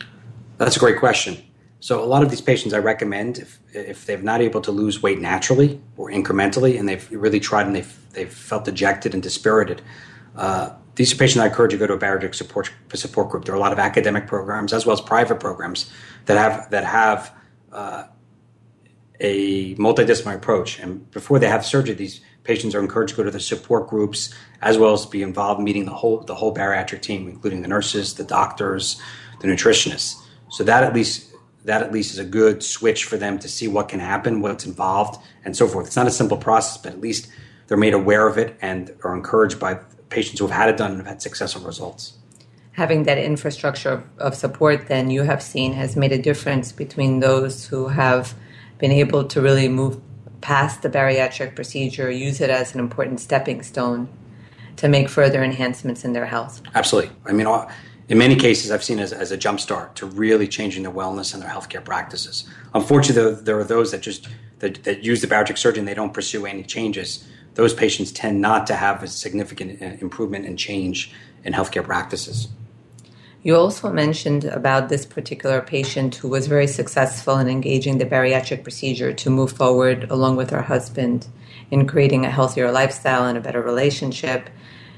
That's 0.58 0.76
a 0.76 0.80
great 0.80 0.98
question. 0.98 1.38
So 1.80 2.02
a 2.02 2.06
lot 2.06 2.22
of 2.22 2.30
these 2.30 2.40
patients 2.40 2.74
I 2.74 2.78
recommend 2.78 3.38
if 3.38 3.58
if 3.76 4.06
they're 4.06 4.18
not 4.18 4.40
able 4.40 4.60
to 4.62 4.72
lose 4.72 5.02
weight 5.02 5.20
naturally 5.20 5.80
or 5.96 6.10
incrementally 6.10 6.78
and 6.78 6.88
they've 6.88 7.10
really 7.10 7.40
tried 7.40 7.66
and 7.66 7.76
they've 7.76 7.96
they've 8.12 8.32
felt 8.32 8.64
dejected 8.64 9.14
and 9.14 9.22
dispirited, 9.22 9.82
uh, 10.36 10.70
these 10.94 11.12
are 11.12 11.16
patients 11.16 11.42
I 11.42 11.46
encourage 11.46 11.72
you 11.72 11.78
to 11.78 11.86
go 11.86 11.96
to 11.96 12.06
a 12.06 12.08
bariatric 12.08 12.34
support 12.34 12.70
support 12.94 13.28
group. 13.28 13.44
There 13.44 13.54
are 13.54 13.58
a 13.58 13.60
lot 13.60 13.72
of 13.72 13.78
academic 13.78 14.26
programs 14.26 14.72
as 14.72 14.86
well 14.86 14.94
as 14.94 15.00
private 15.00 15.40
programs 15.40 15.90
that 16.24 16.38
have 16.38 16.70
that 16.70 16.84
have 16.84 17.32
uh, 17.72 18.04
a 19.20 19.74
multidisciplinary 19.76 20.36
approach. 20.36 20.78
And 20.78 21.10
before 21.10 21.38
they 21.38 21.48
have 21.48 21.64
surgery, 21.64 21.94
these 21.94 22.20
patients 22.44 22.74
are 22.74 22.80
encouraged 22.80 23.10
to 23.10 23.16
go 23.16 23.22
to 23.24 23.30
the 23.30 23.40
support 23.40 23.88
groups 23.88 24.32
as 24.62 24.78
well 24.78 24.92
as 24.92 25.04
be 25.04 25.22
involved 25.22 25.60
meeting 25.60 25.84
the 25.84 25.92
whole 25.92 26.20
the 26.20 26.34
whole 26.34 26.54
bariatric 26.54 27.02
team, 27.02 27.28
including 27.28 27.62
the 27.62 27.68
nurses, 27.68 28.14
the 28.14 28.24
doctors, 28.24 29.00
the 29.40 29.48
nutritionists. 29.48 30.14
So 30.48 30.64
that 30.64 30.84
at 30.84 30.94
least 30.94 31.32
that 31.66 31.82
at 31.82 31.92
least 31.92 32.12
is 32.12 32.18
a 32.18 32.24
good 32.24 32.62
switch 32.62 33.04
for 33.04 33.16
them 33.16 33.38
to 33.40 33.48
see 33.48 33.68
what 33.68 33.88
can 33.88 34.00
happen, 34.00 34.40
what's 34.40 34.64
involved, 34.64 35.20
and 35.44 35.56
so 35.56 35.66
forth. 35.66 35.86
It's 35.86 35.96
not 35.96 36.06
a 36.06 36.12
simple 36.12 36.38
process, 36.38 36.80
but 36.80 36.92
at 36.92 37.00
least 37.00 37.28
they're 37.66 37.76
made 37.76 37.92
aware 37.92 38.26
of 38.26 38.38
it 38.38 38.56
and 38.62 38.94
are 39.02 39.14
encouraged 39.14 39.58
by 39.58 39.74
patients 40.08 40.38
who 40.38 40.46
have 40.46 40.56
had 40.56 40.68
it 40.68 40.76
done 40.76 40.92
and 40.92 41.00
have 41.00 41.08
had 41.08 41.22
successful 41.22 41.62
results. 41.62 42.14
Having 42.72 43.04
that 43.04 43.18
infrastructure 43.18 44.04
of 44.18 44.34
support, 44.34 44.86
then 44.86 45.10
you 45.10 45.22
have 45.22 45.42
seen, 45.42 45.72
has 45.72 45.96
made 45.96 46.12
a 46.12 46.22
difference 46.22 46.70
between 46.72 47.20
those 47.20 47.66
who 47.66 47.88
have 47.88 48.34
been 48.78 48.92
able 48.92 49.24
to 49.24 49.40
really 49.40 49.68
move 49.68 50.00
past 50.42 50.82
the 50.82 50.88
bariatric 50.88 51.56
procedure, 51.56 52.10
use 52.10 52.40
it 52.40 52.50
as 52.50 52.74
an 52.74 52.80
important 52.80 53.18
stepping 53.18 53.62
stone 53.62 54.08
to 54.76 54.88
make 54.88 55.08
further 55.08 55.42
enhancements 55.42 56.04
in 56.04 56.12
their 56.12 56.26
health. 56.26 56.62
Absolutely. 56.74 57.10
I 57.24 57.32
mean, 57.32 57.46
in 58.08 58.18
many 58.18 58.36
cases, 58.36 58.70
I've 58.70 58.84
seen 58.84 58.98
as, 58.98 59.12
as 59.12 59.32
a 59.32 59.38
jumpstart 59.38 59.94
to 59.94 60.06
really 60.06 60.46
changing 60.46 60.82
their 60.84 60.92
wellness 60.92 61.34
and 61.34 61.42
their 61.42 61.50
healthcare 61.50 61.84
practices. 61.84 62.48
Unfortunately, 62.74 63.42
there, 63.42 63.58
are 63.58 63.64
those 63.64 63.90
that 63.92 64.02
just 64.02 64.28
that, 64.60 64.84
that 64.84 65.04
use 65.04 65.20
the 65.20 65.26
bariatric 65.26 65.58
surgery 65.58 65.80
and 65.80 65.88
they 65.88 65.94
don't 65.94 66.14
pursue 66.14 66.46
any 66.46 66.62
changes 66.62 67.26
those 67.56 67.72
patients 67.72 68.12
tend 68.12 68.40
not 68.40 68.66
to 68.68 68.74
have 68.74 69.02
a 69.02 69.08
significant 69.08 69.82
uh, 69.82 69.96
improvement 70.00 70.46
and 70.46 70.58
change 70.58 71.12
in 71.42 71.52
healthcare 71.52 71.82
practices. 71.82 72.48
You 73.42 73.56
also 73.56 73.90
mentioned 73.90 74.44
about 74.44 74.88
this 74.88 75.06
particular 75.06 75.60
patient 75.62 76.16
who 76.16 76.28
was 76.28 76.48
very 76.48 76.66
successful 76.66 77.38
in 77.38 77.48
engaging 77.48 77.98
the 77.98 78.04
bariatric 78.04 78.62
procedure 78.62 79.12
to 79.14 79.30
move 79.30 79.52
forward 79.52 80.10
along 80.10 80.36
with 80.36 80.50
her 80.50 80.62
husband 80.62 81.28
in 81.70 81.86
creating 81.86 82.26
a 82.26 82.30
healthier 82.30 82.70
lifestyle 82.70 83.24
and 83.24 83.38
a 83.38 83.40
better 83.40 83.62
relationship. 83.62 84.50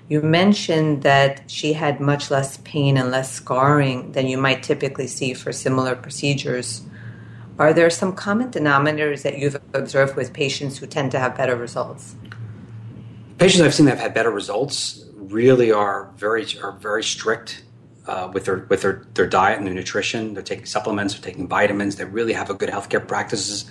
You 0.08 0.22
mentioned 0.22 1.02
that 1.02 1.50
she 1.50 1.74
had 1.74 2.00
much 2.00 2.30
less 2.30 2.56
pain 2.58 2.96
and 2.96 3.10
less 3.10 3.30
scarring 3.30 4.12
than 4.12 4.26
you 4.26 4.38
might 4.38 4.62
typically 4.62 5.06
see 5.06 5.34
for 5.34 5.52
similar 5.52 5.94
procedures. 5.94 6.82
Are 7.58 7.74
there 7.74 7.90
some 7.90 8.14
common 8.14 8.50
denominators 8.50 9.22
that 9.22 9.38
you've 9.38 9.56
observed 9.74 10.16
with 10.16 10.32
patients 10.32 10.78
who 10.78 10.86
tend 10.86 11.10
to 11.12 11.18
have 11.18 11.36
better 11.36 11.56
results? 11.56 12.14
patients 13.38 13.62
I've 13.62 13.74
seen 13.74 13.86
that 13.86 13.92
have 13.92 14.00
had 14.00 14.14
better 14.14 14.30
results 14.30 15.04
really 15.14 15.70
are 15.72 16.10
very 16.16 16.46
are 16.62 16.72
very 16.72 17.02
strict 17.02 17.62
uh, 18.06 18.30
with 18.32 18.44
their 18.44 18.66
with 18.68 18.82
their, 18.82 19.06
their 19.14 19.26
diet 19.26 19.58
and 19.58 19.66
their 19.66 19.74
nutrition. 19.74 20.34
They're 20.34 20.42
taking 20.42 20.66
supplements, 20.66 21.14
they're 21.14 21.22
taking 21.22 21.48
vitamins. 21.48 21.96
They 21.96 22.04
really 22.04 22.32
have 22.32 22.50
a 22.50 22.54
good 22.54 22.68
healthcare 22.68 23.06
practices. 23.06 23.70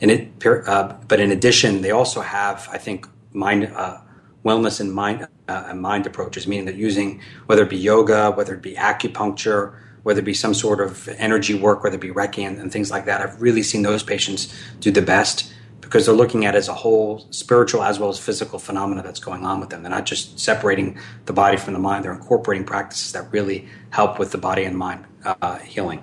In 0.00 0.10
it, 0.10 0.44
uh, 0.44 0.94
but 1.06 1.20
in 1.20 1.30
addition, 1.30 1.82
they 1.82 1.92
also 1.92 2.22
have, 2.22 2.68
I 2.72 2.78
think, 2.78 3.06
mind 3.32 3.70
uh, 3.72 3.98
wellness 4.44 4.80
and 4.80 4.92
mind 4.92 5.28
uh, 5.52 5.66
and 5.68 5.80
mind 5.80 6.06
approaches, 6.06 6.46
meaning 6.46 6.64
they're 6.64 6.74
using 6.74 7.20
whether 7.46 7.62
it 7.62 7.70
be 7.70 7.76
yoga, 7.76 8.30
whether 8.30 8.54
it 8.54 8.62
be 8.62 8.74
acupuncture, 8.74 9.74
whether 10.02 10.20
it 10.20 10.24
be 10.24 10.34
some 10.34 10.54
sort 10.54 10.80
of 10.80 11.08
energy 11.08 11.54
work, 11.54 11.84
whether 11.84 11.96
it 11.96 12.00
be 12.00 12.10
Reiki 12.10 12.46
and, 12.46 12.58
and 12.58 12.72
things 12.72 12.90
like 12.90 13.04
that. 13.04 13.20
I've 13.20 13.40
really 13.40 13.62
seen 13.62 13.82
those 13.82 14.02
patients 14.02 14.52
do 14.80 14.90
the 14.90 15.02
best 15.02 15.52
because 15.80 16.06
they're 16.06 16.14
looking 16.14 16.46
at 16.46 16.54
it 16.54 16.58
as 16.58 16.68
a 16.68 16.74
whole 16.74 17.26
spiritual 17.30 17.82
as 17.82 17.98
well 17.98 18.08
as 18.08 18.18
physical 18.18 18.58
phenomena 18.58 19.02
that's 19.02 19.20
going 19.20 19.44
on 19.44 19.60
with 19.60 19.68
them. 19.70 19.82
They're 19.82 19.90
not 19.90 20.06
just 20.06 20.40
separating 20.40 20.98
the 21.26 21.32
body 21.34 21.58
from 21.58 21.74
the 21.74 21.78
mind, 21.78 22.04
they're 22.04 22.14
incorporating 22.14 22.64
practices 22.64 23.12
that 23.12 23.30
really 23.30 23.68
help 23.90 24.18
with 24.18 24.32
the 24.32 24.38
body 24.38 24.64
and 24.64 24.76
mind 24.76 25.04
uh, 25.24 25.58
healing. 25.58 26.02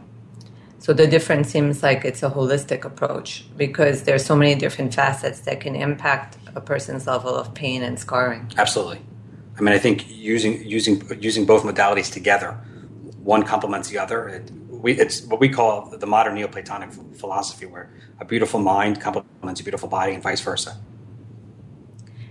So 0.77 0.93
the 0.93 1.07
difference 1.07 1.49
seems 1.49 1.83
like 1.83 2.05
it's 2.05 2.23
a 2.23 2.29
holistic 2.29 2.85
approach 2.85 3.45
because 3.57 4.03
there's 4.03 4.25
so 4.25 4.35
many 4.35 4.55
different 4.55 4.93
facets 4.93 5.41
that 5.41 5.59
can 5.59 5.75
impact 5.75 6.37
a 6.55 6.61
person's 6.61 7.05
level 7.05 7.35
of 7.35 7.53
pain 7.53 7.83
and 7.83 7.99
scarring. 7.99 8.49
Absolutely. 8.57 9.01
I 9.59 9.61
mean, 9.61 9.75
I 9.75 9.77
think 9.77 10.09
using 10.09 10.63
using 10.65 11.03
using 11.19 11.45
both 11.45 11.63
modalities 11.63 12.11
together, 12.11 12.51
one 13.21 13.43
complements 13.43 13.89
the 13.89 13.97
other. 13.97 14.29
It, 14.29 14.51
we, 14.69 14.93
it's 14.93 15.21
what 15.23 15.41
we 15.41 15.49
call 15.49 15.89
the 15.89 16.07
modern 16.07 16.35
Neoplatonic 16.35 16.93
philosophy, 17.17 17.65
where 17.65 17.91
a 18.19 18.25
beautiful 18.25 18.61
mind 18.61 19.01
complements 19.01 19.59
a 19.59 19.63
beautiful 19.63 19.89
body, 19.89 20.13
and 20.13 20.23
vice 20.23 20.39
versa. 20.39 20.77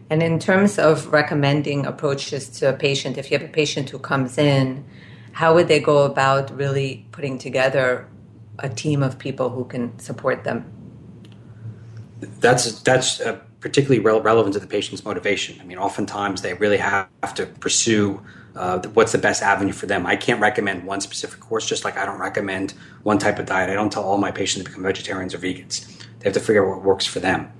And 0.09 0.23
in 0.23 0.39
terms 0.39 0.79
of 0.79 1.13
recommending 1.13 1.85
approaches 1.85 2.49
to 2.61 2.71
a 2.71 2.73
patient, 2.73 3.19
if 3.19 3.31
you 3.31 3.39
have 3.39 3.47
a 3.47 3.53
patient 3.53 3.91
who 3.91 3.99
comes 3.99 4.39
in, 4.39 4.87
how 5.33 5.55
would 5.55 5.69
they 5.69 5.81
go 5.81 6.05
about 6.05 6.57
really 6.57 7.07
putting 7.13 7.37
together 7.37 8.09
a 8.59 8.71
team 8.71 9.03
of 9.03 9.19
people 9.19 9.51
who 9.51 9.67
can 9.67 9.99
support 9.99 10.45
them? 10.45 10.65
That's 12.41 12.81
that's 12.81 13.21
uh, 13.21 13.39
particularly 13.61 14.01
re- 14.01 14.21
relevant 14.21 14.55
to 14.55 14.61
the 14.61 14.67
patient's 14.67 15.05
motivation. 15.05 15.61
I 15.61 15.65
mean, 15.65 15.79
oftentimes 15.79 16.43
they 16.43 16.55
really 16.55 16.77
have 16.77 17.35
to 17.35 17.47
pursue 17.47 18.23
uh, 18.55 18.81
what's 18.95 19.13
the 19.13 19.19
best 19.19 19.43
avenue 19.43 19.73
for 19.73 19.87
them. 19.87 20.07
I 20.07 20.17
can't 20.17 20.41
recommend 20.41 20.85
one 20.85 21.01
specific 21.01 21.41
course, 21.41 21.67
just 21.67 21.85
like 21.85 21.97
I 21.97 22.05
don't 22.05 22.19
recommend 22.19 22.73
one 23.03 23.19
type 23.19 23.39
of 23.39 23.47
diet. 23.47 23.71
I 23.71 23.75
don't 23.75 23.93
tell 23.93 24.05
all 24.05 24.19
my 24.19 24.31
patients 24.31 24.65
to 24.65 24.71
become 24.71 24.83
vegetarians 24.83 25.35
or 25.35 25.39
vegans. 25.39 25.87
They 26.19 26.25
have 26.25 26.35
to 26.35 26.41
figure 26.41 26.65
out 26.65 26.77
what 26.77 26.85
works 26.85 27.07
for 27.07 27.21
them. 27.21 27.53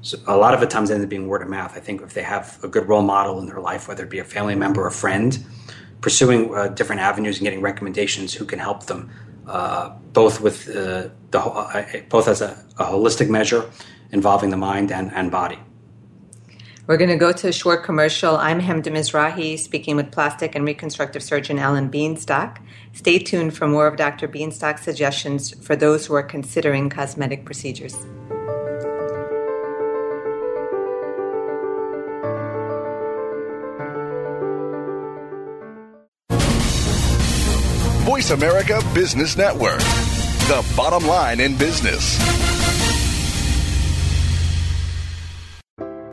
So 0.00 0.18
a 0.26 0.36
lot 0.36 0.54
of 0.54 0.60
the 0.60 0.66
times 0.66 0.90
it 0.90 0.94
ends 0.94 1.04
up 1.04 1.10
being 1.10 1.28
word 1.28 1.42
of 1.42 1.48
mouth. 1.48 1.76
I 1.76 1.80
think 1.80 2.02
if 2.02 2.14
they 2.14 2.22
have 2.22 2.58
a 2.62 2.68
good 2.68 2.88
role 2.88 3.02
model 3.02 3.38
in 3.40 3.46
their 3.46 3.60
life, 3.60 3.88
whether 3.88 4.04
it 4.04 4.10
be 4.10 4.20
a 4.20 4.24
family 4.24 4.54
member 4.54 4.82
or 4.82 4.86
a 4.86 4.92
friend, 4.92 5.38
pursuing 6.00 6.54
uh, 6.54 6.68
different 6.68 7.02
avenues 7.02 7.38
and 7.38 7.44
getting 7.44 7.60
recommendations 7.60 8.32
who 8.32 8.44
can 8.44 8.58
help 8.58 8.86
them, 8.86 9.10
uh, 9.46 9.90
both 10.12 10.40
with 10.40 10.68
uh, 10.68 11.08
the 11.30 11.40
uh, 11.40 11.82
both 12.08 12.28
as 12.28 12.40
a, 12.42 12.64
a, 12.78 12.84
holistic 12.84 13.28
measure 13.28 13.68
involving 14.10 14.50
the 14.50 14.56
mind 14.56 14.90
and, 14.92 15.12
and 15.12 15.30
body. 15.30 15.58
We're 16.88 16.96
going 16.96 17.10
to 17.10 17.16
go 17.16 17.32
to 17.32 17.48
a 17.48 17.52
short 17.52 17.84
commercial. 17.84 18.38
I'm 18.38 18.62
Hemda 18.62 18.86
Mizrahi, 18.86 19.58
speaking 19.58 19.94
with 19.94 20.10
plastic 20.10 20.54
and 20.54 20.64
reconstructive 20.64 21.22
surgeon 21.22 21.58
Alan 21.58 21.90
Bienstock. 21.90 22.62
Stay 22.94 23.18
tuned 23.18 23.54
for 23.54 23.68
more 23.68 23.86
of 23.86 23.98
Dr. 23.98 24.26
Bienstock's 24.26 24.84
suggestions 24.84 25.52
for 25.62 25.76
those 25.76 26.06
who 26.06 26.14
are 26.14 26.22
considering 26.22 26.88
cosmetic 26.88 27.44
procedures. 27.44 27.94
Voice 38.06 38.30
America 38.30 38.80
Business 38.94 39.36
Network, 39.36 39.80
the 40.48 40.64
bottom 40.74 41.06
line 41.06 41.38
in 41.38 41.54
business. 41.58 42.57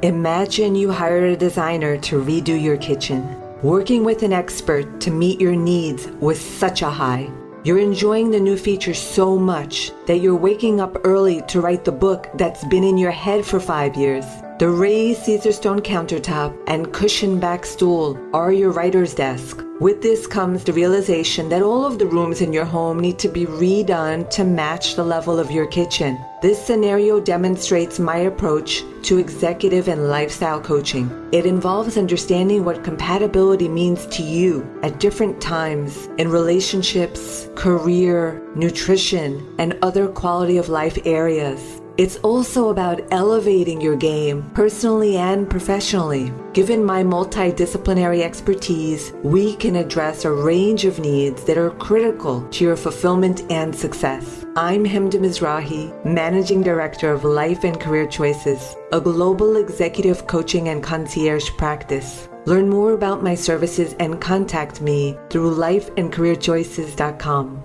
Imagine 0.06 0.76
you 0.76 0.92
hired 0.92 1.24
a 1.24 1.36
designer 1.36 1.98
to 1.98 2.22
redo 2.22 2.62
your 2.62 2.78
kitchen, 2.78 3.26
working 3.64 4.04
with 4.04 4.22
an 4.22 4.34
expert 4.34 5.02
to 5.02 5.10
meet 5.10 5.42
your 5.42 5.56
needs 5.56 6.06
with 6.22 6.40
such 6.40 6.84
a 6.84 6.90
high. 6.92 7.28
You're 7.64 7.80
enjoying 7.80 8.30
the 8.30 8.40
new 8.40 8.56
features 8.56 9.00
so 9.00 9.36
much 9.36 9.92
that 10.06 10.18
you're 10.18 10.36
waking 10.36 10.80
up 10.80 10.96
early 11.06 11.42
to 11.48 11.60
write 11.60 11.86
the 11.86 11.92
book 11.92 12.28
that's 12.36 12.64
been 12.66 12.84
in 12.84 13.00
your 13.00 13.10
head 13.10 13.48
for 13.48 13.60
five 13.60 13.96
years. 13.96 14.26
The 14.58 14.70
raised 14.70 15.24
Caesarstone 15.24 15.82
countertop 15.82 16.58
and 16.68 16.94
cushion 16.94 17.42
back 17.42 17.66
stool 17.66 18.18
are 18.34 18.54
your 18.54 18.72
writer's 18.72 19.14
desk. 19.14 19.62
With 19.82 20.02
this 20.02 20.28
comes 20.28 20.64
the 20.64 20.72
realization 20.72 21.50
that 21.50 21.62
all 21.62 21.86
of 21.86 22.00
the 22.00 22.06
rooms 22.06 22.40
in 22.40 22.54
your 22.54 22.64
home 22.64 22.98
need 22.98 23.20
to 23.20 23.28
be 23.28 23.46
redone 23.46 24.30
to 24.30 24.46
match 24.46 24.96
the 24.96 25.04
level 25.04 25.40
of 25.40 25.52
your 25.52 25.68
kitchen. 25.68 26.18
This 26.42 26.66
scenario 26.66 27.20
demonstrates 27.20 28.00
my 28.00 28.16
approach 28.16 28.82
to 29.04 29.18
executive 29.18 29.90
and 29.90 30.08
lifestyle 30.08 30.62
coaching. 30.62 31.12
It 31.34 31.46
involves 31.46 31.98
understanding 31.98 32.64
what 32.64 32.82
compatibility 32.82 33.68
means 33.68 34.06
to 34.06 34.24
you 34.24 34.66
at 34.84 35.02
different 35.02 35.42
times 35.42 36.08
in 36.18 36.30
relationships, 36.30 37.50
career, 37.56 38.42
nutrition, 38.56 39.54
and 39.60 39.78
other 39.82 40.08
quality 40.08 40.56
of 40.56 40.70
life 40.70 40.98
areas. 41.04 41.82
It's 41.98 42.18
also 42.18 42.68
about 42.68 43.00
elevating 43.12 43.80
your 43.80 43.96
game 43.96 44.52
personally 44.54 45.16
and 45.16 45.50
professionally. 45.50 46.34
Given 46.52 46.84
my 46.84 47.04
multidisciplinary 47.04 48.22
expertise, 48.22 49.14
we 49.24 49.56
can 49.56 49.78
address 49.78 50.26
a 50.26 50.32
range 50.32 50.84
of 50.84 51.00
needs 51.00 51.46
that 51.46 51.58
are 51.58 51.70
critical 51.70 52.46
to 52.50 52.66
your 52.66 52.76
fulfillment 52.76 53.50
and 53.50 53.74
success. 53.74 54.46
I'm 54.58 54.84
Hemda 54.84 55.22
Mizrahi, 55.22 56.04
Managing 56.04 56.62
Director 56.62 57.14
of 57.14 57.24
Life 57.24 57.64
and 57.64 57.80
Career 57.80 58.08
Choices, 58.08 58.76
a 58.92 59.00
global 59.00 59.56
executive 59.56 60.28
coaching 60.28 60.68
and 60.68 60.84
concierge 60.84 61.50
practice. 61.52 62.28
Learn 62.46 62.68
more 62.68 62.92
about 62.92 63.24
my 63.24 63.36
services 63.36 63.96
and 64.02 64.20
contact 64.20 64.82
me 64.82 65.18
through 65.30 65.56
lifeandcareerchoices.com. 65.56 67.65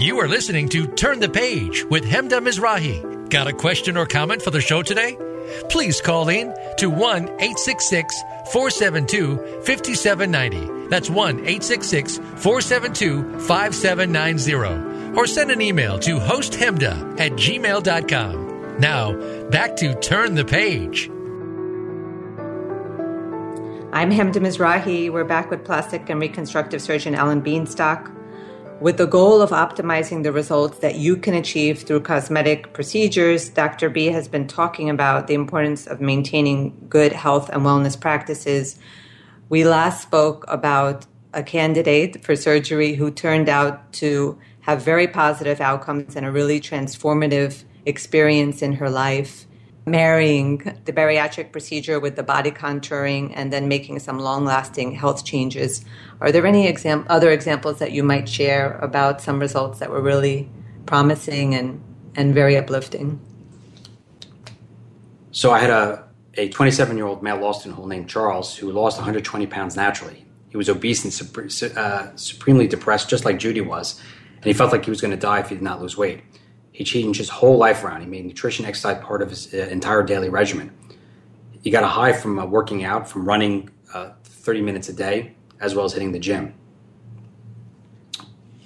You 0.00 0.18
are 0.20 0.28
listening 0.28 0.70
to 0.70 0.86
Turn 0.86 1.20
the 1.20 1.28
Page 1.28 1.84
with 1.84 2.04
Hemda 2.04 2.40
Mizrahi. 2.40 3.28
Got 3.28 3.48
a 3.48 3.52
question 3.52 3.98
or 3.98 4.06
comment 4.06 4.40
for 4.40 4.50
the 4.50 4.62
show 4.62 4.82
today? 4.82 5.14
Please 5.68 6.00
call 6.00 6.30
in 6.30 6.54
to 6.78 6.88
1 6.88 7.24
866 7.24 8.22
472 8.50 9.36
5790. 9.62 10.88
That's 10.88 11.10
1 11.10 11.40
866 11.40 12.16
472 12.16 13.40
5790. 13.40 15.18
Or 15.18 15.26
send 15.26 15.50
an 15.50 15.60
email 15.60 15.98
to 15.98 16.18
hosthemda 16.18 17.20
at 17.20 17.32
gmail.com. 17.32 18.78
Now, 18.78 19.12
back 19.50 19.76
to 19.76 19.94
Turn 19.96 20.34
the 20.34 20.46
Page. 20.46 21.10
I'm 23.92 24.10
Hemda 24.10 24.36
Mizrahi. 24.36 25.12
We're 25.12 25.24
back 25.24 25.50
with 25.50 25.62
plastic 25.62 26.08
and 26.08 26.18
reconstructive 26.22 26.80
surgeon 26.80 27.14
Alan 27.14 27.42
Bienstock 27.42 28.16
with 28.80 28.96
the 28.96 29.06
goal 29.06 29.42
of 29.42 29.50
optimizing 29.50 30.22
the 30.22 30.32
results 30.32 30.78
that 30.78 30.94
you 30.94 31.16
can 31.16 31.34
achieve 31.34 31.82
through 31.82 32.00
cosmetic 32.00 32.72
procedures, 32.72 33.50
Dr. 33.50 33.90
B 33.90 34.06
has 34.06 34.26
been 34.26 34.46
talking 34.46 34.88
about 34.88 35.26
the 35.26 35.34
importance 35.34 35.86
of 35.86 36.00
maintaining 36.00 36.86
good 36.88 37.12
health 37.12 37.50
and 37.50 37.62
wellness 37.62 38.00
practices. 38.00 38.78
We 39.50 39.64
last 39.64 40.02
spoke 40.02 40.44
about 40.48 41.06
a 41.34 41.42
candidate 41.42 42.24
for 42.24 42.34
surgery 42.34 42.94
who 42.94 43.10
turned 43.10 43.48
out 43.48 43.92
to 43.94 44.38
have 44.62 44.82
very 44.82 45.06
positive 45.06 45.60
outcomes 45.60 46.16
and 46.16 46.24
a 46.24 46.32
really 46.32 46.60
transformative 46.60 47.64
experience 47.84 48.62
in 48.62 48.72
her 48.74 48.88
life 48.88 49.46
marrying 49.90 50.58
the 50.84 50.92
bariatric 50.92 51.52
procedure 51.52 51.98
with 51.98 52.16
the 52.16 52.22
body 52.22 52.50
contouring 52.50 53.32
and 53.34 53.52
then 53.52 53.68
making 53.68 53.98
some 53.98 54.18
long 54.18 54.44
lasting 54.44 54.92
health 54.92 55.24
changes. 55.24 55.84
Are 56.20 56.30
there 56.32 56.46
any 56.46 56.66
exam- 56.68 57.06
other 57.08 57.30
examples 57.30 57.78
that 57.78 57.92
you 57.92 58.02
might 58.02 58.28
share 58.28 58.78
about 58.78 59.20
some 59.20 59.40
results 59.40 59.80
that 59.80 59.90
were 59.90 60.02
really 60.02 60.48
promising 60.86 61.54
and, 61.54 61.82
and 62.14 62.34
very 62.34 62.56
uplifting? 62.56 63.20
So 65.32 65.52
I 65.52 65.58
had 65.58 65.70
a, 65.70 66.04
a 66.34 66.48
27 66.48 66.96
year 66.96 67.06
old 67.06 67.22
male 67.22 67.38
law 67.38 67.52
student 67.52 67.86
named 67.86 68.08
Charles 68.08 68.56
who 68.56 68.70
lost 68.72 68.96
120 68.98 69.46
pounds 69.46 69.76
naturally. 69.76 70.26
He 70.48 70.56
was 70.56 70.68
obese 70.68 71.04
and 71.04 71.78
uh, 71.78 72.16
supremely 72.16 72.66
depressed, 72.66 73.08
just 73.08 73.24
like 73.24 73.38
Judy 73.38 73.60
was, 73.60 74.00
and 74.36 74.44
he 74.44 74.52
felt 74.52 74.72
like 74.72 74.84
he 74.84 74.90
was 74.90 75.00
going 75.00 75.12
to 75.12 75.16
die 75.16 75.38
if 75.38 75.48
he 75.48 75.54
did 75.54 75.62
not 75.62 75.80
lose 75.80 75.96
weight. 75.96 76.22
He 76.80 76.84
changed 76.84 77.18
his 77.18 77.28
whole 77.28 77.58
life 77.58 77.84
around. 77.84 78.00
He 78.00 78.06
made 78.06 78.24
nutrition, 78.24 78.64
exercise 78.64 79.04
part 79.04 79.20
of 79.20 79.28
his 79.28 79.52
uh, 79.52 79.68
entire 79.70 80.02
daily 80.02 80.30
regimen. 80.30 80.72
He 81.60 81.70
got 81.70 81.82
a 81.82 81.86
high 81.86 82.14
from 82.14 82.38
uh, 82.38 82.46
working 82.46 82.84
out, 82.84 83.06
from 83.06 83.26
running 83.26 83.68
uh, 83.92 84.12
30 84.24 84.62
minutes 84.62 84.88
a 84.88 84.94
day, 84.94 85.34
as 85.60 85.74
well 85.74 85.84
as 85.84 85.92
hitting 85.92 86.12
the 86.12 86.18
gym. 86.18 86.54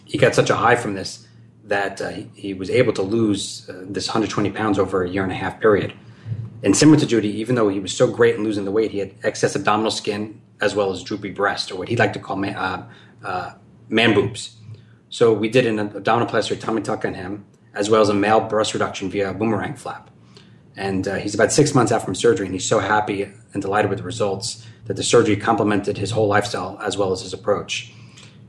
He 0.04 0.16
got 0.16 0.32
such 0.32 0.48
a 0.48 0.54
high 0.54 0.76
from 0.76 0.94
this 0.94 1.26
that 1.64 2.00
uh, 2.00 2.10
he, 2.10 2.30
he, 2.36 2.54
was 2.54 2.70
able 2.70 2.92
to 2.92 3.02
lose 3.02 3.68
uh, 3.68 3.82
this 3.88 4.06
120 4.06 4.48
pounds 4.52 4.78
over 4.78 5.02
a 5.02 5.10
year 5.10 5.24
and 5.24 5.32
a 5.32 5.34
half 5.34 5.58
period. 5.58 5.92
And 6.62 6.76
similar 6.76 7.00
to 7.00 7.06
Judy, 7.06 7.30
even 7.40 7.56
though 7.56 7.68
he 7.68 7.80
was 7.80 7.92
so 7.92 8.08
great 8.08 8.36
in 8.36 8.44
losing 8.44 8.64
the 8.64 8.70
weight, 8.70 8.92
he 8.92 9.00
had 9.00 9.12
excess 9.24 9.56
abdominal 9.56 9.90
skin 9.90 10.40
as 10.60 10.76
well 10.76 10.92
as 10.92 11.02
droopy 11.02 11.32
breast, 11.32 11.72
or 11.72 11.78
what 11.78 11.88
he'd 11.88 11.98
like 11.98 12.12
to 12.12 12.20
call 12.20 12.36
man, 12.36 12.54
uh, 13.24 13.54
man 13.88 14.14
boobs. 14.14 14.54
So 15.08 15.32
we 15.32 15.48
did 15.48 15.66
an 15.66 15.90
abdominoplasty 15.90 16.60
tummy 16.60 16.80
tuck 16.80 17.04
on 17.04 17.14
him 17.14 17.44
as 17.74 17.90
well 17.90 18.00
as 18.00 18.08
a 18.08 18.14
male 18.14 18.40
breast 18.40 18.74
reduction 18.74 19.10
via 19.10 19.30
a 19.30 19.34
boomerang 19.34 19.74
flap. 19.74 20.10
And 20.76 21.06
uh, 21.06 21.16
he's 21.16 21.34
about 21.34 21.52
six 21.52 21.74
months 21.74 21.92
out 21.92 22.04
from 22.04 22.14
surgery, 22.14 22.46
and 22.46 22.54
he's 22.54 22.66
so 22.66 22.80
happy 22.80 23.30
and 23.52 23.62
delighted 23.62 23.90
with 23.90 23.98
the 23.98 24.04
results 24.04 24.66
that 24.86 24.96
the 24.96 25.02
surgery 25.02 25.36
complemented 25.36 25.96
his 25.96 26.10
whole 26.10 26.26
lifestyle 26.26 26.78
as 26.82 26.96
well 26.96 27.12
as 27.12 27.22
his 27.22 27.32
approach. 27.32 27.92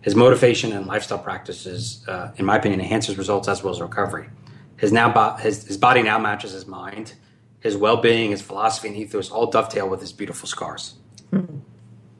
His 0.02 0.16
motivation 0.16 0.72
and 0.72 0.86
lifestyle 0.86 1.20
practices, 1.20 2.04
uh, 2.08 2.32
in 2.38 2.46
my 2.46 2.58
opinion, 2.58 2.80
enhance 2.80 3.08
his 3.08 3.18
results 3.18 3.48
as 3.48 3.64
well 3.64 3.74
as 3.74 3.82
recovery. 3.82 4.30
His, 4.78 4.92
now 4.92 5.12
bo- 5.12 5.36
his, 5.36 5.66
his 5.66 5.78
body 5.78 6.02
now 6.04 6.20
matches 6.20 6.52
his 6.52 6.68
mind. 6.68 7.14
His 7.60 7.76
well 7.78 7.98
being, 7.98 8.32
his 8.32 8.42
philosophy, 8.42 8.90
and 8.90 8.98
ethos 8.98 9.32
all 9.32 9.48
dovetail 9.48 9.90
with 9.90 10.02
his 10.02 10.14
beautiful 10.14 10.48
scars. 10.48 10.96
Mm. 11.32 11.62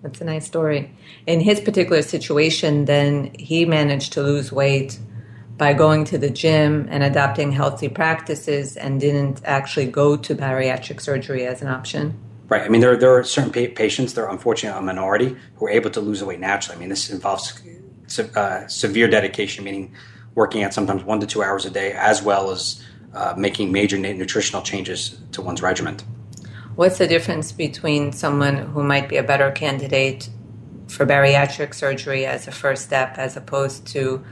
That's 0.02 0.22
a 0.22 0.24
nice 0.24 0.46
story. 0.46 0.92
In 1.26 1.40
his 1.40 1.60
particular 1.60 2.02
situation, 2.04 2.86
then 2.86 3.34
he 3.38 3.66
managed 3.66 4.14
to 4.14 4.22
lose 4.22 4.52
weight 4.52 5.00
by 5.58 5.74
going 5.74 6.04
to 6.06 6.18
the 6.18 6.30
gym 6.30 6.88
and 6.90 7.04
adopting 7.04 7.52
healthy 7.52 7.88
practices 7.88 8.76
and 8.76 9.00
didn't 9.00 9.42
actually 9.46 9.86
go 9.86 10.18
to 10.18 10.36
bariatric 10.36 11.00
surgery 11.00 11.46
as 11.46 11.62
an 11.62 11.68
option. 11.68 12.20
Right. 12.48 12.62
I 12.62 12.70
mean, 12.70 12.82
there, 12.82 12.96
there 12.98 13.16
are 13.16 13.24
certain 13.24 13.52
pa- 13.52 13.74
patients, 13.74 14.14
they're 14.14 14.28
unfortunately 14.28 14.78
a 14.78 14.82
minority, 14.82 15.36
who 15.56 15.66
are 15.68 15.70
able 15.70 15.90
to 15.92 16.02
lose 16.02 16.24
weight 16.24 16.40
naturally. 16.40 16.78
I 16.78 16.80
mean, 16.80 16.90
this 16.90 17.10
involves 17.10 17.60
se- 18.08 18.30
uh, 18.36 18.68
severe 18.68 19.08
dedication, 19.08 19.64
meaning 19.64 19.96
working 20.36 20.64
out 20.64 20.74
sometimes 20.74 21.04
one 21.04 21.20
to 21.22 21.26
two 21.26 21.42
hours 21.42 21.66
a 21.66 21.72
day, 21.72 21.94
as 21.94 22.22
well 22.22 22.52
as 22.52 22.84
uh, 23.14 23.34
making 23.38 23.72
major 23.72 23.98
nutritional 23.98 24.62
changes 24.62 25.18
to 25.32 25.42
one's 25.42 25.62
regimen. 25.62 25.98
What's 26.76 26.98
the 26.98 27.08
difference 27.08 27.54
between 27.54 28.12
someone 28.12 28.58
who 28.58 28.84
might 28.84 29.08
be 29.08 29.16
a 29.16 29.24
better 29.24 29.50
candidate 29.52 30.30
for 30.96 31.06
bariatric 31.06 31.74
surgery 31.74 32.26
as 32.26 32.48
a 32.48 32.52
first 32.52 32.84
step 32.84 33.18
as 33.18 33.36
opposed 33.36 33.86
to 33.88 34.24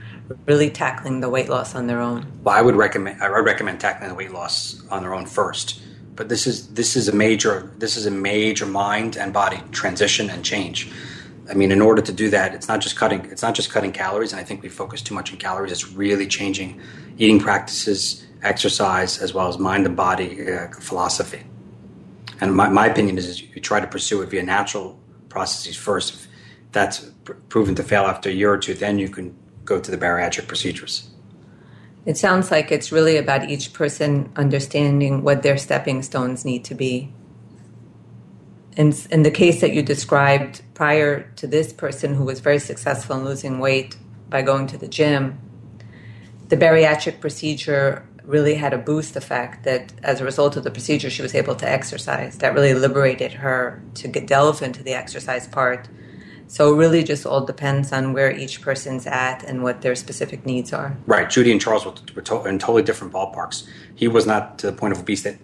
really 0.45 0.69
tackling 0.69 1.19
the 1.19 1.29
weight 1.29 1.49
loss 1.49 1.75
on 1.75 1.87
their 1.87 1.99
own? 1.99 2.25
Well, 2.43 2.55
I 2.55 2.61
would 2.61 2.75
recommend 2.75 3.21
I 3.21 3.29
would 3.29 3.45
recommend 3.45 3.79
tackling 3.79 4.09
the 4.09 4.15
weight 4.15 4.31
loss 4.31 4.81
on 4.89 5.01
their 5.01 5.13
own 5.13 5.25
first. 5.25 5.81
But 6.15 6.29
this 6.29 6.47
is 6.47 6.67
this 6.69 6.95
is 6.95 7.07
a 7.07 7.15
major 7.15 7.71
this 7.77 7.97
is 7.97 8.05
a 8.05 8.11
major 8.11 8.65
mind 8.65 9.17
and 9.17 9.33
body 9.33 9.61
transition 9.71 10.29
and 10.29 10.43
change. 10.45 10.91
I 11.49 11.55
mean, 11.55 11.71
in 11.73 11.81
order 11.81 12.01
to 12.01 12.13
do 12.13 12.29
that, 12.29 12.55
it's 12.55 12.69
not 12.69 12.79
just 12.79 12.95
cutting 12.95 13.25
it's 13.25 13.41
not 13.41 13.55
just 13.55 13.69
cutting 13.69 13.91
calories, 13.91 14.31
and 14.31 14.39
I 14.39 14.43
think 14.43 14.63
we 14.63 14.69
focus 14.69 15.01
too 15.01 15.13
much 15.13 15.31
on 15.31 15.37
calories. 15.37 15.71
It's 15.71 15.91
really 15.91 16.27
changing 16.27 16.79
eating 17.17 17.39
practices, 17.39 18.25
exercise, 18.41 19.19
as 19.19 19.33
well 19.33 19.49
as 19.49 19.57
mind 19.57 19.85
and 19.85 19.95
body 19.95 20.51
uh, 20.51 20.67
philosophy. 20.79 21.43
And 22.39 22.55
my, 22.55 22.69
my 22.69 22.87
opinion 22.87 23.17
is, 23.17 23.27
is, 23.27 23.41
you 23.41 23.61
try 23.61 23.79
to 23.79 23.87
pursue 23.87 24.21
it 24.21 24.29
via 24.29 24.43
natural 24.43 24.99
processes 25.29 25.75
first. 25.75 26.13
If 26.13 26.27
that's 26.73 26.99
pr- 27.23 27.33
proven 27.49 27.75
to 27.75 27.83
fail 27.83 28.03
after 28.03 28.29
a 28.29 28.33
year 28.33 28.51
or 28.51 28.57
two, 28.57 28.73
then 28.73 28.99
you 28.99 29.07
can 29.07 29.35
go 29.63 29.79
to 29.79 29.89
the 29.89 29.97
bariatric 29.97 30.47
procedures. 30.47 31.09
It 32.05 32.17
sounds 32.17 32.51
like 32.51 32.71
it's 32.71 32.91
really 32.91 33.15
about 33.15 33.49
each 33.49 33.71
person 33.71 34.31
understanding 34.35 35.23
what 35.23 35.41
their 35.41 35.57
stepping 35.57 36.01
stones 36.01 36.43
need 36.43 36.65
to 36.65 36.75
be. 36.75 37.13
In, 38.75 38.93
in 39.09 39.23
the 39.23 39.31
case 39.31 39.61
that 39.61 39.73
you 39.73 39.81
described 39.83 40.63
prior 40.73 41.31
to 41.37 41.47
this 41.47 41.71
person 41.71 42.15
who 42.15 42.25
was 42.25 42.41
very 42.41 42.59
successful 42.59 43.15
in 43.15 43.23
losing 43.23 43.59
weight 43.59 43.95
by 44.29 44.41
going 44.41 44.67
to 44.67 44.77
the 44.77 44.87
gym, 44.87 45.39
the 46.49 46.57
bariatric 46.57 47.21
procedure 47.21 48.05
really 48.25 48.55
had 48.55 48.73
a 48.73 48.77
boost 48.77 49.15
effect 49.15 49.63
that 49.63 49.93
as 50.01 50.19
a 50.19 50.25
result 50.25 50.57
of 50.57 50.63
the 50.63 50.71
procedure 50.71 51.09
she 51.09 51.21
was 51.21 51.35
able 51.35 51.55
to 51.55 51.69
exercise 51.69 52.37
that 52.37 52.53
really 52.53 52.73
liberated 52.73 53.33
her 53.33 53.81
to 53.93 54.07
get, 54.07 54.25
delve 54.27 54.61
into 54.61 54.81
the 54.81 54.93
exercise 54.93 55.47
part 55.47 55.87
so 56.53 56.71
it 56.71 56.77
really 56.77 57.03
just 57.03 57.25
all 57.25 57.43
depends 57.43 57.91
on 57.91 58.13
where 58.13 58.31
each 58.31 58.61
person's 58.61 59.07
at 59.07 59.41
and 59.41 59.63
what 59.63 59.81
their 59.81 59.95
specific 59.95 60.45
needs 60.45 60.71
are. 60.71 60.95
Right. 61.07 61.27
Judy 61.27 61.51
and 61.51 61.59
charles 61.59 61.83
were, 61.83 61.95
were 62.15 62.21
to- 62.21 62.45
in 62.45 62.59
totally 62.59 62.83
different 62.83 63.11
ballparks. 63.11 63.67
He 63.95 64.07
was 64.07 64.27
not 64.27 64.59
to 64.59 64.67
the 64.67 64.77
point 64.77 64.93
of 64.93 64.99
obesity 64.99 65.39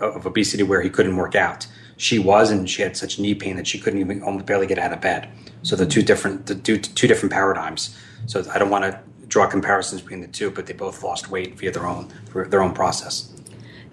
of 0.00 0.24
obesity 0.24 0.62
where 0.62 0.80
he 0.80 0.88
couldn't 0.88 1.14
work 1.18 1.34
out. 1.34 1.66
She 1.98 2.18
was 2.18 2.50
and 2.50 2.70
she 2.70 2.80
had 2.80 2.96
such 2.96 3.18
knee 3.18 3.34
pain 3.34 3.56
that 3.56 3.66
she 3.66 3.78
couldn't 3.78 4.00
even 4.00 4.22
almost 4.22 4.46
barely 4.46 4.66
get 4.66 4.78
out 4.78 4.94
of 4.94 5.02
bed. 5.02 5.28
So 5.62 5.76
the 5.76 5.84
two 5.84 6.00
different 6.00 6.46
the 6.46 6.54
two, 6.54 6.78
two 6.78 7.06
different 7.06 7.30
paradigms. 7.30 7.94
So 8.24 8.42
i 8.54 8.58
don't 8.58 8.70
want 8.70 8.84
to 8.84 8.98
draw 9.26 9.46
comparisons 9.46 10.00
between 10.00 10.22
the 10.22 10.28
two, 10.28 10.50
but 10.50 10.64
they 10.64 10.72
both 10.72 11.02
lost 11.02 11.30
weight 11.30 11.58
via 11.58 11.70
their 11.70 11.86
own 11.86 12.10
their 12.32 12.62
own 12.62 12.72
process. 12.72 13.30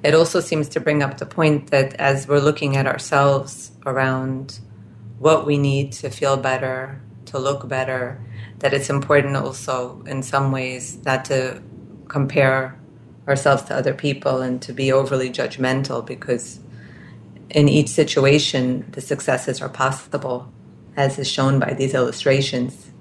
It 0.02 0.16
also 0.16 0.40
seems 0.40 0.70
to 0.70 0.80
bring 0.80 1.04
up 1.04 1.18
the 1.18 1.26
point 1.26 1.72
that 1.72 1.94
as 1.96 2.26
we're 2.26 2.40
looking 2.40 2.78
at 2.78 2.88
ourselves 2.88 3.72
around 3.86 4.60
what 5.20 5.46
we 5.46 5.58
need 5.58 5.92
to 5.94 6.10
feel 6.10 6.38
better, 6.38 7.02
to 7.26 7.40
look 7.40 7.68
better, 7.68 8.22
that 8.60 8.74
it's 8.74 8.90
important 8.90 9.36
also 9.36 10.02
in 10.06 10.24
some 10.24 10.52
ways 10.52 10.98
not 11.06 11.26
to 11.26 11.62
compare 12.08 12.78
ourselves 13.28 13.64
to 13.64 13.76
other 13.76 13.94
people 13.94 14.42
and 14.42 14.62
to 14.62 14.74
be 14.74 14.92
overly 14.92 15.30
judgmental 15.30 16.06
because 16.06 16.60
in 17.50 17.68
each 17.68 17.90
situation 17.90 18.86
the 18.92 19.02
successes 19.02 19.62
are 19.62 19.70
possible 19.70 20.52
as 20.96 21.18
is 21.18 21.30
shown 21.30 21.60
by 21.60 21.74
these 21.74 21.94
illustrations 21.94 22.92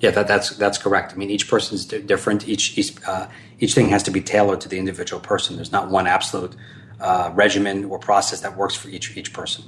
yeah, 0.00 0.10
that, 0.10 0.28
that's 0.28 0.50
that's 0.50 0.78
correct. 0.78 1.12
I 1.12 1.16
mean, 1.16 1.30
each 1.30 1.48
person's 1.48 1.84
different. 1.84 2.48
Each 2.48 2.78
each, 2.78 2.94
uh, 3.06 3.26
each 3.58 3.74
thing 3.74 3.88
has 3.88 4.02
to 4.04 4.10
be 4.10 4.20
tailored 4.20 4.60
to 4.60 4.68
the 4.68 4.78
individual 4.78 5.20
person. 5.20 5.56
There's 5.56 5.72
not 5.72 5.90
one 5.90 6.06
absolute 6.06 6.54
uh, 7.00 7.32
regimen 7.34 7.84
or 7.84 7.98
process 7.98 8.40
that 8.42 8.56
works 8.56 8.76
for 8.76 8.88
each 8.88 9.16
each 9.16 9.32
person. 9.32 9.64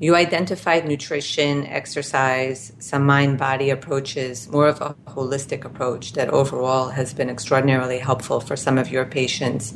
You 0.00 0.16
identified 0.16 0.86
nutrition, 0.86 1.66
exercise, 1.66 2.72
some 2.80 3.06
mind 3.06 3.38
body 3.38 3.70
approaches, 3.70 4.48
more 4.48 4.66
of 4.66 4.80
a 4.80 4.96
holistic 5.06 5.64
approach 5.64 6.14
that 6.14 6.30
overall 6.30 6.88
has 6.88 7.14
been 7.14 7.30
extraordinarily 7.30 7.98
helpful 7.98 8.40
for 8.40 8.56
some 8.56 8.76
of 8.76 8.90
your 8.90 9.04
patients 9.04 9.72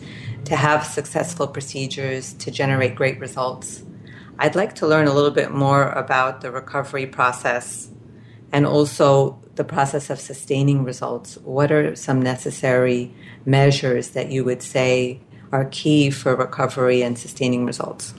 to 0.46 0.56
have 0.56 0.84
successful 0.84 1.46
procedures 1.46 2.32
to 2.34 2.50
generate 2.50 2.96
great 2.96 3.20
results. 3.20 3.84
I'd 4.40 4.56
like 4.56 4.74
to 4.76 4.88
learn 4.88 5.06
a 5.06 5.14
little 5.14 5.30
bit 5.30 5.52
more 5.52 5.90
about 5.90 6.40
the 6.40 6.50
recovery 6.50 7.06
process 7.06 7.88
and 8.52 8.66
also 8.66 9.38
the 9.54 9.64
process 9.64 10.10
of 10.10 10.18
sustaining 10.18 10.84
results, 10.84 11.36
what 11.38 11.70
are 11.70 11.94
some 11.94 12.22
necessary 12.22 13.12
measures 13.44 14.10
that 14.10 14.30
you 14.30 14.44
would 14.44 14.62
say 14.62 15.20
are 15.52 15.66
key 15.66 16.10
for 16.10 16.34
recovery 16.34 17.02
and 17.02 17.18
sustaining 17.18 17.66
results? 17.66 18.14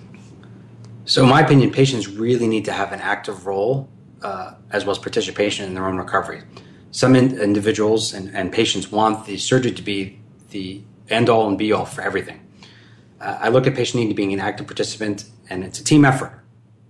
So, 1.09 1.23
in 1.23 1.29
my 1.29 1.41
opinion, 1.41 1.71
patients 1.71 2.07
really 2.07 2.47
need 2.47 2.65
to 2.65 2.71
have 2.71 2.91
an 2.91 2.99
active 2.99 3.47
role 3.47 3.89
uh, 4.21 4.53
as 4.69 4.85
well 4.85 4.91
as 4.91 4.99
participation 4.99 5.65
in 5.65 5.73
their 5.73 5.87
own 5.87 5.97
recovery. 5.97 6.43
Some 6.91 7.15
in- 7.15 7.35
individuals 7.39 8.13
and, 8.13 8.29
and, 8.35 8.51
patients 8.51 8.91
want 8.91 9.25
the 9.25 9.37
surgery 9.37 9.71
to 9.71 9.81
be 9.81 10.19
the 10.49 10.83
end 11.09 11.27
all 11.27 11.47
and 11.47 11.57
be 11.57 11.71
all 11.71 11.85
for 11.85 12.03
everything. 12.03 12.39
Uh, 13.19 13.39
I 13.41 13.49
look 13.49 13.65
at 13.65 13.73
patient 13.73 14.03
need 14.03 14.09
to 14.09 14.13
being 14.13 14.33
an 14.33 14.39
active 14.39 14.67
participant, 14.67 15.25
and 15.49 15.63
it's 15.63 15.79
a 15.79 15.83
team 15.83 16.05
effort 16.05 16.39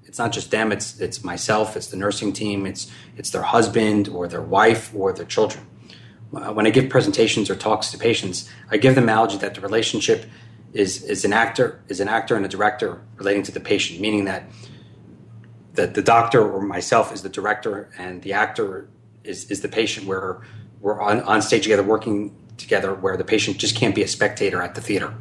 it's 0.03 0.17
not 0.17 0.31
just 0.31 0.49
them 0.49 0.71
it's 0.71 0.99
it's 0.99 1.23
myself 1.23 1.77
it's 1.77 1.87
the 1.87 1.95
nursing 1.95 2.33
team 2.33 2.65
it's 2.65 2.91
it's 3.15 3.29
their 3.29 3.43
husband 3.43 4.09
or 4.09 4.27
their 4.27 4.41
wife 4.41 4.91
or 4.95 5.13
their 5.13 5.25
children 5.25 5.63
when 6.31 6.65
i 6.65 6.71
give 6.71 6.89
presentations 6.89 7.47
or 7.47 7.55
talks 7.55 7.91
to 7.91 7.97
patients 7.97 8.49
i 8.71 8.75
give 8.75 8.95
them 8.95 9.03
analogy 9.03 9.37
that 9.37 9.53
the 9.53 9.61
relationship 9.61 10.25
is 10.73 11.03
is 11.03 11.25
an 11.25 11.33
actor 11.33 11.81
is 11.87 11.99
an 11.99 12.07
actor 12.07 12.35
and 12.35 12.45
a 12.45 12.49
director 12.49 13.01
relating 13.15 13.43
to 13.43 13.51
the 13.51 13.59
patient 13.59 13.99
meaning 13.99 14.25
that 14.25 14.43
that 15.73 15.93
the 15.93 16.01
doctor 16.01 16.41
or 16.47 16.61
myself 16.61 17.13
is 17.13 17.21
the 17.23 17.29
director 17.29 17.89
and 17.97 18.21
the 18.21 18.33
actor 18.33 18.87
is 19.23 19.49
is 19.49 19.61
the 19.61 19.67
patient 19.67 20.05
where 20.05 20.41
we're 20.81 21.01
on, 21.01 21.21
on 21.21 21.41
stage 21.41 21.63
together 21.63 21.83
working 21.83 22.35
together 22.57 22.93
where 22.93 23.17
the 23.17 23.23
patient 23.23 23.57
just 23.57 23.75
can't 23.75 23.95
be 23.95 24.03
a 24.03 24.07
spectator 24.07 24.61
at 24.61 24.75
the 24.75 24.81
theater 24.81 25.13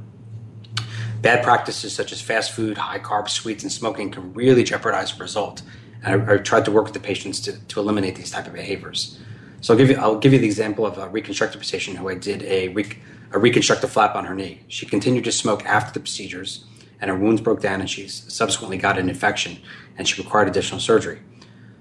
Bad 1.21 1.43
practices 1.43 1.93
such 1.93 2.13
as 2.13 2.21
fast 2.21 2.53
food, 2.53 2.79
high 2.79 3.01
carb 3.01 3.29
sweets, 3.29 3.65
and 3.65 3.73
smoking 3.73 4.11
can 4.11 4.33
really 4.35 4.63
jeopardize 4.63 5.13
the 5.13 5.21
result. 5.21 5.63
And 6.05 6.31
I, 6.31 6.35
I 6.35 6.37
tried 6.39 6.65
to 6.67 6.71
work 6.71 6.85
with 6.85 6.95
the 6.95 7.01
patients 7.01 7.41
to, 7.41 7.59
to 7.59 7.81
eliminate 7.81 8.15
these 8.15 8.31
type 8.31 8.47
of 8.47 8.53
behaviors. 8.53 9.19
So 9.61 9.75
I'll 9.75 9.79
give 9.79 9.91
you 9.91 9.97
I'll 9.97 10.19
give 10.19 10.33
you 10.33 10.39
the 10.39 10.47
example 10.47 10.87
of 10.87 10.97
a 10.97 11.09
reconstructive 11.09 11.61
patient 11.61 11.99
who 11.99 12.09
I 12.09 12.15
did 12.15 12.45
a, 12.45 12.69
re- 12.69 12.99
a 13.33 13.39
reconstructive 13.39 13.91
flap 13.91 14.15
on 14.15 14.25
her 14.25 14.35
knee. 14.35 14.63
She 14.69 14.87
continued 14.87 15.25
to 15.25 15.33
smoke 15.33 15.65
after 15.65 15.93
the 15.93 16.01
procedures, 16.01 16.65
and 17.01 17.11
her 17.11 17.17
wounds 17.17 17.41
broke 17.41 17.61
down, 17.61 17.81
and 17.81 17.89
she 17.89 18.09
subsequently 18.09 18.79
got 18.79 18.99
an 18.99 19.09
infection, 19.09 19.59
and 19.97 20.09
she 20.09 20.21
required 20.21 20.49
additional 20.49 20.81
surgery. 20.81 21.21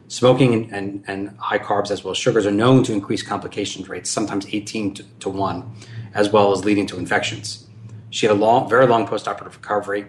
Smoking 0.09 0.53
and, 0.53 0.71
and, 0.71 1.03
and, 1.07 1.37
high 1.37 1.59
carbs 1.59 1.91
as 1.91 2.03
well 2.03 2.11
as 2.11 2.17
sugars 2.17 2.45
are 2.45 2.51
known 2.51 2.83
to 2.83 2.93
increase 2.93 3.21
complications 3.21 3.89
rates, 3.89 4.09
sometimes 4.09 4.45
18 4.49 4.93
to, 4.93 5.03
to 5.19 5.29
1, 5.29 5.71
as 6.13 6.29
well 6.29 6.53
as 6.53 6.63
leading 6.63 6.87
to 6.87 6.97
infections. 6.97 7.67
She 8.09 8.25
had 8.25 8.33
a 8.33 8.39
long, 8.39 8.69
very 8.69 8.87
long 8.87 9.05
postoperative 9.05 9.55
recovery, 9.55 10.07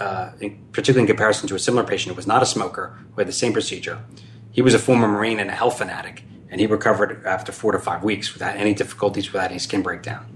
uh, 0.00 0.32
in, 0.40 0.58
particularly 0.72 1.02
in 1.02 1.06
comparison 1.06 1.48
to 1.48 1.54
a 1.54 1.60
similar 1.60 1.84
patient 1.84 2.12
who 2.12 2.16
was 2.16 2.26
not 2.26 2.42
a 2.42 2.46
smoker 2.46 2.98
who 3.12 3.20
had 3.20 3.28
the 3.28 3.32
same 3.32 3.52
procedure. 3.52 4.02
He 4.50 4.62
was 4.62 4.74
a 4.74 4.80
former 4.80 5.06
Marine 5.06 5.38
and 5.38 5.48
a 5.48 5.54
health 5.54 5.78
fanatic, 5.78 6.24
and 6.50 6.60
he 6.60 6.66
recovered 6.66 7.24
after 7.24 7.52
four 7.52 7.70
to 7.72 7.78
five 7.78 8.02
weeks 8.02 8.32
without 8.32 8.56
any 8.56 8.74
difficulties, 8.74 9.32
without 9.32 9.50
any 9.50 9.60
skin 9.60 9.82
breakdown. 9.82 10.35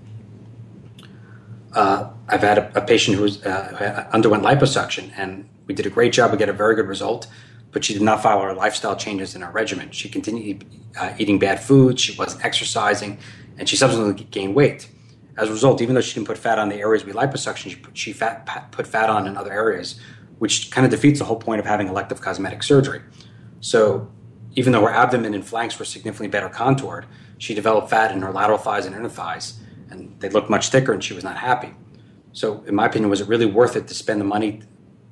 Uh, 1.72 2.10
I've 2.28 2.40
had 2.40 2.58
a, 2.58 2.78
a 2.78 2.84
patient 2.84 3.16
who, 3.16 3.26
uh, 3.48 4.08
underwent 4.12 4.42
liposuction, 4.42 5.12
and 5.16 5.48
we 5.66 5.74
did 5.74 5.86
a 5.86 5.90
great 5.90 6.12
job. 6.12 6.32
We 6.32 6.38
got 6.38 6.48
a 6.48 6.52
very 6.52 6.74
good 6.74 6.88
result, 6.88 7.28
but 7.70 7.84
she 7.84 7.92
did 7.92 8.02
not 8.02 8.22
follow 8.22 8.42
her 8.42 8.54
lifestyle 8.54 8.96
changes 8.96 9.34
in 9.34 9.42
her 9.42 9.50
regimen. 9.52 9.90
She 9.92 10.08
continued 10.08 10.64
uh, 10.98 11.14
eating 11.18 11.38
bad 11.38 11.62
foods, 11.62 12.00
she 12.02 12.16
wasn't 12.16 12.44
exercising, 12.44 13.18
and 13.56 13.68
she 13.68 13.76
subsequently 13.76 14.24
gained 14.24 14.54
weight. 14.54 14.88
As 15.36 15.48
a 15.48 15.52
result, 15.52 15.80
even 15.80 15.94
though 15.94 16.00
she 16.00 16.14
didn't 16.14 16.26
put 16.26 16.38
fat 16.38 16.58
on 16.58 16.68
the 16.68 16.76
areas 16.76 17.04
we 17.04 17.12
liposuction, 17.12 17.70
she 17.70 17.76
put, 17.76 17.96
she 17.96 18.12
fat, 18.12 18.72
put 18.72 18.86
fat 18.86 19.08
on 19.08 19.26
in 19.26 19.36
other 19.36 19.52
areas, 19.52 20.00
which 20.38 20.70
kind 20.70 20.84
of 20.84 20.90
defeats 20.90 21.20
the 21.20 21.24
whole 21.24 21.38
point 21.38 21.60
of 21.60 21.66
having 21.66 21.86
elective 21.86 22.20
cosmetic 22.20 22.62
surgery. 22.62 23.00
So 23.60 24.10
even 24.54 24.72
though 24.72 24.82
her 24.82 24.90
abdomen 24.90 25.34
and 25.34 25.46
flanks 25.46 25.78
were 25.78 25.84
significantly 25.84 26.28
better 26.28 26.48
contoured, 26.48 27.06
she 27.38 27.54
developed 27.54 27.88
fat 27.90 28.10
in 28.10 28.20
her 28.22 28.32
lateral 28.32 28.58
thighs 28.58 28.86
and 28.86 28.94
inner 28.94 29.08
thighs, 29.08 29.60
and 29.90 30.14
they 30.20 30.28
looked 30.28 30.50
much 30.50 30.68
thicker, 30.70 30.92
and 30.92 31.02
she 31.02 31.14
was 31.14 31.24
not 31.24 31.36
happy. 31.36 31.74
So, 32.32 32.62
in 32.66 32.74
my 32.74 32.86
opinion, 32.86 33.10
was 33.10 33.20
it 33.20 33.28
really 33.28 33.46
worth 33.46 33.76
it 33.76 33.88
to 33.88 33.94
spend 33.94 34.20
the 34.20 34.24
money 34.24 34.62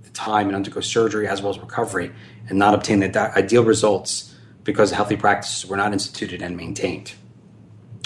the 0.03 0.11
time 0.11 0.47
and 0.47 0.57
undergo 0.57 0.81
surgery 0.81 1.27
as 1.27 1.43
well 1.43 1.51
as 1.51 1.59
recovery 1.59 2.13
and 2.49 2.59
not 2.59 2.75
obtain 2.75 3.01
the 3.01 3.19
ideal 3.37 3.65
results 3.65 4.35
because 4.65 4.91
healthy 4.91 5.17
practices 5.17 5.69
were 5.69 5.77
not 5.77 5.93
instituted 5.93 6.43
and 6.43 6.57
maintained. 6.57 7.15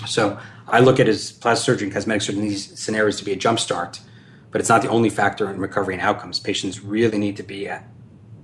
So 0.06 0.38
I 0.66 0.80
look 0.80 0.98
at 0.98 1.08
as 1.08 1.32
plastic 1.32 1.64
surgery 1.64 1.86
and 1.86 1.94
cosmetic 1.94 2.22
surgery 2.22 2.42
in 2.42 2.48
these 2.48 2.78
scenarios 2.78 3.18
to 3.18 3.24
be 3.24 3.32
a 3.32 3.36
jumpstart, 3.36 4.00
but 4.50 4.60
it's 4.60 4.68
not 4.68 4.82
the 4.82 4.88
only 4.88 5.10
factor 5.10 5.50
in 5.50 5.58
recovery 5.58 5.94
and 5.94 6.02
outcomes. 6.02 6.38
Patients 6.38 6.82
really 6.82 7.18
need 7.18 7.36
to 7.36 7.42
be 7.42 7.68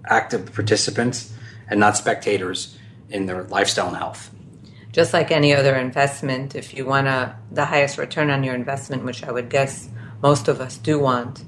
active 0.04 0.52
participants 0.52 1.32
and 1.68 1.80
not 1.80 1.96
spectators 1.96 2.76
in 3.08 3.26
their 3.26 3.44
lifestyle 3.44 3.88
and 3.88 3.96
health. 3.96 4.30
Just 4.98 5.12
like 5.12 5.30
any 5.30 5.54
other 5.54 5.76
investment, 5.76 6.56
if 6.56 6.74
you 6.74 6.84
want 6.84 7.06
a, 7.06 7.36
the 7.52 7.66
highest 7.66 7.98
return 7.98 8.30
on 8.30 8.42
your 8.42 8.56
investment, 8.56 9.04
which 9.04 9.22
I 9.22 9.30
would 9.30 9.48
guess 9.48 9.88
most 10.24 10.48
of 10.48 10.60
us 10.60 10.76
do 10.76 10.98
want, 10.98 11.44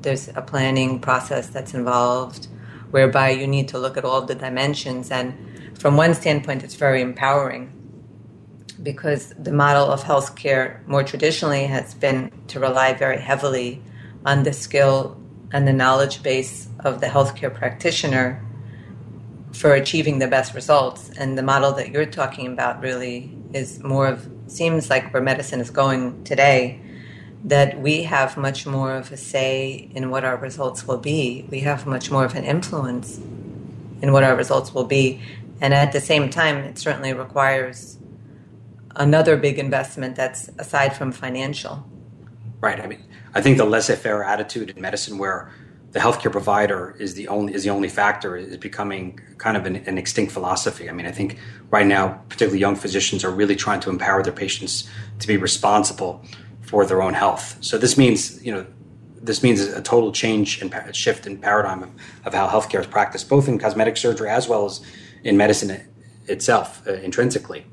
there's 0.00 0.28
a 0.28 0.40
planning 0.40 0.98
process 0.98 1.48
that's 1.48 1.74
involved 1.74 2.48
whereby 2.90 3.32
you 3.32 3.46
need 3.46 3.68
to 3.68 3.78
look 3.78 3.98
at 3.98 4.06
all 4.06 4.22
the 4.22 4.34
dimensions. 4.34 5.10
And 5.10 5.36
from 5.78 5.98
one 5.98 6.14
standpoint, 6.14 6.64
it's 6.64 6.74
very 6.74 7.02
empowering 7.02 7.70
because 8.82 9.34
the 9.38 9.52
model 9.52 9.84
of 9.92 10.04
healthcare 10.04 10.82
more 10.86 11.04
traditionally 11.04 11.66
has 11.66 11.92
been 11.92 12.32
to 12.46 12.60
rely 12.60 12.94
very 12.94 13.20
heavily 13.20 13.82
on 14.24 14.44
the 14.44 14.54
skill 14.54 15.20
and 15.52 15.68
the 15.68 15.74
knowledge 15.74 16.22
base 16.22 16.70
of 16.78 17.02
the 17.02 17.08
healthcare 17.08 17.54
practitioner 17.54 18.42
for 19.60 19.74
achieving 19.74 20.20
the 20.20 20.26
best 20.26 20.54
results. 20.54 21.10
And 21.18 21.36
the 21.36 21.42
model 21.42 21.72
that 21.72 21.90
you're 21.90 22.06
talking 22.06 22.46
about 22.46 22.80
really 22.80 23.30
is 23.52 23.78
more 23.82 24.06
of, 24.06 24.26
seems 24.46 24.88
like 24.88 25.12
where 25.12 25.22
medicine 25.22 25.60
is 25.60 25.68
going 25.68 26.24
today, 26.24 26.80
that 27.44 27.78
we 27.78 28.04
have 28.04 28.38
much 28.38 28.66
more 28.66 28.94
of 28.94 29.12
a 29.12 29.18
say 29.18 29.90
in 29.94 30.10
what 30.10 30.24
our 30.24 30.38
results 30.38 30.86
will 30.86 30.96
be. 30.96 31.46
We 31.50 31.60
have 31.60 31.86
much 31.86 32.10
more 32.10 32.24
of 32.24 32.34
an 32.34 32.44
influence 32.44 33.18
in 34.00 34.12
what 34.12 34.24
our 34.24 34.34
results 34.34 34.72
will 34.72 34.84
be. 34.84 35.20
And 35.60 35.74
at 35.74 35.92
the 35.92 36.00
same 36.00 36.30
time, 36.30 36.56
it 36.56 36.78
certainly 36.78 37.12
requires 37.12 37.98
another 38.96 39.36
big 39.36 39.58
investment 39.58 40.16
that's 40.16 40.48
aside 40.58 40.96
from 40.96 41.12
financial. 41.12 41.86
Right. 42.62 42.80
I 42.80 42.86
mean, 42.86 43.04
I 43.34 43.42
think 43.42 43.58
the 43.58 43.66
laissez-faire 43.66 44.24
attitude 44.24 44.70
in 44.70 44.80
medicine, 44.80 45.18
where 45.18 45.52
the 45.92 45.98
healthcare 45.98 46.30
provider 46.30 46.94
is 46.98 47.14
the 47.14 47.26
only 47.28 47.54
is 47.54 47.64
the 47.64 47.70
only 47.70 47.88
factor, 47.88 48.36
is 48.36 48.56
becoming 48.56 49.20
kind 49.38 49.56
of 49.56 49.66
an, 49.66 49.76
an, 49.76 49.98
extinct 49.98 50.32
philosophy. 50.32 50.88
I 50.88 50.92
mean, 50.92 51.06
I 51.06 51.10
think 51.10 51.38
right 51.70 51.86
now, 51.86 52.22
particularly 52.28 52.60
young 52.60 52.76
physicians 52.76 53.24
are 53.24 53.30
really 53.30 53.56
trying 53.56 53.80
to 53.80 53.90
empower 53.90 54.22
their 54.22 54.32
patients 54.32 54.88
to 55.18 55.26
be 55.26 55.36
responsible 55.36 56.24
for 56.60 56.86
their 56.86 57.02
own 57.02 57.14
health. 57.14 57.56
So 57.60 57.76
this 57.76 57.98
means, 57.98 58.44
you 58.44 58.52
know, 58.52 58.66
this 59.20 59.42
means 59.42 59.60
a 59.60 59.82
total 59.82 60.12
change 60.12 60.62
and 60.62 60.72
shift 60.94 61.26
in 61.26 61.38
paradigm 61.38 61.82
of, 61.82 61.90
of 62.24 62.34
how 62.34 62.48
healthcare 62.48 62.80
is 62.80 62.86
practiced, 62.86 63.28
both 63.28 63.48
in 63.48 63.58
cosmetic 63.58 63.96
surgery 63.96 64.30
as 64.30 64.48
well 64.48 64.64
as 64.64 64.80
in 65.24 65.36
medicine 65.36 65.82
itself, 66.26 66.86
uh, 66.86 66.92
intrinsically. 66.94 67.66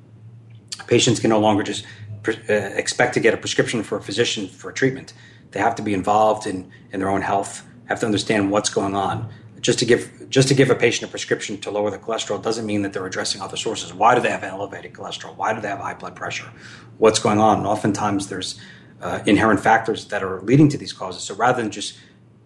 Patients 0.87 1.19
can 1.19 1.29
no 1.29 1.39
longer 1.39 1.63
just 1.63 1.85
pre- 2.23 2.39
uh, 2.49 2.53
expect 2.53 3.13
to 3.13 3.19
get 3.19 3.33
a 3.33 3.37
prescription 3.37 3.83
for 3.83 3.97
a 3.97 4.01
physician 4.01 4.47
for 4.47 4.71
treatment. 4.71 5.13
They 5.51 5.59
have 5.59 5.75
to 5.75 5.83
be 5.83 5.93
involved 5.93 6.47
in, 6.47 6.71
in 6.91 6.99
their 6.99 7.09
own 7.09 7.21
health, 7.21 7.66
have 7.87 7.99
to 8.01 8.05
understand 8.05 8.51
what's 8.51 8.69
going 8.69 8.95
on. 8.95 9.29
Just 9.59 9.79
to 9.79 9.85
give 9.85 10.29
just 10.29 10.47
to 10.49 10.53
give 10.53 10.69
a 10.69 10.75
patient 10.75 11.09
a 11.09 11.11
prescription 11.11 11.57
to 11.61 11.71
lower 11.71 11.89
the 11.89 11.97
cholesterol 11.97 12.41
doesn't 12.41 12.65
mean 12.65 12.81
that 12.83 12.93
they're 12.93 13.05
addressing 13.05 13.41
other 13.41 13.57
sources. 13.57 13.93
Why 13.93 14.13
do 14.13 14.21
they 14.21 14.29
have 14.29 14.43
elevated 14.43 14.93
cholesterol? 14.93 15.35
Why 15.35 15.53
do 15.53 15.61
they 15.61 15.67
have 15.69 15.79
high 15.79 15.93
blood 15.95 16.15
pressure? 16.15 16.51
What's 16.97 17.19
going 17.19 17.39
on? 17.39 17.59
And 17.59 17.67
oftentimes 17.67 18.27
there's 18.27 18.59
uh, 19.01 19.19
inherent 19.25 19.59
factors 19.59 20.05
that 20.05 20.23
are 20.23 20.41
leading 20.41 20.69
to 20.69 20.77
these 20.77 20.93
causes. 20.93 21.23
So 21.23 21.35
rather 21.35 21.61
than 21.61 21.71
just 21.71 21.97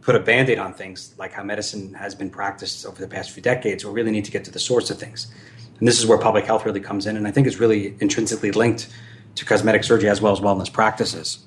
put 0.01 0.15
a 0.15 0.19
band 0.19 0.49
aid 0.49 0.59
on 0.59 0.73
things 0.73 1.13
like 1.17 1.33
how 1.33 1.43
medicine 1.43 1.93
has 1.93 2.15
been 2.15 2.29
practiced 2.29 2.85
over 2.85 2.99
the 2.99 3.07
past 3.07 3.31
few 3.31 3.43
decades, 3.43 3.85
we 3.85 3.91
really 3.91 4.11
need 4.11 4.25
to 4.25 4.31
get 4.31 4.43
to 4.45 4.51
the 4.51 4.59
source 4.59 4.89
of 4.89 4.97
things. 4.99 5.31
And 5.79 5.87
this 5.87 5.99
is 5.99 6.05
where 6.05 6.17
public 6.17 6.45
health 6.45 6.65
really 6.65 6.79
comes 6.79 7.07
in, 7.07 7.17
and 7.17 7.27
I 7.27 7.31
think 7.31 7.47
is 7.47 7.59
really 7.59 7.95
intrinsically 7.99 8.51
linked 8.51 8.87
to 9.35 9.45
cosmetic 9.45 9.83
surgery 9.83 10.09
as 10.09 10.21
well 10.21 10.33
as 10.33 10.39
wellness 10.39 10.71
practices. 10.71 11.45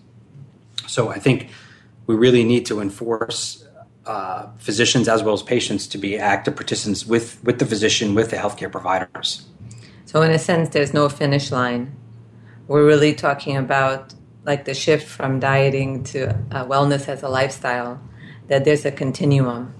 So 0.88 1.08
I 1.08 1.18
think 1.18 1.50
we 2.06 2.14
really 2.14 2.44
need 2.44 2.66
to 2.66 2.80
enforce 2.80 3.66
uh, 4.06 4.48
physicians 4.58 5.08
as 5.08 5.22
well 5.22 5.34
as 5.34 5.42
patients 5.42 5.86
to 5.88 5.98
be 5.98 6.18
active 6.18 6.56
participants 6.56 7.06
with, 7.06 7.42
with 7.44 7.58
the 7.58 7.66
physician, 7.66 8.14
with 8.14 8.30
the 8.30 8.36
healthcare 8.36 8.70
providers. 8.70 9.46
So, 10.04 10.22
in 10.22 10.30
a 10.30 10.38
sense, 10.38 10.68
there's 10.68 10.94
no 10.94 11.08
finish 11.08 11.50
line. 11.50 11.96
We're 12.68 12.86
really 12.86 13.14
talking 13.14 13.56
about 13.56 14.14
like 14.44 14.64
the 14.64 14.74
shift 14.74 15.08
from 15.08 15.40
dieting 15.40 16.04
to 16.04 16.30
uh, 16.50 16.66
wellness 16.66 17.08
as 17.08 17.22
a 17.22 17.28
lifestyle, 17.28 18.00
that 18.48 18.64
there's 18.64 18.84
a 18.84 18.92
continuum. 18.92 19.74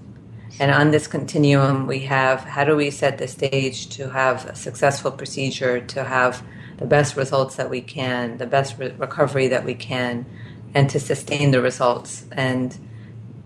And 0.59 0.71
on 0.71 0.91
this 0.91 1.07
continuum, 1.07 1.85
we 1.85 1.99
have 2.01 2.39
how 2.41 2.63
do 2.63 2.75
we 2.75 2.89
set 2.89 3.17
the 3.17 3.27
stage 3.27 3.89
to 3.89 4.09
have 4.09 4.45
a 4.45 4.55
successful 4.55 5.11
procedure, 5.11 5.81
to 5.81 6.03
have 6.03 6.43
the 6.77 6.85
best 6.85 7.15
results 7.15 7.55
that 7.55 7.69
we 7.69 7.81
can, 7.81 8.37
the 8.37 8.47
best 8.47 8.77
re- 8.79 8.93
recovery 8.97 9.47
that 9.49 9.63
we 9.63 9.75
can, 9.75 10.25
and 10.73 10.89
to 10.89 10.99
sustain 10.99 11.51
the 11.51 11.61
results. 11.61 12.25
And 12.31 12.77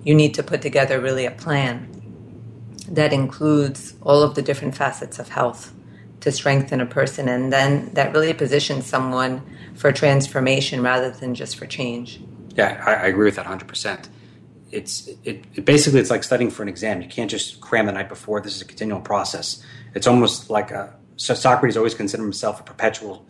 you 0.04 0.16
need 0.16 0.34
to 0.36 0.44
put 0.44 0.62
together 0.62 1.00
really 1.00 1.26
a 1.26 1.32
plan 1.32 1.88
that 2.90 3.14
includes 3.14 3.94
all 4.02 4.24
of 4.24 4.36
the 4.36 4.42
different 4.42 4.76
facets 4.76 5.20
of 5.20 5.30
health 5.30 5.74
to 6.22 6.32
strengthen 6.32 6.82
a 6.82 6.86
person. 6.86 7.30
And 7.30 7.52
then 7.52 7.94
that 7.94 8.14
really 8.14 8.34
positions 8.34 8.86
someone 8.86 9.42
for 9.76 9.92
transformation 9.92 10.82
rather 10.82 11.12
than 11.12 11.36
just 11.36 11.56
for 11.56 11.66
change. 11.66 12.20
Yeah, 12.56 12.82
I, 12.86 12.94
I 12.94 13.08
agree 13.08 13.26
with 13.26 13.36
that 13.36 13.46
100%. 13.46 14.10
It's 14.72 15.08
it, 15.24 15.46
it, 15.56 15.66
basically 15.66 16.00
it's 16.00 16.10
like 16.10 16.24
studying 16.24 16.52
for 16.52 16.62
an 16.62 16.70
exam. 16.70 17.02
You 17.02 17.08
can't 17.08 17.30
just 17.30 17.62
cram 17.62 17.86
the 17.86 17.92
night 17.92 18.10
before. 18.10 18.42
This 18.42 18.56
is 18.56 18.62
a 18.62 18.66
continual 18.66 19.02
process. 19.02 19.64
It's 19.96 20.06
almost 20.06 20.50
like 20.50 20.72
a, 20.72 20.94
so 21.16 21.34
Socrates 21.34 21.76
always 21.76 21.96
considered 21.96 22.24
himself 22.24 22.60
a 22.60 22.64
perpetual 22.64 23.26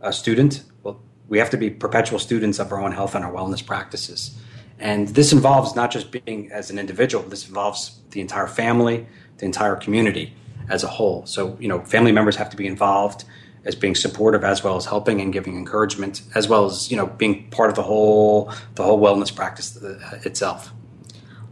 uh, 0.00 0.10
student. 0.10 0.64
Well, 0.82 1.00
we 1.28 1.38
have 1.38 1.50
to 1.50 1.56
be 1.56 1.70
perpetual 1.70 2.18
students 2.18 2.58
of 2.58 2.72
our 2.72 2.80
own 2.80 2.92
health 2.92 3.14
and 3.14 3.24
our 3.24 3.32
wellness 3.32 3.64
practices. 3.64 4.36
And 4.80 5.08
this 5.08 5.32
involves 5.32 5.76
not 5.76 5.90
just 5.92 6.10
being 6.10 6.50
as 6.50 6.70
an 6.70 6.78
individual. 6.78 7.22
This 7.22 7.46
involves 7.46 8.00
the 8.10 8.20
entire 8.20 8.48
family, 8.48 9.06
the 9.38 9.46
entire 9.46 9.76
community 9.76 10.34
as 10.68 10.82
a 10.82 10.88
whole. 10.88 11.26
So 11.26 11.56
you 11.60 11.68
know, 11.68 11.80
family 11.80 12.12
members 12.12 12.36
have 12.36 12.50
to 12.50 12.56
be 12.56 12.66
involved 12.66 13.24
as 13.64 13.74
being 13.74 13.94
supportive 13.94 14.42
as 14.42 14.64
well 14.64 14.76
as 14.76 14.86
helping 14.86 15.20
and 15.20 15.32
giving 15.32 15.56
encouragement 15.56 16.22
as 16.34 16.48
well 16.48 16.64
as 16.64 16.90
you 16.90 16.96
know 16.96 17.06
being 17.06 17.48
part 17.50 17.70
of 17.70 17.76
the 17.76 17.82
whole 17.82 18.52
the 18.74 18.82
whole 18.82 18.98
wellness 19.00 19.34
practice 19.34 19.76
uh, 19.82 20.18
itself 20.24 20.72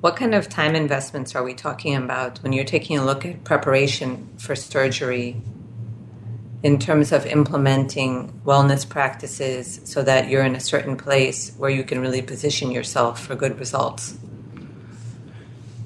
what 0.01 0.17
kind 0.17 0.35
of 0.35 0.49
time 0.49 0.75
investments 0.75 1.35
are 1.35 1.43
we 1.43 1.53
talking 1.53 1.95
about 1.95 2.39
when 2.39 2.53
you're 2.53 2.65
taking 2.65 2.97
a 2.99 3.05
look 3.05 3.27
at 3.27 3.45
preparation 3.45 4.29
for 4.39 4.55
surgery 4.55 5.37
in 6.63 6.79
terms 6.79 7.13
of 7.13 7.25
implementing 7.27 8.33
wellness 8.45 8.89
practices 8.89 9.81
so 9.85 10.03
that 10.03 10.29
you're 10.29 10.43
in 10.43 10.57
a 10.57 10.61
certain 10.61 10.97
place 10.97 11.55
where 11.57 11.71
you 11.71 11.85
can 11.85 12.01
really 12.01 12.23
position 12.23 12.71
yourself 12.71 13.21
for 13.21 13.35
good 13.35 13.59
results 13.59 14.19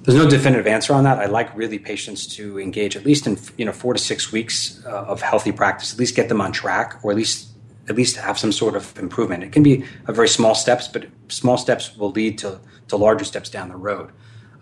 there's 0.04 0.18
no 0.18 0.28
definitive 0.28 0.66
answer 0.66 0.94
on 0.94 1.04
that. 1.04 1.18
I 1.18 1.26
like 1.26 1.56
really 1.56 1.78
patients 1.78 2.26
to 2.36 2.58
engage 2.58 2.96
at 2.96 3.04
least 3.04 3.26
in 3.26 3.38
you 3.56 3.64
know 3.64 3.72
four 3.72 3.92
to 3.92 4.00
six 4.00 4.32
weeks 4.32 4.82
uh, 4.84 4.90
of 4.90 5.22
healthy 5.22 5.52
practice. 5.52 5.92
At 5.92 5.98
least 5.98 6.16
get 6.16 6.28
them 6.28 6.40
on 6.40 6.50
track, 6.52 6.98
or 7.02 7.12
at 7.12 7.16
least 7.16 7.50
at 7.88 7.96
least 7.96 8.16
have 8.16 8.38
some 8.38 8.52
sort 8.52 8.74
of 8.74 8.98
improvement. 8.98 9.44
It 9.44 9.52
can 9.52 9.62
be 9.62 9.84
a 10.06 10.12
very 10.12 10.28
small 10.28 10.54
steps, 10.54 10.88
but 10.88 11.06
small 11.28 11.56
steps 11.56 11.96
will 11.96 12.10
lead 12.10 12.38
to 12.38 12.60
to 12.88 12.96
larger 12.96 13.24
steps 13.24 13.48
down 13.48 13.68
the 13.68 13.76
road. 13.76 14.10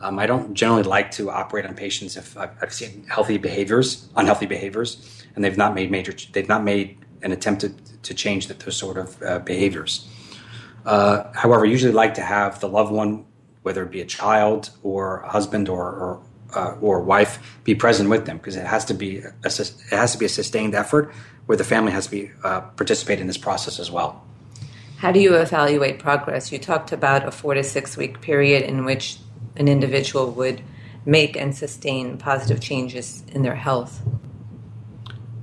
Um, 0.01 0.18
I 0.18 0.26
don't 0.26 0.55
generally 0.55 0.82
like 0.82 1.11
to 1.12 1.30
operate 1.30 1.66
on 1.66 1.74
patients 1.74 2.16
if 2.16 2.36
I've, 2.36 2.51
I've, 2.62 2.72
seen 2.72 3.05
healthy 3.09 3.36
behaviors, 3.36 4.09
unhealthy 4.16 4.46
behaviors, 4.46 5.24
and 5.34 5.44
they've 5.44 5.57
not 5.57 5.74
made 5.74 5.90
major. 5.90 6.14
They've 6.32 6.48
not 6.48 6.64
made 6.64 6.98
an 7.22 7.32
attempt 7.32 7.61
to, 7.62 7.68
to 8.03 8.14
change 8.14 8.48
those 8.48 8.76
sort 8.76 8.96
of 8.96 9.22
uh, 9.22 9.38
behaviors. 9.40 10.09
Uh, 10.86 11.30
however, 11.34 11.66
I 11.66 11.68
usually 11.68 11.92
like 11.92 12.14
to 12.14 12.22
have 12.22 12.61
the 12.61 12.68
loved 12.68 12.92
one 12.92 13.26
whether 13.62 13.82
it 13.82 13.90
be 13.90 14.01
a 14.01 14.07
child 14.07 14.70
or 14.82 15.20
a 15.20 15.28
husband 15.28 15.68
or 15.68 15.84
or, 15.84 16.22
uh, 16.55 16.74
or 16.80 17.01
wife, 17.01 17.61
be 17.64 17.74
present 17.74 18.09
with 18.09 18.26
them 18.26 18.38
because 18.38 18.57
it 18.57 18.66
has 18.66 18.84
to 18.86 18.94
be 18.94 19.18
a, 19.18 19.32
it 19.44 19.90
has 19.90 20.12
to 20.12 20.18
be 20.18 20.24
a 20.24 20.28
sustained 20.28 20.74
effort 20.74 21.12
where 21.46 21.57
the 21.57 21.64
family 21.64 21.92
has 21.92 22.07
to 22.07 22.11
be 22.11 22.30
uh, 22.42 22.61
participate 22.61 23.20
in 23.20 23.26
this 23.26 23.38
process 23.38 23.78
as 23.78 23.90
well. 23.90 24.24
How 24.96 25.12
do 25.12 25.20
you 25.20 25.34
evaluate 25.34 25.98
progress? 25.98 26.53
You 26.53 26.59
talked 26.59 26.92
about 26.92 27.26
a 27.26 27.30
four 27.30 27.55
to 27.55 27.62
six 27.62 27.96
week 27.96 28.20
period 28.20 28.62
in 28.62 28.84
which 28.84 29.18
an 29.61 29.68
individual 29.68 30.32
would 30.32 30.61
make 31.04 31.36
and 31.36 31.54
sustain 31.56 32.18
positive 32.18 32.61
changes 32.61 33.22
in 33.28 33.42
their 33.42 33.54
health 33.54 34.02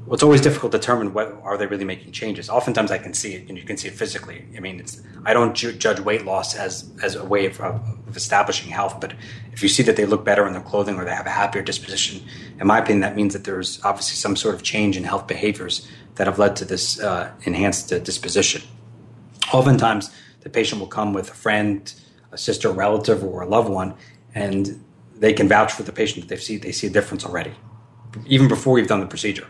well, 0.07 0.13
it's 0.13 0.23
always 0.23 0.39
difficult 0.39 0.71
to 0.71 0.77
determine 0.77 1.11
what 1.13 1.37
are 1.43 1.57
they 1.57 1.67
really 1.67 1.83
making 1.83 2.13
changes. 2.13 2.49
Oftentimes, 2.49 2.91
I 2.91 2.97
can 2.97 3.13
see 3.13 3.33
it, 3.33 3.49
and 3.49 3.57
you 3.57 3.65
can 3.65 3.75
see 3.75 3.89
it 3.89 3.93
physically. 3.93 4.45
I 4.55 4.61
mean, 4.61 4.79
it's 4.79 5.01
I 5.25 5.33
don't 5.33 5.53
ju- 5.53 5.73
judge 5.73 5.99
weight 5.99 6.23
loss 6.23 6.55
as 6.55 6.89
as 7.03 7.15
a 7.15 7.25
way 7.25 7.45
of, 7.45 7.59
of, 7.59 8.15
establishing 8.15 8.71
health, 8.71 9.01
but 9.01 9.13
if 9.51 9.61
you 9.61 9.67
see 9.67 9.83
that 9.83 9.97
they 9.97 10.05
look 10.05 10.23
better 10.23 10.47
in 10.47 10.53
their 10.53 10.61
clothing 10.61 10.95
or 10.95 11.03
they 11.03 11.13
have 11.13 11.25
a 11.25 11.29
happier 11.29 11.61
disposition, 11.61 12.25
in 12.57 12.67
my 12.67 12.79
opinion, 12.79 13.01
that 13.01 13.17
means 13.17 13.33
that 13.33 13.43
there's 13.43 13.83
obviously 13.83 14.15
some 14.15 14.37
sort 14.37 14.55
of 14.55 14.63
change 14.63 14.95
in 14.95 15.03
health 15.03 15.27
behaviors 15.27 15.85
that 16.15 16.25
have 16.25 16.39
led 16.39 16.55
to 16.55 16.63
this 16.63 17.01
uh, 17.01 17.29
enhanced 17.43 17.91
uh, 17.91 17.99
disposition. 17.99 18.61
Oftentimes, 19.51 20.09
the 20.39 20.49
patient 20.49 20.79
will 20.79 20.87
come 20.87 21.11
with 21.11 21.31
a 21.31 21.33
friend, 21.33 21.93
a 22.31 22.37
sister, 22.37 22.71
relative, 22.71 23.23
or 23.23 23.41
a 23.41 23.47
loved 23.47 23.69
one, 23.69 23.93
and 24.35 24.83
they 25.15 25.33
can 25.33 25.47
vouch 25.47 25.71
for 25.71 25.83
the 25.83 25.91
patient 25.91 26.27
that 26.27 26.35
they 26.35 26.41
see 26.41 26.57
they 26.57 26.71
see 26.71 26.87
a 26.87 26.89
difference 26.89 27.25
already, 27.25 27.53
even 28.25 28.47
before 28.47 28.73
we've 28.73 28.87
done 28.87 28.99
the 28.99 29.07
procedure. 29.07 29.47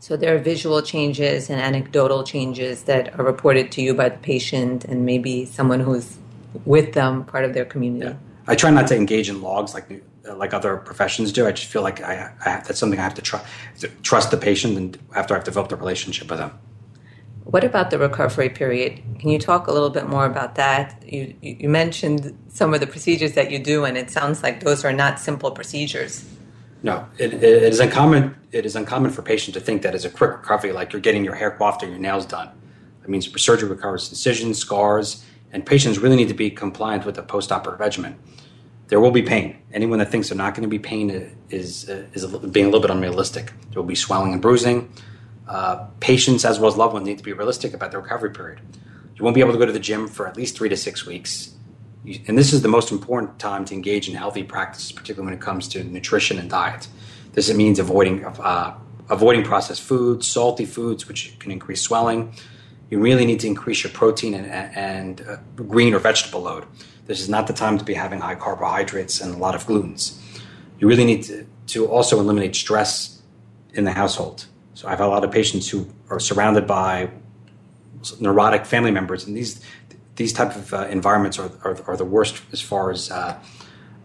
So 0.00 0.16
there 0.16 0.34
are 0.34 0.38
visual 0.38 0.82
changes 0.82 1.48
and 1.48 1.60
anecdotal 1.60 2.24
changes 2.24 2.82
that 2.84 3.18
are 3.18 3.24
reported 3.24 3.70
to 3.72 3.82
you 3.82 3.94
by 3.94 4.08
the 4.08 4.18
patient 4.18 4.84
and 4.84 5.06
maybe 5.06 5.44
someone 5.44 5.78
who's 5.78 6.18
with 6.64 6.92
them, 6.92 7.24
part 7.24 7.44
of 7.44 7.54
their 7.54 7.64
community. 7.64 8.06
Yeah. 8.06 8.16
I 8.48 8.56
try 8.56 8.70
not 8.70 8.88
to 8.88 8.96
engage 8.96 9.28
in 9.28 9.42
logs 9.42 9.74
like 9.74 10.02
like 10.24 10.54
other 10.54 10.76
professions 10.76 11.32
do. 11.32 11.46
I 11.46 11.52
just 11.52 11.68
feel 11.68 11.82
like 11.82 12.00
I, 12.02 12.32
I 12.44 12.48
have, 12.50 12.66
that's 12.66 12.78
something 12.78 12.98
I 12.98 13.02
have 13.02 13.14
to, 13.14 13.22
tr- 13.22 13.44
to 13.80 13.88
trust 14.02 14.30
the 14.30 14.36
patient 14.36 14.76
and 14.76 14.98
after 15.14 15.34
I've 15.34 15.44
developed 15.44 15.72
a 15.72 15.76
relationship 15.76 16.30
with 16.30 16.38
them. 16.38 16.58
What 17.44 17.64
about 17.64 17.90
the 17.90 17.98
recovery 17.98 18.48
period? 18.48 19.02
Can 19.18 19.28
you 19.28 19.38
talk 19.38 19.66
a 19.66 19.72
little 19.72 19.90
bit 19.90 20.08
more 20.08 20.26
about 20.26 20.54
that? 20.54 21.02
You, 21.06 21.34
you 21.40 21.68
mentioned 21.68 22.38
some 22.48 22.72
of 22.72 22.80
the 22.80 22.86
procedures 22.86 23.32
that 23.32 23.50
you 23.50 23.58
do, 23.58 23.84
and 23.84 23.96
it 23.96 24.10
sounds 24.10 24.42
like 24.42 24.60
those 24.60 24.84
are 24.84 24.92
not 24.92 25.18
simple 25.18 25.50
procedures. 25.50 26.24
No, 26.84 27.06
it, 27.18 27.34
it 27.34 27.42
is 27.42 27.80
uncommon. 27.80 28.36
It 28.52 28.64
is 28.64 28.76
uncommon 28.76 29.10
for 29.10 29.22
patients 29.22 29.54
to 29.54 29.60
think 29.60 29.82
that 29.82 29.94
as 29.94 30.04
a 30.04 30.10
quick 30.10 30.30
recovery, 30.30 30.72
like 30.72 30.92
you're 30.92 31.02
getting 31.02 31.24
your 31.24 31.34
hair 31.34 31.50
coiffed 31.50 31.82
or 31.82 31.88
your 31.88 31.98
nails 31.98 32.26
done. 32.26 32.50
That 33.00 33.08
means 33.08 33.28
surgery 33.40 33.68
recovers 33.68 34.08
incisions, 34.08 34.58
scars, 34.58 35.24
and 35.52 35.66
patients 35.66 35.98
really 35.98 36.16
need 36.16 36.28
to 36.28 36.34
be 36.34 36.50
compliant 36.50 37.04
with 37.04 37.16
the 37.16 37.22
post-operative 37.22 37.80
regimen. 37.80 38.18
There 38.86 39.00
will 39.00 39.10
be 39.10 39.22
pain. 39.22 39.56
Anyone 39.72 39.98
that 39.98 40.10
thinks 40.10 40.28
they're 40.28 40.38
not 40.38 40.54
going 40.54 40.62
to 40.62 40.68
be 40.68 40.78
pain 40.78 41.10
is 41.50 41.88
is 41.88 42.26
being 42.52 42.66
a 42.66 42.68
little 42.68 42.80
bit 42.80 42.90
unrealistic. 42.90 43.52
There 43.70 43.80
will 43.80 43.88
be 43.88 43.94
swelling 43.96 44.32
and 44.32 44.40
bruising 44.40 44.92
uh, 45.48 45.86
patients 46.00 46.44
as 46.44 46.58
well 46.58 46.70
as 46.70 46.76
loved 46.76 46.94
ones 46.94 47.06
need 47.06 47.18
to 47.18 47.24
be 47.24 47.32
realistic 47.32 47.74
about 47.74 47.90
the 47.90 47.98
recovery 47.98 48.30
period. 48.30 48.60
You 49.16 49.24
won't 49.24 49.34
be 49.34 49.40
able 49.40 49.52
to 49.52 49.58
go 49.58 49.66
to 49.66 49.72
the 49.72 49.80
gym 49.80 50.08
for 50.08 50.26
at 50.26 50.36
least 50.36 50.56
three 50.56 50.68
to 50.68 50.76
six 50.76 51.06
weeks. 51.06 51.54
You, 52.04 52.20
and 52.26 52.36
this 52.36 52.52
is 52.52 52.62
the 52.62 52.68
most 52.68 52.90
important 52.90 53.38
time 53.38 53.64
to 53.66 53.74
engage 53.74 54.08
in 54.08 54.14
healthy 54.14 54.42
practices, 54.42 54.92
particularly 54.92 55.26
when 55.26 55.34
it 55.34 55.44
comes 55.44 55.68
to 55.68 55.84
nutrition 55.84 56.38
and 56.38 56.48
diet. 56.50 56.88
This 57.32 57.52
means 57.54 57.78
avoiding 57.78 58.24
uh, 58.24 58.74
avoiding 59.10 59.44
processed 59.44 59.82
foods, 59.82 60.26
salty 60.26 60.64
foods, 60.64 61.06
which 61.06 61.38
can 61.38 61.50
increase 61.50 61.82
swelling. 61.82 62.32
You 62.90 62.98
really 62.98 63.24
need 63.24 63.40
to 63.40 63.46
increase 63.46 63.84
your 63.84 63.92
protein 63.92 64.34
and, 64.34 64.46
and 64.46 65.20
uh, 65.22 65.36
green 65.56 65.94
or 65.94 65.98
vegetable 65.98 66.42
load. 66.42 66.66
This 67.06 67.20
is 67.20 67.28
not 67.28 67.46
the 67.46 67.52
time 67.52 67.78
to 67.78 67.84
be 67.84 67.94
having 67.94 68.20
high 68.20 68.34
carbohydrates 68.34 69.20
and 69.20 69.34
a 69.34 69.38
lot 69.38 69.54
of 69.54 69.66
glutens. 69.66 70.18
You 70.78 70.88
really 70.88 71.04
need 71.04 71.22
to, 71.24 71.46
to 71.68 71.86
also 71.86 72.18
eliminate 72.18 72.54
stress 72.54 73.22
in 73.74 73.84
the 73.84 73.92
household. 73.92 74.46
So 74.74 74.88
I've 74.88 75.00
a 75.00 75.06
lot 75.06 75.24
of 75.24 75.30
patients 75.30 75.68
who 75.68 75.86
are 76.08 76.20
surrounded 76.20 76.66
by 76.66 77.10
neurotic 78.20 78.66
family 78.66 78.90
members, 78.90 79.26
and 79.26 79.36
these 79.36 79.62
these 80.16 80.32
type 80.32 80.54
of 80.54 80.74
uh, 80.74 80.86
environments 80.88 81.38
are, 81.38 81.50
are, 81.64 81.78
are, 81.86 81.96
the 81.96 82.04
worst 82.04 82.42
as 82.52 82.60
far 82.60 82.90
as 82.90 83.10
uh, 83.10 83.38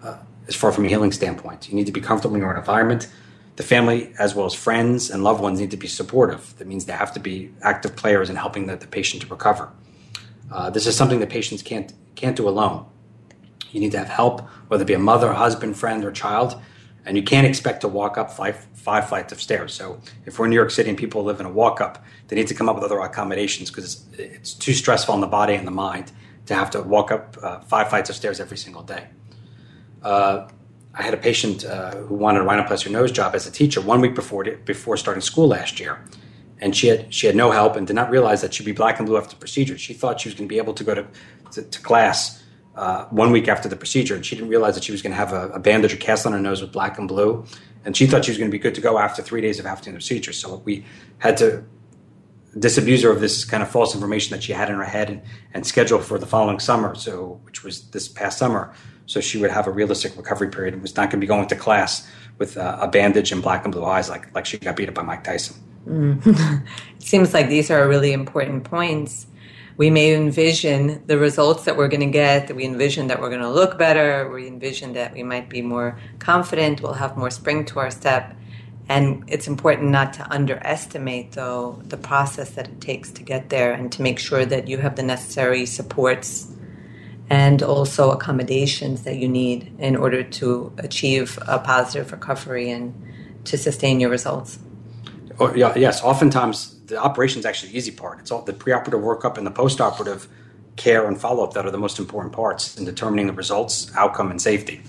uh, 0.04 0.18
as 0.48 0.56
far 0.56 0.72
from 0.72 0.86
a 0.86 0.88
healing 0.88 1.12
standpoint. 1.12 1.70
You 1.70 1.76
need 1.76 1.86
to 1.86 1.92
be 1.92 2.02
comfortable 2.02 2.36
in 2.36 2.42
your 2.42 2.56
environment. 2.56 3.10
The 3.58 3.64
family, 3.64 4.14
as 4.20 4.36
well 4.36 4.46
as 4.46 4.54
friends 4.54 5.10
and 5.10 5.24
loved 5.24 5.42
ones, 5.42 5.60
need 5.60 5.72
to 5.72 5.78
be 5.78 5.88
supportive. 5.88 6.56
That 6.60 6.68
means 6.68 6.86
they 6.86 6.94
have 6.94 7.14
to 7.14 7.20
be 7.20 7.52
active 7.62 7.96
players 7.96 8.30
in 8.30 8.36
helping 8.36 8.68
the, 8.68 8.76
the 8.76 8.88
patient 8.88 9.24
to 9.24 9.28
recover. 9.28 9.70
Uh, 10.52 10.70
this 10.70 10.86
is 10.86 10.96
something 10.96 11.20
that 11.20 11.30
patients 11.30 11.62
can't 11.62 11.92
can't 12.16 12.36
do 12.36 12.48
alone. 12.48 12.86
You 13.72 13.80
need 13.80 13.92
to 13.92 13.98
have 13.98 14.10
help, 14.10 14.42
whether 14.70 14.84
it 14.84 14.88
be 14.88 14.94
a 14.94 15.00
mother, 15.00 15.34
husband, 15.34 15.78
friend, 15.78 16.06
or 16.06 16.12
child, 16.12 16.62
and 17.08 17.16
you 17.16 17.24
can't 17.24 17.48
expect 17.48 17.82
to 17.82 17.88
walk 17.88 18.18
up 18.18 18.30
five 18.30 18.68
five 18.74 19.08
flights 19.08 19.32
of 19.32 19.42
stairs. 19.42 19.74
So 19.74 20.00
if 20.26 20.38
we're 20.38 20.46
in 20.46 20.52
New 20.52 20.58
York 20.58 20.72
City 20.72 20.90
and 20.90 20.98
people 20.98 21.24
live 21.24 21.40
in 21.40 21.46
a 21.46 21.50
walk 21.50 21.82
up, 21.82 22.04
they 22.28 22.36
need 22.36 22.48
to 22.48 22.54
come 22.54 22.70
up 22.70 22.76
with 22.76 22.84
other 22.84 23.00
accommodations 23.00 23.70
because 23.70 23.86
it's, 23.86 24.20
it's, 24.20 24.54
too 24.54 24.74
stressful 24.74 25.14
on 25.14 25.22
the 25.22 25.28
body 25.28 25.56
and 25.56 25.66
the 25.66 25.72
mind 25.72 26.12
to 26.46 26.54
have 26.54 26.70
to 26.72 26.82
walk 26.82 27.12
up 27.12 27.38
uh, 27.42 27.60
five 27.62 27.90
flights 27.90 28.10
of 28.10 28.16
stairs 28.16 28.40
every 28.40 28.58
single 28.58 28.84
day. 28.84 29.08
Uh, 30.04 30.48
I 30.94 31.02
had 31.02 31.14
a 31.14 31.18
patient 31.18 31.66
uh, 31.66 31.96
who 31.96 32.16
wanted 32.16 32.42
a 32.42 32.46
rhinoplasty 32.46 32.92
nose 32.92 33.12
job 33.12 33.36
as 33.36 33.48
a 33.48 33.52
teacher 33.52 33.82
one 33.82 34.02
week 34.02 34.14
before 34.14 34.44
before 34.44 34.98
starting 34.98 35.22
school 35.22 35.48
last 35.48 35.80
year, 35.80 36.04
and 36.60 36.76
she 36.76 36.88
had 36.88 37.14
she 37.14 37.26
had 37.26 37.36
no 37.36 37.52
help 37.52 37.78
and 37.78 37.88
did 37.88 37.96
not 37.96 38.10
realize 38.10 38.42
that 38.42 38.54
she'd 38.54 38.66
be 38.66 38.74
black 38.74 39.00
and 39.00 39.08
blue 39.08 39.18
after 39.18 39.30
the 39.30 39.40
procedure. 39.40 39.78
She 39.78 39.94
thought 39.94 40.20
she 40.20 40.28
was 40.28 40.36
going 40.36 40.50
to 40.50 40.54
be 40.54 40.58
able 40.58 40.74
to 40.74 40.84
go 40.84 40.94
to 40.94 41.08
to, 41.54 41.62
to 41.62 41.82
class 41.82 42.44
uh, 42.78 43.06
one 43.06 43.32
week 43.32 43.48
after 43.48 43.68
the 43.68 43.76
procedure, 43.76 44.16
and 44.16 44.24
she 44.24 44.36
didn't 44.36 44.50
realize 44.50 44.76
that 44.76 44.84
she 44.84 44.92
was 44.92 45.02
going 45.02 45.12
to 45.12 45.18
have 45.18 45.34
a, 45.34 45.50
a, 45.50 45.60
bandage 45.60 45.94
or 45.94 45.98
cast 45.98 46.28
on 46.28 46.32
her 46.32 46.40
nose 46.40 46.62
with 46.62 46.72
black 46.72 47.00
and 47.00 47.08
blue, 47.08 47.44
and 47.84 47.98
she 47.98 48.06
thought 48.06 48.24
she 48.24 48.32
was 48.32 48.38
going 48.38 48.52
to 48.52 48.56
be 48.56 48.60
good 48.60 48.76
to 48.76 48.82
go 48.82 49.00
after 49.00 49.24
three 49.24 49.42
days 49.42 49.58
of 49.58 49.66
having 49.66 49.86
the 49.86 49.92
procedure. 49.94 50.32
So 50.32 50.58
we 50.64 50.86
had 51.18 51.38
to 51.38 51.64
disabuse 52.60 53.02
her 53.02 53.10
of 53.10 53.20
this 53.20 53.46
kind 53.46 53.64
of 53.64 53.70
false 53.70 53.96
information 53.96 54.36
that 54.36 54.44
she 54.44 54.54
had 54.54 54.70
in 54.70 54.76
her 54.76 54.84
head 54.84 55.10
and, 55.10 55.22
and 55.56 55.66
schedule 55.66 56.00
for 56.00 56.20
the 56.20 56.28
following 56.28 56.60
summer, 56.60 56.94
so 56.94 57.42
which 57.46 57.64
was 57.64 57.90
this 57.90 58.08
past 58.08 58.38
summer, 58.38 58.72
so 59.08 59.22
she 59.22 59.40
would 59.40 59.50
have 59.50 59.66
a 59.66 59.72
realistic 59.72 60.16
recovery 60.16 60.50
period 60.50 60.76
and 60.76 60.84
was 60.84 60.96
not 60.96 61.10
going 61.10 61.20
to 61.20 61.26
be 61.26 61.28
going 61.28 61.48
to 61.48 61.56
class 61.56 62.08
with 62.38 62.58
uh, 62.58 62.78
a 62.80 62.88
bandage 62.88 63.32
and 63.32 63.42
black 63.42 63.64
and 63.64 63.74
blue 63.74 63.86
eyes 63.86 64.08
like 64.08 64.34
like 64.36 64.46
she 64.46 64.60
got 64.60 64.76
beat 64.76 64.88
up 64.88 64.94
by 64.94 65.02
Mike 65.02 65.24
Tyson. 65.24 65.56
Mm. 65.88 66.64
it 66.96 67.04
seems 67.04 67.34
like 67.34 67.50
these 67.50 67.72
are 67.72 67.88
really 67.88 68.14
important 68.14 68.66
points 68.66 69.26
we 69.78 69.92
may 69.92 70.16
envision 70.16 71.04
the 71.06 71.20
results 71.20 71.66
that 71.66 71.78
we're 71.78 71.88
going 71.88 72.02
to 72.02 72.08
get, 72.08 72.48
that 72.48 72.56
we 72.56 72.66
envision 72.66 73.08
that 73.08 73.22
we're 73.22 73.30
going 73.30 73.42
to 73.42 73.50
look 73.50 73.78
better, 73.78 74.30
we 74.30 74.48
envision 74.48 74.94
that 74.94 75.14
we 75.14 75.22
might 75.22 75.50
be 75.50 75.62
more 75.62 76.00
confident, 76.18 76.82
we'll 76.82 76.94
have 76.94 77.16
more 77.16 77.30
spring 77.30 77.64
to 77.66 77.80
our 77.80 77.92
step. 77.92 78.36
And 78.90 79.24
it's 79.28 79.48
important 79.48 79.90
not 79.90 80.14
to 80.14 80.28
underestimate, 80.32 81.34
though, 81.34 81.80
the 81.86 81.98
process 81.98 82.52
that 82.52 82.68
it 82.68 82.82
takes 82.82 83.12
to 83.12 83.24
get 83.24 83.50
there 83.50 83.74
and 83.74 83.92
to 83.92 84.02
make 84.02 84.18
sure 84.18 84.46
that 84.46 84.68
you 84.68 84.80
have 84.80 84.96
the 84.96 85.04
necessary 85.04 85.66
supports 85.66 86.52
and 87.30 87.62
also 87.62 88.12
accommodations 88.12 89.04
that 89.04 89.18
you 89.18 89.28
need 89.28 89.76
in 89.78 89.96
order 89.96 90.24
to 90.24 90.74
achieve 90.78 91.38
a 91.46 91.60
positive 91.60 92.12
recovery 92.12 92.72
and 92.72 92.96
to 93.44 93.58
sustain 93.58 94.00
your 94.00 94.10
results. 94.10 94.58
Oh, 95.40 95.54
yeah, 95.54 95.74
yes, 95.76 96.04
oftentimes 96.04 96.80
the 96.86 96.98
operation 96.98 97.40
is 97.40 97.46
actually 97.46 97.72
the 97.72 97.78
easy 97.78 97.92
part. 97.92 98.20
It's 98.20 98.32
all 98.32 98.42
the 98.42 98.54
preoperative 98.54 99.04
workup 99.04 99.38
and 99.38 99.46
the 99.46 99.52
postoperative 99.52 100.28
care 100.78 101.08
and 101.08 101.20
follow 101.20 101.44
up 101.44 101.54
that 101.54 101.66
are 101.66 101.72
the 101.72 101.78
most 101.78 102.00
important 102.00 102.34
parts 102.34 102.78
in 102.78 102.86
determining 102.86 103.28
the 103.28 103.34
results, 103.34 103.92
outcome, 103.96 104.32
and 104.32 104.42
safety. 104.42 104.82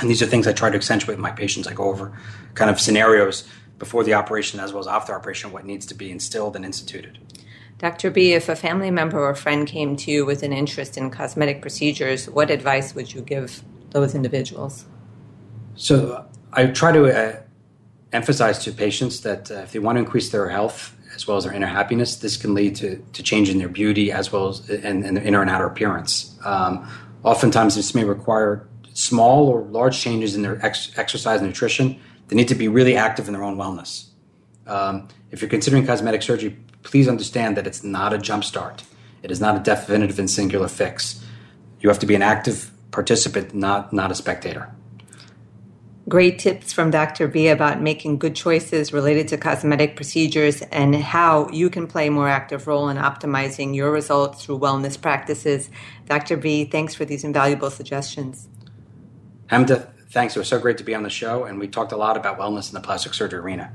And 0.00 0.08
these 0.08 0.22
are 0.22 0.26
things 0.26 0.46
I 0.46 0.52
try 0.52 0.70
to 0.70 0.76
accentuate 0.76 1.16
with 1.16 1.22
my 1.22 1.30
patients. 1.30 1.66
I 1.66 1.74
go 1.74 1.84
over 1.84 2.16
kind 2.54 2.70
of 2.70 2.80
scenarios 2.80 3.48
before 3.78 4.04
the 4.04 4.14
operation 4.14 4.58
as 4.58 4.72
well 4.72 4.80
as 4.80 4.86
after 4.86 5.14
operation, 5.14 5.52
what 5.52 5.64
needs 5.64 5.86
to 5.86 5.94
be 5.94 6.10
instilled 6.10 6.56
and 6.56 6.64
instituted. 6.64 7.18
Dr. 7.78 8.10
B, 8.10 8.32
if 8.32 8.48
a 8.48 8.56
family 8.56 8.90
member 8.90 9.20
or 9.20 9.34
friend 9.36 9.66
came 9.66 9.94
to 9.96 10.10
you 10.10 10.26
with 10.26 10.42
an 10.42 10.52
interest 10.52 10.96
in 10.96 11.10
cosmetic 11.10 11.62
procedures, 11.62 12.28
what 12.28 12.50
advice 12.50 12.94
would 12.94 13.12
you 13.14 13.20
give 13.20 13.62
those 13.90 14.16
individuals? 14.16 14.84
So 15.76 16.26
I 16.52 16.66
try 16.66 16.90
to 16.90 17.06
uh, 17.06 17.40
emphasize 18.12 18.58
to 18.60 18.72
patients 18.72 19.20
that 19.20 19.50
uh, 19.50 19.54
if 19.56 19.72
they 19.72 19.78
want 19.78 19.96
to 19.96 20.00
increase 20.00 20.30
their 20.30 20.48
health 20.48 20.94
as 21.14 21.26
well 21.26 21.36
as 21.36 21.44
their 21.44 21.52
inner 21.52 21.66
happiness, 21.66 22.16
this 22.16 22.36
can 22.36 22.54
lead 22.54 22.76
to, 22.76 22.96
to 23.12 23.22
change 23.22 23.48
in 23.48 23.58
their 23.58 23.68
beauty 23.68 24.12
as 24.12 24.32
well 24.32 24.48
as 24.48 24.68
in, 24.70 25.04
in 25.04 25.14
their 25.14 25.24
inner 25.24 25.40
and 25.40 25.50
outer 25.50 25.66
appearance. 25.66 26.38
Um, 26.44 26.88
oftentimes, 27.22 27.74
this 27.74 27.94
may 27.94 28.04
require 28.04 28.68
small 28.94 29.48
or 29.48 29.62
large 29.62 29.98
changes 30.00 30.34
in 30.34 30.42
their 30.42 30.64
ex- 30.64 30.92
exercise 30.96 31.40
and 31.40 31.48
nutrition. 31.48 32.00
They 32.28 32.36
need 32.36 32.48
to 32.48 32.54
be 32.54 32.68
really 32.68 32.96
active 32.96 33.26
in 33.26 33.32
their 33.32 33.42
own 33.42 33.56
wellness. 33.56 34.06
Um, 34.66 35.08
if 35.30 35.40
you're 35.40 35.50
considering 35.50 35.86
cosmetic 35.86 36.22
surgery, 36.22 36.56
please 36.82 37.08
understand 37.08 37.56
that 37.56 37.66
it's 37.66 37.82
not 37.82 38.12
a 38.12 38.18
jump 38.18 38.44
start. 38.44 38.84
It 39.22 39.30
is 39.30 39.40
not 39.40 39.56
a 39.56 39.60
definitive 39.60 40.18
and 40.18 40.30
singular 40.30 40.68
fix. 40.68 41.24
You 41.80 41.88
have 41.88 41.98
to 42.00 42.06
be 42.06 42.14
an 42.14 42.22
active 42.22 42.70
participant, 42.90 43.54
not 43.54 43.92
not 43.92 44.10
a 44.10 44.14
spectator 44.14 44.72
great 46.08 46.38
tips 46.38 46.72
from 46.72 46.90
Dr. 46.90 47.28
B 47.28 47.48
about 47.48 47.82
making 47.82 48.18
good 48.18 48.34
choices 48.34 48.92
related 48.92 49.28
to 49.28 49.36
cosmetic 49.36 49.94
procedures 49.94 50.62
and 50.62 50.94
how 50.96 51.48
you 51.50 51.68
can 51.68 51.86
play 51.86 52.06
a 52.06 52.10
more 52.10 52.28
active 52.28 52.66
role 52.66 52.88
in 52.88 52.96
optimizing 52.96 53.74
your 53.74 53.90
results 53.90 54.44
through 54.44 54.58
wellness 54.58 55.00
practices. 55.00 55.70
Dr. 56.06 56.36
B, 56.36 56.64
thanks 56.64 56.94
for 56.94 57.04
these 57.04 57.24
invaluable 57.24 57.70
suggestions. 57.70 58.48
Hemda, 59.48 59.92
thanks. 60.10 60.34
It 60.34 60.38
was 60.38 60.48
so 60.48 60.58
great 60.58 60.78
to 60.78 60.84
be 60.84 60.94
on 60.94 61.02
the 61.02 61.10
show, 61.10 61.44
and 61.44 61.58
we 61.58 61.68
talked 61.68 61.92
a 61.92 61.96
lot 61.96 62.16
about 62.16 62.38
wellness 62.38 62.68
in 62.70 62.74
the 62.74 62.80
plastic 62.80 63.12
surgery 63.12 63.40
arena. 63.40 63.72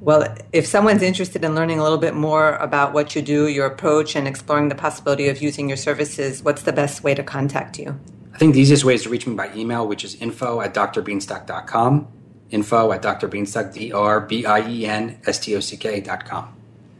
Well, 0.00 0.36
if 0.52 0.66
someone's 0.66 1.02
interested 1.02 1.44
in 1.44 1.56
learning 1.56 1.80
a 1.80 1.82
little 1.82 1.98
bit 1.98 2.14
more 2.14 2.54
about 2.56 2.92
what 2.92 3.16
you 3.16 3.22
do, 3.22 3.48
your 3.48 3.66
approach, 3.66 4.14
and 4.14 4.28
exploring 4.28 4.68
the 4.68 4.76
possibility 4.76 5.28
of 5.28 5.42
using 5.42 5.68
your 5.68 5.76
services, 5.76 6.44
what's 6.44 6.62
the 6.62 6.72
best 6.72 7.02
way 7.02 7.14
to 7.14 7.24
contact 7.24 7.76
you? 7.76 7.98
I 8.36 8.38
think 8.38 8.52
the 8.52 8.60
easiest 8.60 8.84
way 8.84 8.92
is 8.92 9.02
to 9.04 9.08
reach 9.08 9.26
me 9.26 9.34
by 9.34 9.50
email, 9.54 9.88
which 9.88 10.04
is 10.04 10.14
info 10.16 10.60
at 10.60 10.74
drbienstock.com. 10.74 12.06
Info 12.50 12.92
at 12.92 13.00
drbienstock, 13.00 13.72
D 13.72 13.92
R 13.92 14.20
B 14.20 14.44
I 14.44 14.68
E 14.68 14.84
N 14.84 15.18
S 15.24 15.38
T 15.38 15.56
O 15.56 15.60
C 15.60 15.78
K.com. 15.78 16.54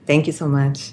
Thank 0.06 0.26
you 0.26 0.32
so 0.32 0.48
much. 0.48 0.92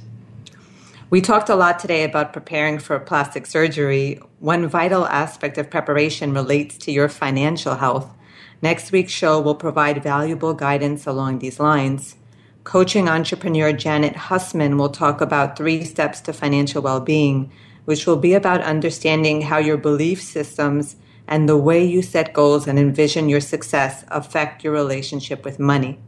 We 1.09 1.21
talked 1.21 1.47
a 1.47 1.55
lot 1.55 1.79
today 1.79 2.03
about 2.03 2.33
preparing 2.33 2.77
for 2.77 2.99
plastic 2.99 3.45
surgery. 3.45 4.19
One 4.39 4.67
vital 4.67 5.05
aspect 5.05 5.57
of 5.57 5.69
preparation 5.69 6.33
relates 6.33 6.77
to 6.79 6.91
your 6.91 7.07
financial 7.07 7.75
health. 7.75 8.13
Next 8.61 8.91
week's 8.91 9.13
show 9.13 9.39
will 9.39 9.55
provide 9.55 10.03
valuable 10.03 10.53
guidance 10.53 11.07
along 11.07 11.39
these 11.39 11.57
lines. 11.57 12.17
Coaching 12.65 13.07
entrepreneur 13.07 13.71
Janet 13.71 14.17
Hussman 14.17 14.77
will 14.77 14.89
talk 14.89 15.21
about 15.21 15.55
three 15.55 15.85
steps 15.85 16.19
to 16.19 16.33
financial 16.33 16.81
well 16.81 16.99
being 16.99 17.49
which 17.85 18.05
will 18.05 18.17
be 18.17 18.33
about 18.33 18.61
understanding 18.61 19.41
how 19.41 19.57
your 19.57 19.77
belief 19.77 20.21
systems 20.21 20.95
and 21.27 21.47
the 21.47 21.57
way 21.57 21.83
you 21.83 22.01
set 22.01 22.33
goals 22.33 22.67
and 22.67 22.77
envision 22.77 23.29
your 23.29 23.41
success 23.41 24.03
affect 24.09 24.63
your 24.63 24.73
relationship 24.73 25.45
with 25.45 25.59
money. 25.59 25.99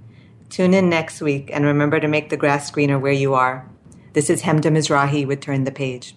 Tune 0.50 0.74
in 0.74 0.90
next 0.90 1.22
week 1.22 1.50
and 1.52 1.66
remember 1.66 2.00
to 2.00 2.08
make 2.08 2.30
the 2.30 2.38
grass 2.38 2.70
greener 2.72 3.00
where 3.00 3.12
you 3.12 3.34
are. 3.34 3.70
This 4.14 4.30
is 4.30 4.44
Hemda 4.44 4.72
Mizrahi 4.72 5.26
with 5.26 5.42
Turn 5.42 5.64
the 5.64 5.72
Page. 5.72 6.16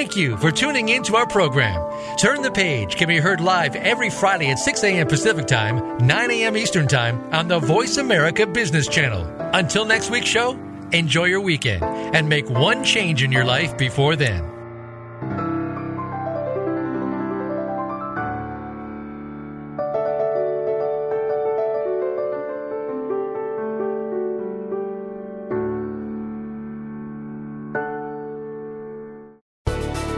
Thank 0.00 0.16
you 0.16 0.38
for 0.38 0.50
tuning 0.50 0.88
in 0.88 1.02
to 1.02 1.16
our 1.16 1.26
program. 1.26 1.78
Turn 2.16 2.40
the 2.40 2.50
Page 2.50 2.96
can 2.96 3.06
be 3.06 3.18
heard 3.18 3.38
live 3.38 3.76
every 3.76 4.08
Friday 4.08 4.50
at 4.50 4.58
6 4.58 4.82
a.m. 4.82 5.06
Pacific 5.06 5.46
Time, 5.46 5.98
9 5.98 6.30
a.m. 6.30 6.56
Eastern 6.56 6.88
Time 6.88 7.22
on 7.34 7.48
the 7.48 7.58
Voice 7.58 7.98
America 7.98 8.46
Business 8.46 8.88
Channel. 8.88 9.26
Until 9.52 9.84
next 9.84 10.08
week's 10.08 10.26
show, 10.26 10.58
enjoy 10.92 11.26
your 11.26 11.42
weekend 11.42 11.84
and 11.84 12.30
make 12.30 12.48
one 12.48 12.82
change 12.82 13.22
in 13.22 13.30
your 13.30 13.44
life 13.44 13.76
before 13.76 14.16
then. 14.16 14.59